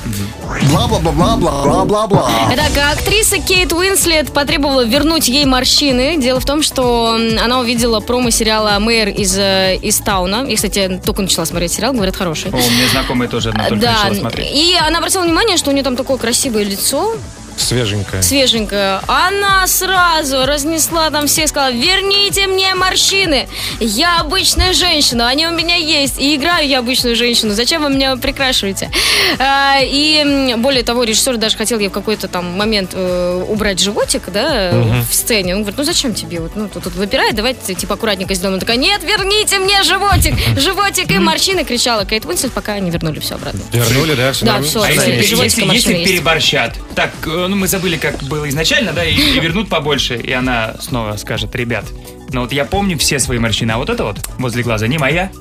Бла-бла-бла-бла-бла-бла-бла. 0.72 2.30
Итак, 2.54 2.72
актриса 2.94 3.38
Кейт 3.40 3.72
Уинслет 3.74 4.32
потребовала 4.34 4.86
вернуть 4.86 5.28
ей 5.28 5.46
морщины. 5.46 6.18
Дело 6.18 6.40
в 6.40 6.46
том, 6.46 6.62
что 6.64 7.18
она 7.42 7.60
увидела 7.60 8.00
промо-сериала 8.00 8.78
«Мэр 8.80 9.10
из, 9.10 9.38
э, 9.38 9.78
из 9.82 9.98
Тауна». 10.00 10.46
Я, 10.48 10.56
кстати, 10.56 10.75
только 11.04 11.22
начала 11.22 11.46
смотреть 11.46 11.74
сериал, 11.74 11.94
говорят, 11.94 12.16
хороший. 12.16 12.52
О, 12.52 12.56
у 12.56 12.60
меня 12.60 12.88
знакомая 12.92 13.28
тоже 13.30 13.50
одна 13.50 13.68
только 13.70 13.82
да, 13.82 13.94
начала 14.04 14.16
смотреть. 14.16 14.52
и 14.54 14.76
она 14.76 15.00
обратила 15.00 15.24
внимание, 15.24 15.58
что 15.58 15.70
у 15.70 15.74
нее 15.74 15.84
там 15.84 15.96
такое 15.96 16.18
красивое 16.18 16.64
лицо, 16.64 17.16
Свеженькая. 17.58 18.22
свеженькая. 18.22 19.02
Она 19.08 19.66
сразу 19.68 20.46
разнесла 20.46 21.10
там 21.10 21.28
всех, 21.28 21.48
сказала, 21.50 21.72
верните 21.72 22.48
мне 22.48 22.74
морщины. 22.76 23.48
Я 23.80 24.20
обычная 24.20 24.74
женщина, 24.74 25.28
они 25.30 25.48
у 25.48 25.52
меня 25.52 25.76
есть. 25.76 26.20
И 26.20 26.36
играю 26.36 26.68
я 26.68 26.80
обычную 26.80 27.16
женщину. 27.16 27.54
Зачем 27.54 27.84
вы 27.84 27.90
меня 27.90 28.16
прикрашиваете? 28.18 28.92
А, 29.40 29.80
И 29.82 30.54
более 30.58 30.84
того, 30.84 31.04
режиссер 31.04 31.38
даже 31.38 31.58
хотел 31.58 31.80
ей 31.80 31.90
в 31.90 31.92
какой-то 31.92 32.28
там 32.28 32.46
момент 32.58 32.92
э, 32.94 33.44
убрать 33.48 33.80
животик, 33.80 34.24
да, 34.32 34.72
Мгм. 34.74 35.06
в 35.06 35.14
сцене. 35.14 35.54
Он 35.56 35.62
говорит, 35.62 35.78
ну 35.78 35.84
зачем 35.84 36.14
тебе? 36.14 36.40
Вот, 36.40 36.56
ну, 36.56 36.68
тут, 36.68 36.84
тут 36.84 36.96
выпирает, 36.96 37.36
давайте 37.36 37.74
типа 37.74 37.96
аккуратненько 37.96 38.34
сделаем. 38.34 38.56
Она 38.56 38.60
такая, 38.62 38.78
нет, 38.78 39.02
верните 39.04 39.60
мне 39.60 39.82
животик! 39.84 40.36
Животик 40.58 41.10
и 41.12 41.18
морщины, 41.20 41.64
кричала 41.64 42.06
Кейт 42.06 42.26
Уинслет, 42.26 42.52
пока 42.54 42.78
не 42.80 42.92
вернули 42.92 43.20
все 43.20 43.36
обратно. 43.36 43.62
Вернули, 43.72 44.14
да? 44.16 44.32
Все 44.34 44.46
Да, 44.46 44.62
всё, 44.62 44.82
А 44.84 44.92
если, 44.92 45.12
и 45.12 45.16
если- 45.18 45.62
и 45.64 45.68
если 45.74 45.94
переборщат? 46.06 46.76
Так, 46.96 47.12
ну 47.48 47.56
мы 47.56 47.68
забыли, 47.68 47.98
как 47.98 48.22
было 48.24 48.48
изначально, 48.50 48.94
да, 48.94 49.04
и, 49.04 49.14
и 49.14 49.40
вернут 49.40 49.70
побольше, 49.70 50.16
и 50.16 50.32
она 50.32 50.76
снова 50.80 51.16
скажет, 51.18 51.56
ребят, 51.56 51.86
ну 52.32 52.42
вот 52.42 52.52
я 52.52 52.66
помню 52.66 52.98
все 52.98 53.20
свои 53.20 53.40
морщины, 53.40 53.72
а 53.72 53.78
вот 53.78 53.90
это 53.90 54.04
вот 54.04 54.20
возле 54.38 54.64
глаза 54.64 54.88
не 54.88 54.98
моя. 54.98 55.32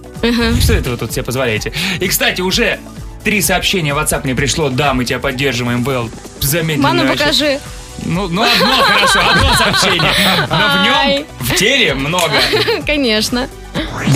Что 0.61 0.73
это 0.73 0.91
вы 0.91 0.97
тут 0.97 1.13
себе 1.13 1.23
позволяете? 1.23 1.73
И, 2.01 2.09
кстати, 2.09 2.41
уже 2.41 2.79
три 3.25 3.43
сообщения 3.43 3.95
в 3.95 3.99
WhatsApp 3.99 4.23
мне 4.25 4.35
пришло, 4.35 4.69
да, 4.69 4.95
мы 4.95 5.05
тебя 5.05 5.19
поддерживаем, 5.19 5.83
Вэл, 5.85 6.11
замедленно. 6.41 6.89
Ману, 6.89 7.03
вообще». 7.09 7.19
покажи. 7.19 7.61
Ну, 8.05 8.29
ну, 8.29 8.43
одно 8.43 8.83
хорошо, 8.83 9.21
одно 9.21 9.55
сообщение. 9.59 10.13
Но 10.49 10.57
в 10.57 10.85
нем, 10.85 11.27
в 11.41 11.55
теле 11.57 11.95
много. 11.95 12.35
Конечно. 12.87 13.49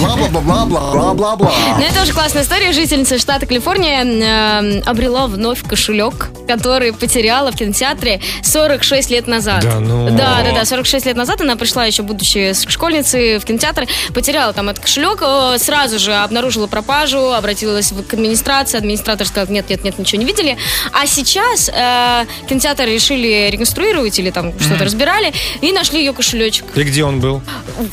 Бла-бла-бла-бла-бла-бла-бла. 0.00 1.52
Ну, 1.78 1.82
это 1.84 1.94
тоже 2.00 2.12
классная 2.12 2.42
история. 2.42 2.72
Жительница 2.72 3.18
штата 3.18 3.46
Калифорния 3.46 4.04
э, 4.04 4.80
обрела 4.82 5.26
вновь 5.26 5.62
кошелек, 5.66 6.28
который 6.46 6.92
потеряла 6.92 7.50
в 7.50 7.56
кинотеатре 7.56 8.20
46 8.42 9.10
лет 9.10 9.26
назад. 9.26 9.62
Да 9.62 9.80
ну. 9.80 10.10
Да, 10.10 10.42
да, 10.44 10.52
да. 10.54 10.64
46 10.64 11.06
лет 11.06 11.16
назад 11.16 11.40
она 11.40 11.56
пришла 11.56 11.84
еще, 11.86 12.02
будучи 12.02 12.52
школьницей, 12.68 13.38
в 13.38 13.44
кинотеатр, 13.44 13.86
потеряла 14.14 14.52
там 14.52 14.68
этот 14.68 14.82
кошелек, 14.84 15.20
э, 15.22 15.56
сразу 15.58 15.98
же 15.98 16.14
обнаружила 16.14 16.66
пропажу, 16.66 17.32
обратилась 17.32 17.92
в- 17.92 18.02
к 18.04 18.14
администрации. 18.14 18.78
Администратор 18.78 19.26
сказал, 19.26 19.52
нет, 19.52 19.68
нет, 19.70 19.84
нет, 19.84 19.98
ничего 19.98 20.20
не 20.20 20.26
видели. 20.26 20.56
А 20.92 21.06
сейчас 21.06 21.68
э, 21.72 22.26
кинотеатр 22.48 22.84
решили 22.84 23.48
реконструировать 23.50 24.18
или 24.18 24.30
там 24.30 24.52
что-то 24.60 24.84
разбирали 24.84 25.32
и 25.60 25.72
нашли 25.72 25.98
ее 26.00 26.12
кошелечек. 26.12 26.64
И 26.76 26.82
где 26.82 27.04
он 27.04 27.20
был? 27.20 27.42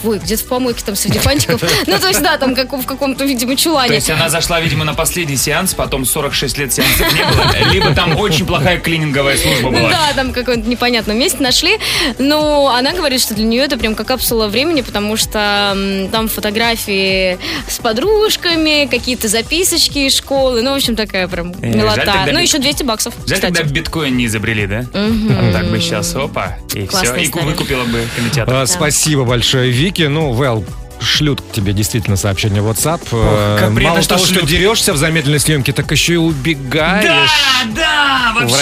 Ой, 0.03 0.19
где-то 0.19 0.43
в 0.43 0.47
помойке 0.47 0.83
там 0.85 0.95
среди 0.95 1.17
фантиков. 1.19 1.54
Ну, 1.87 1.99
то 1.99 2.07
есть, 2.07 2.21
да, 2.21 2.37
там 2.37 2.55
как, 2.55 2.71
в 2.73 2.85
каком-то, 2.85 3.23
видимо, 3.25 3.51
То 3.55 3.61
чулане. 3.63 3.95
есть 3.95 4.09
она 4.09 4.29
зашла, 4.29 4.59
видимо, 4.61 4.83
на 4.85 4.93
последний 4.93 5.37
сеанс, 5.37 5.73
потом 5.73 6.05
46 6.05 6.57
лет 6.57 6.73
сеансов 6.73 7.13
не 7.13 7.23
было, 7.23 7.71
либо 7.71 7.93
там 7.95 8.15
очень 8.17 8.45
плохая 8.45 8.79
клининговая 8.79 9.37
служба 9.37 9.69
Ну 9.71 9.79
была. 9.79 9.89
да, 9.89 10.13
там 10.15 10.29
в 10.29 10.33
каком-то 10.33 10.67
непонятном 10.69 11.17
месте 11.17 11.37
нашли. 11.41 11.77
Но 12.19 12.69
она 12.69 12.93
говорит, 12.93 13.21
что 13.21 13.33
для 13.33 13.45
нее 13.45 13.63
это 13.63 13.77
прям 13.77 13.95
как 13.95 14.07
капсула 14.07 14.47
времени, 14.47 14.81
потому 14.81 15.17
что 15.17 15.75
там 16.11 16.27
фотографии 16.27 17.37
с 17.67 17.77
подружками, 17.79 18.87
какие-то 18.89 19.27
записочки 19.27 19.99
из 19.99 20.15
школы. 20.15 20.61
Ну, 20.61 20.71
в 20.73 20.75
общем, 20.75 20.95
такая 20.95 21.27
прям 21.27 21.51
Э, 21.51 21.55
жаль 21.61 21.75
милота. 21.75 21.95
тогда 22.05 22.25
Ну, 22.31 22.39
бит- 22.39 22.47
еще 22.47 22.57
200 22.59 22.83
баксов, 22.83 23.13
Жаль, 23.25 23.35
кстати. 23.37 23.53
тогда 23.53 23.63
биткоин 23.69 24.15
не 24.17 24.25
изобрели, 24.25 24.67
да? 24.67 24.85
А 24.93 25.51
так 25.53 25.69
бы 25.69 25.79
сейчас, 25.79 26.13
опа, 26.15 26.57
и 26.73 26.79
все, 26.81 26.87
Классная 26.87 27.19
и 27.21 27.25
история. 27.25 27.45
выкупила 27.45 27.83
бы 27.85 28.03
кинотеатр. 28.15 28.53
А, 28.53 28.65
Спасибо 28.65 29.23
большое, 29.25 29.69
Вики. 29.71 30.03
Ну, 30.03 30.31
Вэл, 30.33 30.63
шлют 31.05 31.41
к 31.41 31.51
тебе 31.53 31.71
действительно 31.73 32.17
сообщение 32.17 32.61
в 32.61 32.69
WhatsApp. 32.69 33.01
Э, 33.11 33.57
как 33.59 33.73
приятно, 33.73 33.89
Мало 33.95 34.01
что 34.01 34.15
того, 34.15 34.25
что 34.25 34.33
шлют. 34.35 34.49
дерешься 34.49 34.93
в 34.93 34.97
замедленной 34.97 35.39
съемке, 35.39 35.71
так 35.71 35.89
еще 35.91 36.13
и 36.13 36.17
убегаешь. 36.17 37.05
Да, 37.05 37.71
да, 37.75 38.31
вообще. 38.41 38.59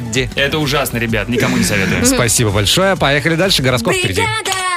Рапиде. 0.00 0.30
Это 0.34 0.58
ужасно, 0.58 0.98
ребят, 0.98 1.28
никому 1.28 1.56
не 1.56 1.64
советую. 1.64 2.04
Спасибо 2.04 2.50
большое. 2.50 2.96
Поехали 2.96 3.36
дальше. 3.36 3.62
Гороскоп 3.62 3.94
впереди. 3.94 4.20
Гороскоп. 4.20 4.71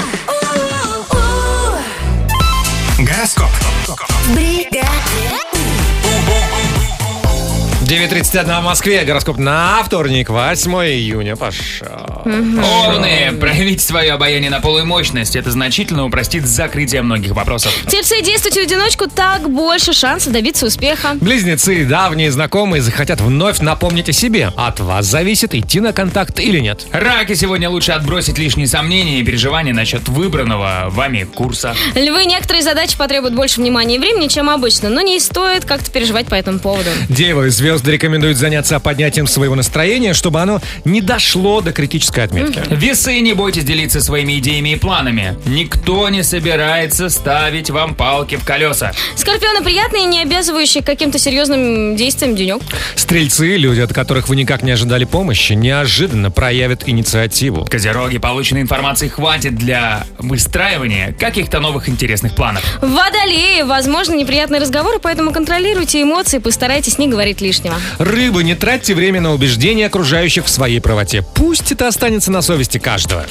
9.31 7.85 8.61
в 8.61 8.63
Москве. 8.63 9.03
Гороскоп 9.03 9.37
на 9.37 9.83
вторник, 9.83 10.29
8 10.29 10.71
июня. 10.71 11.35
Пошел. 11.35 12.23
Овны, 12.25 13.31
проявить 13.39 13.79
свое 13.79 14.13
обаяние 14.13 14.49
на 14.49 14.59
полную 14.59 14.87
мощность. 14.87 15.35
Это 15.35 15.51
значительно 15.51 16.03
упростит 16.03 16.47
закрытие 16.47 17.03
многих 17.03 17.33
вопросов. 17.33 17.71
Тельцы, 17.87 18.23
действуйте 18.23 18.61
в 18.61 18.63
одиночку, 18.63 19.07
так 19.07 19.51
больше 19.51 19.93
шансов 19.93 20.33
добиться 20.33 20.65
успеха. 20.65 21.09
Близнецы 21.21 21.85
давние 21.85 22.31
знакомые 22.31 22.81
захотят 22.81 23.21
вновь 23.21 23.59
напомнить 23.59 24.09
о 24.09 24.13
себе. 24.13 24.51
От 24.57 24.79
вас 24.79 25.05
зависит, 25.05 25.53
идти 25.53 25.79
на 25.79 25.93
контакт 25.93 26.39
или 26.39 26.59
нет. 26.59 26.87
Раки 26.91 27.35
сегодня 27.35 27.69
лучше 27.69 27.91
отбросить 27.91 28.39
лишние 28.39 28.65
сомнения 28.65 29.19
и 29.19 29.23
переживания 29.23 29.75
насчет 29.75 30.09
выбранного 30.09 30.85
вами 30.89 31.23
курса. 31.23 31.75
Львы, 31.93 32.25
некоторые 32.25 32.63
задачи 32.63 32.97
потребуют 32.97 33.35
больше 33.35 33.61
внимания 33.61 33.97
и 33.97 33.99
времени, 33.99 34.27
чем 34.27 34.49
обычно, 34.49 34.89
но 34.89 35.01
не 35.01 35.19
стоит 35.19 35.65
как-то 35.65 35.91
переживать 35.91 36.25
по 36.25 36.33
этому 36.33 36.57
поводу. 36.57 36.89
Девы, 37.09 37.51
звезды 37.51 37.74
рекомендуют 37.83 38.37
заняться 38.37 38.79
поднятием 38.79 39.27
своего 39.27 39.55
настроения, 39.55 40.13
чтобы 40.13 40.41
оно 40.41 40.61
не 40.85 41.01
дошло 41.01 41.61
до 41.61 41.71
критической 41.71 42.23
отметки. 42.23 42.61
Весы, 42.69 43.19
не 43.19 43.33
бойтесь 43.33 43.63
делиться 43.63 44.01
своими 44.01 44.39
идеями 44.39 44.69
и 44.73 44.75
планами. 44.75 45.35
Никто 45.45 46.09
не 46.09 46.23
собирается 46.23 47.09
ставить 47.09 47.69
вам 47.69 47.95
палки 47.95 48.35
в 48.35 48.45
колеса. 48.45 48.91
Скорпионы 49.15 49.63
приятные 49.63 50.03
и 50.03 50.05
не 50.05 50.21
обязывающие 50.21 50.83
к 50.83 50.85
каким-то 50.85 51.17
серьезным 51.17 51.95
действиям 51.95 52.35
денек. 52.35 52.61
Стрельцы, 52.95 53.57
люди, 53.57 53.81
от 53.81 53.93
которых 53.93 54.29
вы 54.29 54.35
никак 54.35 54.61
не 54.61 54.71
ожидали 54.71 55.05
помощи, 55.05 55.53
неожиданно 55.53 56.31
проявят 56.31 56.83
инициативу. 56.87 57.65
Козероги, 57.65 58.17
полученной 58.17 58.61
информации 58.61 59.07
хватит 59.07 59.55
для 59.55 60.05
выстраивания 60.19 61.13
каких-то 61.13 61.59
новых 61.59 61.89
интересных 61.89 62.35
планов. 62.35 62.63
Водолеи, 62.81 63.63
возможно, 63.63 64.13
неприятные 64.13 64.61
разговоры, 64.61 64.99
поэтому 64.99 65.31
контролируйте 65.31 66.01
эмоции, 66.01 66.37
постарайтесь 66.37 66.97
не 66.97 67.07
говорить 67.07 67.41
лишнего. 67.41 67.64
Рыбы, 67.99 68.43
не 68.43 68.55
тратьте 68.55 68.93
время 68.95 69.21
на 69.21 69.33
убеждения 69.33 69.87
окружающих 69.87 70.45
в 70.45 70.49
своей 70.49 70.79
правоте. 70.79 71.23
Пусть 71.35 71.71
это 71.71 71.87
останется 71.87 72.31
на 72.31 72.41
совести 72.41 72.77
каждого. 72.77 73.25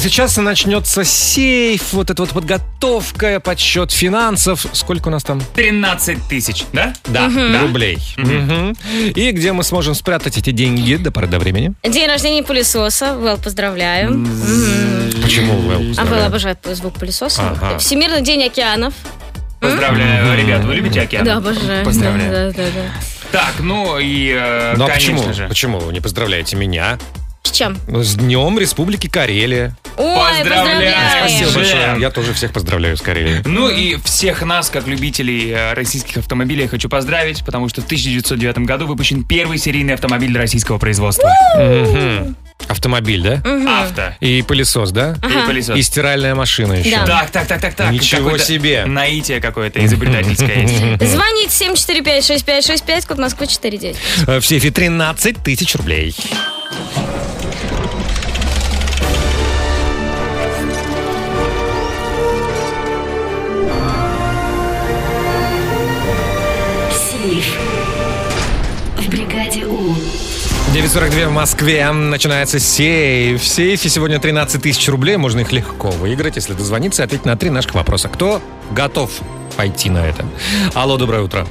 Сейчас 0.00 0.36
начнется 0.36 1.04
сейф, 1.04 1.92
вот 1.92 2.10
эта 2.10 2.20
вот 2.20 2.30
подготовка, 2.32 3.38
подсчет 3.38 3.92
финансов. 3.92 4.66
Сколько 4.72 5.08
у 5.08 5.10
нас 5.12 5.22
там? 5.22 5.40
13 5.54 6.18
тысяч, 6.28 6.64
да? 6.72 6.92
Да, 7.06 7.28
Мгм. 7.28 7.62
рублей. 7.62 7.98
Мгм. 8.16 8.76
И 9.14 9.30
где 9.30 9.52
мы 9.52 9.62
сможем 9.62 9.94
спрятать 9.94 10.38
эти 10.38 10.50
деньги 10.50 10.96
до 10.96 11.12
поры 11.12 11.28
до 11.28 11.38
времени? 11.38 11.72
День 11.84 12.08
рождения 12.08 12.42
пылесоса. 12.42 13.14
Вэл, 13.14 13.38
поздравляю. 13.38 14.26
Почему 15.22 15.60
Вэл? 15.60 15.94
А 15.96 16.04
Вэл 16.04 16.24
обожает 16.24 16.58
звук 16.72 16.94
пылесоса. 16.94 17.42
Ага. 17.50 17.78
Всемирный 17.78 18.22
день 18.22 18.42
океанов. 18.42 18.92
Поздравляю, 19.60 20.36
ребят, 20.38 20.64
вы 20.64 20.74
любите 20.74 21.00
океан? 21.00 21.24
Да, 21.24 21.36
обожаю. 21.36 21.84
Поздравляю. 21.84 22.52
Да, 22.52 22.62
да, 22.64 22.70
да. 22.74 22.82
Так, 23.32 23.54
ну 23.60 23.98
и, 23.98 24.30
э, 24.38 24.74
Ну 24.76 24.84
а 24.84 24.88
конечно 24.88 25.14
почему? 25.16 25.32
же. 25.34 25.48
Почему 25.48 25.78
вы 25.78 25.92
не 25.92 26.00
поздравляете 26.00 26.56
меня? 26.56 26.98
С 27.46 27.52
чем? 27.52 27.78
С 27.86 28.16
Днем 28.16 28.58
Республики 28.58 29.06
Карелия. 29.06 29.76
Ой, 29.96 30.18
поздравляю. 30.40 30.94
Спасибо 31.20 31.50
большое. 31.52 31.96
Я 32.00 32.10
тоже 32.10 32.34
всех 32.34 32.52
поздравляю 32.52 32.96
с 32.96 33.00
Карелией. 33.00 33.42
Ну 33.44 33.68
и 33.68 33.96
всех 34.02 34.42
нас, 34.42 34.68
как 34.68 34.88
любителей 34.88 35.52
э, 35.52 35.72
российских 35.74 36.16
автомобилей, 36.16 36.64
я 36.64 36.68
хочу 36.68 36.88
поздравить, 36.88 37.44
потому 37.46 37.68
что 37.68 37.82
в 37.82 37.84
1909 37.84 38.58
году 38.58 38.86
выпущен 38.88 39.22
первый 39.24 39.58
серийный 39.58 39.94
автомобиль 39.94 40.36
российского 40.36 40.78
производства. 40.78 41.30
Автомобиль, 42.68 43.22
да? 43.22 43.34
Авто. 43.82 44.14
И 44.20 44.42
пылесос, 44.42 44.90
да? 44.90 45.16
Ага. 45.22 45.44
И 45.44 45.46
пылесос. 45.46 45.76
И 45.78 45.82
стиральная 45.82 46.34
машина 46.34 46.72
еще. 46.72 46.96
Так, 47.06 47.30
так, 47.30 47.46
так, 47.46 47.60
так, 47.60 47.74
так. 47.74 47.92
Ничего 47.92 48.24
Какое-то 48.24 48.44
себе. 48.44 48.84
Наитие 48.86 49.40
какое-то 49.40 49.84
изобретательское 49.86 50.62
есть. 50.62 50.74
Звонить 51.10 51.50
745-6565, 51.50 53.06
код 53.06 53.18
Москвы 53.18 53.46
49. 53.46 53.96
Э, 54.26 54.40
В 54.40 54.46
сейфе 54.46 54.70
13 54.72 55.42
тысяч 55.44 55.76
рублей. 55.76 56.14
9.42 70.76 71.28
в 71.28 71.32
Москве. 71.32 71.90
Начинается 71.90 72.58
сейф. 72.58 73.40
В 73.40 73.46
сейфе 73.46 73.88
сегодня 73.88 74.18
13 74.18 74.60
тысяч 74.60 74.86
рублей. 74.90 75.16
Можно 75.16 75.40
их 75.40 75.50
легко 75.50 75.88
выиграть, 75.88 76.36
если 76.36 76.52
дозвониться 76.52 77.02
и 77.02 77.06
ответить 77.06 77.24
на 77.24 77.34
три 77.34 77.48
наших 77.48 77.74
вопроса. 77.74 78.10
Кто 78.10 78.42
готов 78.72 79.10
пойти 79.56 79.88
на 79.88 80.06
это? 80.06 80.26
Алло, 80.74 80.98
доброе 80.98 81.22
утро. 81.22 81.46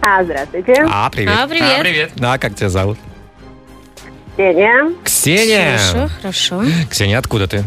А, 0.00 0.24
здравствуйте. 0.24 0.84
А, 0.90 1.08
привет. 1.10 1.32
А, 1.32 1.46
привет. 1.46 1.78
А, 1.78 1.80
привет. 1.80 2.12
А, 2.20 2.38
как 2.38 2.56
тебя 2.56 2.70
зовут? 2.70 2.98
Ксения. 4.34 4.92
Ксения. 5.04 5.78
Хорошо, 5.78 6.10
хорошо. 6.20 6.64
Ксения, 6.90 7.18
откуда 7.18 7.46
ты? 7.46 7.64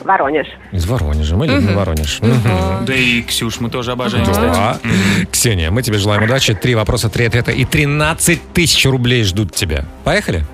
Воронеж. 0.00 0.46
Из 0.72 0.86
Воронежа. 0.86 1.36
Мы 1.36 1.46
любим. 1.46 1.74
Воронеж. 1.74 2.20
Мгм. 2.20 2.84
Да 2.86 2.94
и 2.94 3.22
Ксюш 3.22 3.60
мы 3.60 3.70
тоже 3.70 3.92
обожаем, 3.92 4.24
Да. 4.24 4.32
кстати. 4.32 5.26
Ксения, 5.30 5.70
мы 5.70 5.82
тебе 5.82 5.98
желаем 5.98 6.22
удачи. 6.22 6.54
Три 6.54 6.74
вопроса, 6.74 7.08
три 7.08 7.26
ответа 7.26 7.52
и 7.52 7.64
13 7.64 8.40
тысяч 8.52 8.84
рублей 8.86 9.24
ждут 9.24 9.54
тебя. 9.54 9.84
Поехали? 10.04 10.44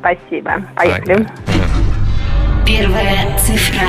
Спасибо. 0.00 0.62
Поехали. 0.76 1.26
Первая 2.66 3.38
цифра. 3.38 3.86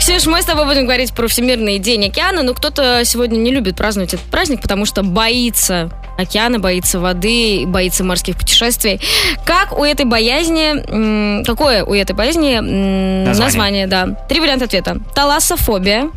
Ксюш, 0.00 0.24
мы 0.26 0.40
с 0.40 0.46
тобой 0.46 0.64
будем 0.64 0.84
говорить 0.86 1.12
про 1.12 1.28
Всемирный 1.28 1.78
день 1.78 2.06
океана, 2.06 2.42
но 2.42 2.54
кто-то 2.54 3.04
сегодня 3.04 3.36
не 3.36 3.50
любит 3.50 3.76
праздновать 3.76 4.14
этот 4.14 4.24
праздник, 4.26 4.62
потому 4.62 4.86
что 4.86 5.02
боится 5.02 5.90
океана, 6.16 6.58
боится 6.58 6.98
воды, 6.98 7.64
боится 7.66 8.02
морских 8.02 8.36
путешествий. 8.38 8.98
Как 9.44 9.78
у 9.78 9.84
этой 9.84 10.06
боязни, 10.06 11.44
какое 11.44 11.84
у 11.84 11.92
этой 11.92 12.16
боязни 12.16 12.54
Название. 12.56 13.26
название, 13.44 13.86
да. 13.86 14.06
Три 14.26 14.40
варианта 14.40 14.64
ответа. 14.64 14.96
Талассофобия, 15.14 16.08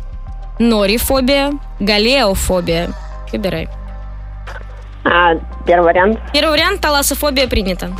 норифобия, 0.58 1.52
галеофобия. 1.78 2.88
Выбирай. 3.32 3.68
А, 5.04 5.34
первый 5.66 5.84
вариант. 5.92 6.18
Первый 6.32 6.52
вариант 6.52 6.80
талассофобия 6.80 7.46
принято. 7.48 7.90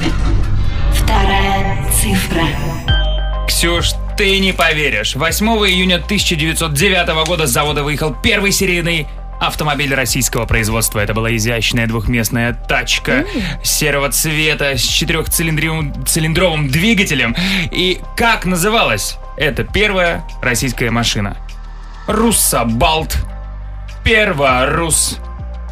Вторая 0.94 1.76
цифра. 1.92 2.44
Ксюш, 3.46 3.90
ты 4.16 4.38
не 4.38 4.52
поверишь. 4.52 5.16
8 5.16 5.46
июня 5.46 5.96
1909 5.96 7.26
года 7.26 7.46
с 7.46 7.50
завода 7.50 7.82
выехал 7.82 8.14
первый 8.14 8.52
серийный 8.52 9.08
автомобиль 9.40 9.92
российского 9.94 10.46
производства. 10.46 11.00
Это 11.00 11.14
была 11.14 11.34
изящная 11.34 11.86
двухместная 11.86 12.54
тачка 12.54 13.24
серого 13.62 14.10
цвета 14.10 14.76
с 14.76 14.82
четырехцилиндровым 14.82 16.06
цилиндровым 16.06 16.68
двигателем. 16.68 17.34
И 17.70 18.00
как 18.16 18.44
называлась 18.44 19.18
эта 19.36 19.64
первая 19.64 20.24
российская 20.42 20.90
машина? 20.90 21.36
Руссобалт, 22.06 23.16
Перворус, 24.04 25.18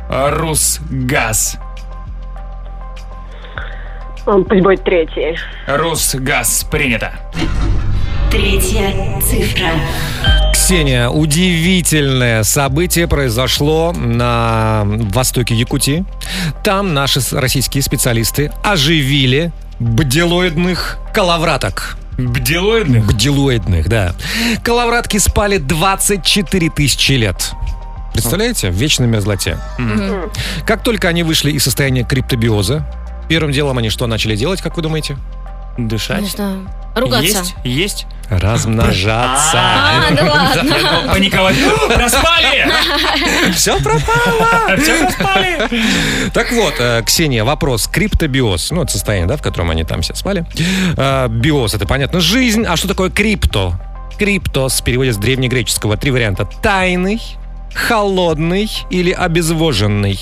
Русгаз. 0.08 1.58
Он 4.26 4.44
пусть 4.44 4.62
будет 4.62 4.84
третий. 4.84 5.36
Русгаз 5.66 6.64
принято. 6.70 7.12
Третья 8.32 9.20
цифра. 9.20 9.72
Ксения, 10.54 11.10
удивительное 11.10 12.44
событие 12.44 13.06
произошло 13.06 13.92
на 13.92 14.84
востоке 14.86 15.54
Якутии. 15.54 16.06
Там 16.64 16.94
наши 16.94 17.20
российские 17.32 17.82
специалисты 17.82 18.50
оживили 18.64 19.52
бделоидных 19.80 20.96
коловраток. 21.12 21.98
Бделоидных? 22.16 23.06
Бделоидных, 23.06 23.90
да. 23.90 24.14
Коловратки 24.64 25.18
спали 25.18 25.58
24 25.58 26.70
тысячи 26.70 27.12
лет. 27.12 27.52
Представляете? 28.14 28.70
В 28.70 28.74
вечной 28.74 29.08
мерзлоте. 29.08 29.58
Как 30.66 30.82
только 30.82 31.08
они 31.08 31.22
вышли 31.22 31.52
из 31.52 31.64
состояния 31.64 32.02
криптобиоза, 32.02 32.90
первым 33.28 33.52
делом 33.52 33.76
они 33.76 33.90
что 33.90 34.06
начали 34.06 34.36
делать, 34.36 34.62
как 34.62 34.76
вы 34.76 34.82
думаете? 34.82 35.18
Дышать? 35.76 36.22
Не 36.22 36.28
знаю. 36.28 36.66
Ругаться. 36.94 37.24
Есть? 37.24 37.54
Есть? 37.64 38.06
Размножаться. 38.38 39.58
А, 39.58 40.00
ладно. 40.10 40.62
Думал, 40.62 41.12
Паниковать. 41.12 41.56
«О, 41.62 41.88
Проспали! 41.88 42.66
Все 43.52 43.78
пропало. 43.80 44.76
Все 44.78 44.98
проспали! 44.98 45.68
Так 46.32 46.52
вот, 46.52 46.74
э, 46.78 47.02
Ксения, 47.04 47.44
вопрос. 47.44 47.86
Криптобиоз. 47.86 48.70
Ну, 48.70 48.82
это 48.82 48.92
состояние, 48.92 49.28
да, 49.28 49.36
в 49.36 49.42
котором 49.42 49.70
они 49.70 49.84
там 49.84 50.02
все 50.02 50.14
спали. 50.14 50.44
Э, 50.96 51.28
Биоз, 51.28 51.74
это 51.74 51.86
понятно, 51.86 52.20
жизнь. 52.20 52.64
А 52.64 52.76
что 52.76 52.88
такое 52.88 53.10
крипто? 53.10 53.74
Криптос 54.18 54.80
в 54.80 54.84
переводе 54.84 55.12
с 55.12 55.16
древнегреческого. 55.16 55.96
Три 55.96 56.10
варианта. 56.10 56.48
Тайный, 56.62 57.20
холодный 57.74 58.70
или 58.90 59.10
обезвоженный? 59.10 60.18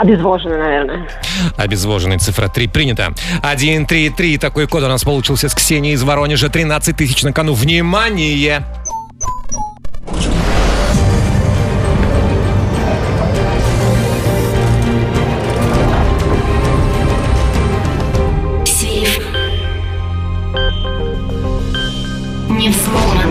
Обезвоженный, 0.00 0.56
наверное. 0.56 1.08
Обезвоженный. 1.58 2.18
Цифра 2.18 2.48
3 2.48 2.68
принято. 2.68 3.12
1, 3.42 3.84
3, 3.84 4.08
3. 4.08 4.38
Такой 4.38 4.66
код 4.66 4.82
у 4.82 4.88
нас 4.88 5.04
получился 5.04 5.50
с 5.50 5.54
Ксенией 5.54 5.92
из 5.94 6.02
Воронежа. 6.02 6.48
13 6.48 6.96
тысяч 6.96 7.22
на 7.22 7.34
кону. 7.34 7.52
Внимание! 7.52 8.64
Сейф. 18.64 19.20
Не 22.48 22.70
взломан. 22.70 23.30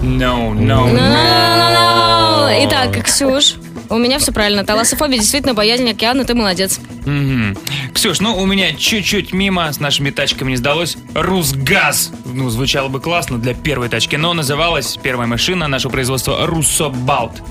No, 0.00 0.54
no, 0.54 0.86
Ну-ну-ну-ну-ну. 0.86 2.64
Итак, 2.64 3.04
Ксюш, 3.04 3.54
у 3.90 3.98
меня 3.98 4.18
все 4.18 4.32
правильно. 4.32 4.64
Таласофобия 4.64 5.18
действительно 5.18 5.54
боязнь 5.54 5.88
океана, 5.88 6.24
ты 6.24 6.34
молодец. 6.34 6.80
Мгм. 7.06 7.56
Ксюш, 7.94 8.20
ну 8.20 8.36
у 8.36 8.46
меня 8.46 8.74
чуть-чуть 8.74 9.32
мимо 9.32 9.72
с 9.72 9.80
нашими 9.80 10.10
тачками 10.10 10.50
не 10.50 10.56
сдалось. 10.56 10.96
Русгаз. 11.14 12.12
Ну, 12.24 12.50
звучало 12.50 12.88
бы 12.88 13.00
классно 13.00 13.38
для 13.38 13.54
первой 13.54 13.88
тачки, 13.88 14.16
но 14.16 14.34
называлась 14.34 14.98
первая 15.02 15.26
машина 15.26 15.68
нашего 15.68 15.90
производства 15.90 16.46
Руссобалт. 16.46 17.42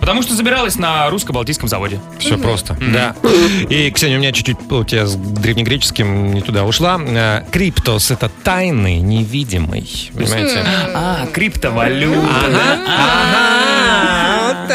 Потому 0.00 0.22
что 0.22 0.34
забиралась 0.34 0.76
на 0.76 1.08
русско-балтийском 1.10 1.68
заводе. 1.68 2.00
Все 2.18 2.38
просто, 2.38 2.76
да. 2.80 3.16
И, 3.68 3.90
Ксения, 3.90 4.18
у 4.18 4.20
меня 4.20 4.30
чуть-чуть 4.30 4.70
у 4.70 4.84
тебя 4.84 5.06
с 5.06 5.16
древнегреческим 5.16 6.32
не 6.32 6.42
туда 6.42 6.64
ушла. 6.64 7.00
Э, 7.00 7.42
Криптос— 7.50 8.10
это 8.12 8.30
тайный, 8.44 8.98
невидимый. 8.98 10.10
Понимаете? 10.14 10.64
А, 10.94 11.26
криптовалюта. 11.32 12.20
Вот 12.20 12.52
так 12.52 14.15
вот. 14.46 14.70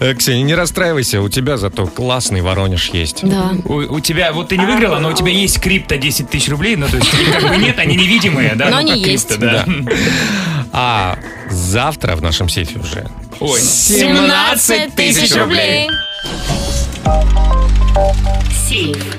Э, 0.00 0.14
Ксения, 0.14 0.44
не 0.44 0.54
расстраивайся, 0.54 1.20
у 1.20 1.28
тебя 1.28 1.56
зато 1.56 1.86
классный 1.86 2.40
Воронеж 2.40 2.90
есть. 2.90 3.20
Да. 3.22 3.52
У, 3.64 3.74
у 3.74 4.00
тебя, 4.00 4.32
вот 4.32 4.48
ты 4.48 4.56
не 4.56 4.66
выиграла, 4.66 4.98
но 4.98 5.10
у 5.10 5.12
тебя 5.12 5.30
есть 5.30 5.60
крипто 5.60 5.96
10 5.96 6.30
тысяч 6.30 6.48
рублей, 6.48 6.76
ну 6.76 6.88
то 6.88 6.96
есть 6.96 7.10
как 7.32 7.48
бы 7.48 7.56
нет, 7.56 7.78
они 7.78 7.96
невидимые, 7.96 8.54
да? 8.54 8.66
Но 8.66 8.70
ну, 8.72 8.76
они 8.78 9.02
как 9.02 9.10
есть. 9.10 9.28
крипто, 9.28 9.46
да. 9.46 9.66
А 10.72 11.18
завтра 11.50 12.16
в 12.16 12.22
нашем 12.22 12.48
сейфе 12.48 12.80
уже 12.80 13.06
Ой. 13.40 13.60
17 13.60 14.94
тысяч 14.94 15.34
рублей. 15.36 15.88
Сейф. 18.68 19.16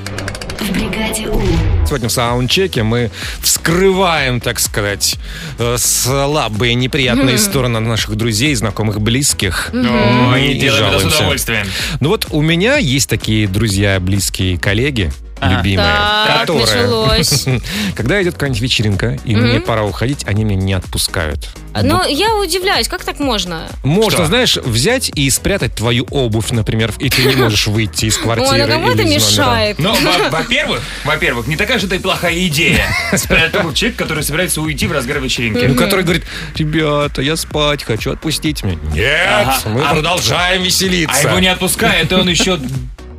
В 0.60 0.72
бригаде 0.72 1.28
У. 1.28 1.75
Сегодня 1.86 2.10
в 2.10 2.12
саундчеке 2.12 2.82
мы 2.84 3.12
вскрываем, 3.42 4.42
так 4.42 4.60
сказать, 4.60 5.18
э, 5.60 5.76
слабые, 5.78 6.74
неприятные 6.74 7.38
стороны 7.40 7.80
наших 7.80 8.16
друзей, 8.16 8.56
знакомых, 8.56 9.02
близких. 9.02 9.70
Ну, 9.72 10.36
и 10.36 10.54
И 10.54 10.60
делаем 10.60 10.86
это 10.86 11.00
с 11.00 11.16
удовольствием. 11.16 11.68
Ну 12.00 12.10
вот 12.10 12.28
у 12.32 12.42
меня 12.42 12.78
есть 12.78 13.10
такие 13.10 13.48
друзья, 13.48 14.00
близкие 14.00 14.58
коллеги, 14.58 15.12
Ага. 15.40 15.58
любимые, 15.58 15.88
Так, 15.88 16.50
началось. 16.50 17.46
когда 17.96 18.22
идет 18.22 18.34
какая-нибудь 18.36 18.62
вечеринка, 18.62 19.18
и 19.26 19.36
мне 19.36 19.60
пора 19.60 19.84
уходить, 19.84 20.24
они 20.28 20.44
меня 20.44 20.62
не 20.62 20.74
отпускают. 20.74 21.50
Но 21.82 22.06
я 22.06 22.36
удивляюсь, 22.36 22.88
как 22.88 23.04
так 23.04 23.20
можно? 23.20 23.68
Можно, 23.84 24.20
Что? 24.20 24.26
знаешь, 24.28 24.56
взять 24.58 25.12
и 25.14 25.30
спрятать 25.30 25.76
твою 25.76 26.06
обувь, 26.10 26.52
например, 26.52 26.94
и 27.00 27.10
ты 27.10 27.24
не 27.26 27.36
можешь 27.42 27.68
выйти 27.68 28.06
из 28.06 28.18
квартиры. 28.18 28.50
Ой, 28.50 28.62
ну 28.62 28.68
кому 28.68 28.92
это 28.92 29.04
мешает? 29.04 29.78
Но, 29.78 29.94
во- 29.94 30.30
во-первых, 30.40 30.82
во-первых, 31.04 31.48
не 31.48 31.58
такая 31.58 31.80
же 31.80 31.88
это 31.88 31.96
и 31.96 32.00
плохая 32.00 32.48
идея. 32.48 32.86
Спрятать 33.16 33.56
обувь 33.62 33.76
человек, 33.76 33.98
который 33.98 34.24
собирается 34.24 34.62
уйти 34.62 34.88
в 34.88 34.92
разгар 34.94 35.20
вечеринки. 35.20 35.66
Ну, 35.66 35.76
который 35.76 36.04
говорит, 36.04 36.24
ребята, 36.56 37.22
я 37.22 37.36
спать 37.36 37.84
хочу, 37.84 38.12
отпустите 38.14 38.66
меня. 38.66 38.80
Нет, 38.94 39.48
мы 39.66 39.82
А- 39.82 39.94
продолжаем 39.94 40.64
веселиться. 40.64 41.14
А 41.16 41.30
его 41.30 41.40
не 41.40 41.48
отпускает, 41.48 42.10
и 42.12 42.16
он 42.16 42.30
еще 42.30 42.58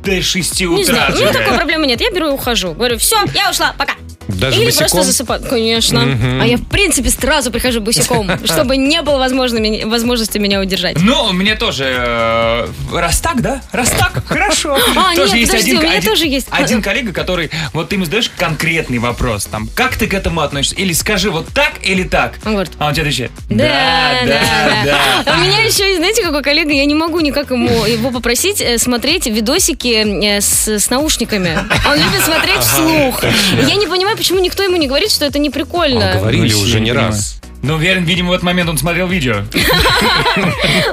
до 0.07 0.21
6 0.21 0.59
Не 0.61 0.67
утра 0.67 0.83
знаю, 0.85 1.11
у 1.13 1.15
меня 1.15 1.27
отжигает. 1.27 1.37
такой 1.45 1.57
проблемы 1.57 1.87
нет. 1.87 2.01
Я 2.01 2.11
беру 2.11 2.27
и 2.27 2.31
ухожу. 2.31 2.73
Говорю, 2.73 2.97
все, 2.97 3.17
я 3.35 3.49
ушла, 3.49 3.73
пока. 3.77 3.93
Даже 4.27 4.57
Или 4.57 4.65
босиком? 4.65 4.87
просто 4.89 5.03
засыпаю. 5.03 5.41
Конечно. 5.49 6.01
Мгм. 6.01 6.41
А 6.41 6.45
я, 6.45 6.57
в 6.57 6.65
принципе, 6.65 7.09
сразу 7.09 7.49
прихожу 7.49 7.79
босиком, 7.79 8.29
чтобы 8.45 8.75
не 8.75 9.01
было 9.01 9.17
возможно 9.19 9.57
меня- 9.57 9.87
возможности 9.87 10.37
меня 10.37 10.59
удержать. 10.59 10.97
Ну, 10.99 11.31
мне 11.31 11.55
тоже... 11.55 11.85
э, 11.87 12.67
раз 12.93 13.21
так, 13.21 13.41
да? 13.41 13.61
Раз 13.71 13.89
так, 13.91 14.21
хорошо. 14.27 14.77
А, 14.97 15.15
Тоже 15.15 15.35
нет, 15.37 15.47
подожди, 15.47 15.71
один- 15.71 15.79
у 15.79 15.81
меня 15.83 15.97
один- 15.99 16.09
тоже 16.11 16.25
есть. 16.27 16.47
Один 16.51 16.81
коллега, 16.81 17.13
который... 17.13 17.49
Вот 17.71 17.87
ты 17.89 17.95
ему 17.95 18.03
задаешь 18.05 18.29
конкретный 18.35 18.97
вопрос, 18.97 19.45
там, 19.45 19.69
как 19.73 19.95
ты 19.95 20.07
к 20.07 20.13
этому 20.13 20.41
относишься? 20.41 20.75
Или 20.75 20.91
скажи 20.91 21.31
вот 21.31 21.47
так 21.53 21.73
или 21.81 22.03
так? 22.03 22.33
Он 22.45 22.51
говорит, 22.53 22.73
А 22.79 22.87
он 22.87 22.93
тебе 22.93 23.03
отвечает, 23.03 23.31
Да, 23.49 24.11
да, 24.25 24.41
да. 24.83 24.97
А 25.25 25.37
У 25.37 25.41
меня 25.41 25.59
еще, 25.61 25.85
есть, 25.85 25.97
знаете, 25.99 26.21
какой 26.23 26.43
коллега, 26.43 26.71
я 26.73 26.83
не 26.85 26.95
могу 26.95 27.21
никак 27.21 27.49
ему 27.51 27.85
его 27.85 28.11
попросить 28.11 28.59
э, 28.61 28.77
смотреть 28.77 29.25
видосики 29.27 29.96
э, 30.05 30.41
с, 30.41 30.67
с 30.67 30.89
наушниками. 30.89 31.57
Он 31.87 31.95
любит 31.97 32.21
смотреть 32.23 32.59
вслух. 32.59 33.23
Я 33.23 33.75
не 33.75 33.87
понимаю, 33.87 34.17
почему 34.17 34.39
никто 34.39 34.63
ему 34.63 34.77
не 34.77 34.87
говорит, 34.87 35.11
что 35.11 35.25
это 35.25 35.39
не 35.39 35.49
прикольно. 35.49 36.15
Говорили 36.15 36.53
Ну, 36.53 36.59
уже 36.59 36.79
не 36.79 36.91
раз. 36.91 37.37
Ну, 37.63 37.73
уверен, 37.75 38.03
видимо, 38.03 38.29
в 38.29 38.33
этот 38.33 38.43
момент 38.43 38.69
он 38.69 38.77
смотрел 38.77 39.07
видео. 39.07 39.33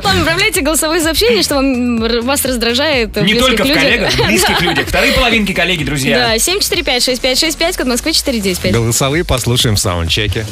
Ладно, 0.02 0.20
отправляйте 0.20 0.62
голосовые 0.62 1.02
сообщения, 1.02 1.42
что 1.42 1.56
вам, 1.56 1.98
вас 2.24 2.44
раздражает. 2.44 3.14
Не 3.16 3.34
только 3.34 3.64
в 3.64 3.72
коллегах, 3.72 4.12
в 4.12 4.26
близких 4.26 4.60
людях. 4.62 4.88
Вторые 4.88 5.12
половинки 5.12 5.52
коллеги, 5.52 5.84
друзья. 5.84 6.18
Да, 6.18 6.36
745-6565, 6.36 7.76
код 7.76 7.86
Москвы 7.86 8.12
495. 8.12 8.72
Голосовые 8.72 9.24
послушаем 9.24 9.76
в 9.76 9.78
саундчеке. 9.78 10.46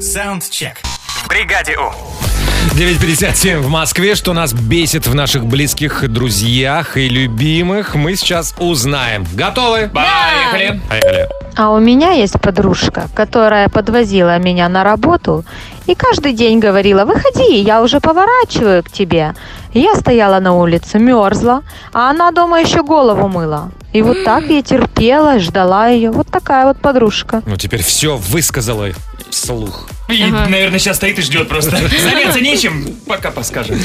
Саундчек. 0.00 0.78
В 1.24 1.28
бригаде 1.28 1.76
У. 1.76 2.35
9.57 2.74 3.58
в 3.60 3.68
Москве. 3.68 4.14
Что 4.14 4.32
нас 4.32 4.52
бесит 4.52 5.06
в 5.06 5.14
наших 5.14 5.44
близких, 5.46 6.08
друзьях 6.08 6.96
и 6.96 7.08
любимых, 7.08 7.94
мы 7.94 8.16
сейчас 8.16 8.54
узнаем. 8.58 9.24
Готовы? 9.34 9.90
Поехали. 9.92 10.80
Поехали. 10.88 11.28
А 11.56 11.70
у 11.70 11.78
меня 11.78 12.12
есть 12.12 12.38
подружка, 12.40 13.08
которая 13.14 13.68
подвозила 13.68 14.38
меня 14.38 14.68
на 14.68 14.84
работу 14.84 15.44
и 15.86 15.94
каждый 15.94 16.32
день 16.32 16.58
говорила, 16.58 17.04
выходи, 17.04 17.60
я 17.60 17.80
уже 17.80 18.00
поворачиваю 18.00 18.82
к 18.82 18.90
тебе. 18.90 19.34
Я 19.72 19.94
стояла 19.94 20.40
на 20.40 20.52
улице, 20.52 20.98
мерзла, 20.98 21.62
а 21.92 22.10
она 22.10 22.32
дома 22.32 22.60
еще 22.60 22.82
голову 22.82 23.28
мыла. 23.28 23.70
И 23.92 24.02
вот 24.02 24.24
так 24.24 24.46
я 24.46 24.62
терпела, 24.62 25.38
ждала 25.38 25.88
ее. 25.88 26.10
Вот 26.10 26.26
такая 26.28 26.66
вот 26.66 26.78
подружка. 26.78 27.42
Ну, 27.46 27.56
теперь 27.56 27.82
все 27.82 28.16
высказала 28.16 28.88
вслух. 29.30 29.88
И, 30.08 30.24
наверное, 30.26 30.78
сейчас 30.78 30.96
стоит 30.96 31.18
и 31.18 31.22
ждет 31.22 31.48
просто. 31.48 31.76
Заняться 31.76 32.40
нечем, 32.40 32.86
пока 33.06 33.30
подскажет. 33.30 33.76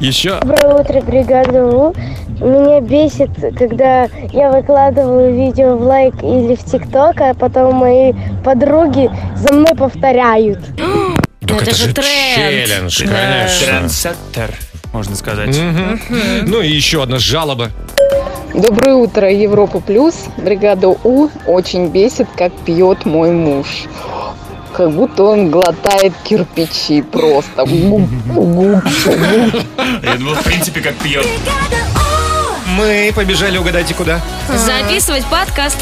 Еще. 0.00 0.38
Доброе 0.40 0.80
утро, 0.80 1.00
бригада 1.00 1.64
У. 1.64 1.94
Меня 2.40 2.80
бесит, 2.80 3.30
когда 3.56 4.08
я 4.32 4.50
выкладываю 4.50 5.34
видео 5.34 5.76
в 5.76 5.82
лайк 5.82 6.14
или 6.22 6.54
в 6.54 6.64
ТикТок, 6.64 7.20
а 7.20 7.34
потом 7.34 7.74
мои 7.76 8.12
подруги 8.44 9.10
за 9.36 9.52
мной 9.54 9.74
повторяют. 9.76 10.60
Так 11.40 11.62
это 11.62 11.74
же 11.74 11.94
тренд. 11.94 12.06
челлендж, 12.34 12.98
конечно. 12.98 13.66
Трендсеттер, 13.66 14.54
можно 14.92 15.16
сказать. 15.16 15.58
Ну 16.42 16.60
и 16.60 16.68
еще 16.68 17.02
одна 17.02 17.18
жалоба. 17.18 17.70
Доброе 18.52 18.96
утро, 18.96 19.32
Европа 19.32 19.80
Плюс. 19.80 20.26
Бригада 20.36 20.88
У 20.88 21.30
очень 21.46 21.88
бесит, 21.88 22.26
как 22.36 22.52
пьет 22.66 23.06
мой 23.06 23.30
муж. 23.30 23.66
Как 24.76 24.90
будто 24.90 25.24
он 25.24 25.50
глотает 25.50 26.12
кирпичи 26.24 27.02
просто. 27.02 27.62
Я 27.62 27.66
думал, 30.16 30.34
в 30.34 30.44
принципе, 30.44 30.80
как 30.80 30.94
пьет. 30.96 31.26
Мы 32.76 33.12
побежали, 33.14 33.58
угадайте 33.58 33.94
куда. 33.94 34.20
Записывать 34.54 35.24
подкаст. 35.26 35.76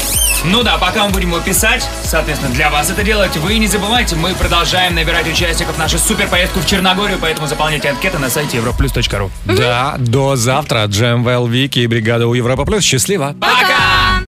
Ну 0.45 0.63
да, 0.63 0.77
пока 0.77 1.05
мы 1.05 1.11
будем 1.11 1.29
его 1.29 1.39
писать, 1.39 1.87
соответственно, 2.03 2.53
для 2.53 2.69
вас 2.69 2.89
это 2.89 3.03
делать, 3.03 3.35
вы 3.37 3.57
не 3.57 3.67
забывайте, 3.67 4.15
мы 4.15 4.33
продолжаем 4.33 4.95
набирать 4.95 5.27
участников 5.27 5.75
в 5.75 5.79
нашу 5.79 5.97
супер 5.97 6.27
поездку 6.27 6.59
в 6.59 6.65
Черногорию, 6.65 7.17
поэтому 7.19 7.47
заполняйте 7.47 7.89
анкеты 7.89 8.19
на 8.19 8.29
сайте 8.29 8.57
europlus.ru. 8.57 9.29
Да, 9.45 9.95
до 9.97 10.35
завтра. 10.35 10.85
Джем 10.85 11.23
Вэл, 11.23 11.47
Вики 11.47 11.79
и 11.79 11.87
бригада 11.87 12.27
у 12.27 12.33
Европа 12.33 12.65
Плюс. 12.65 12.83
Счастливо. 12.83 13.35
Пока! 13.39 14.23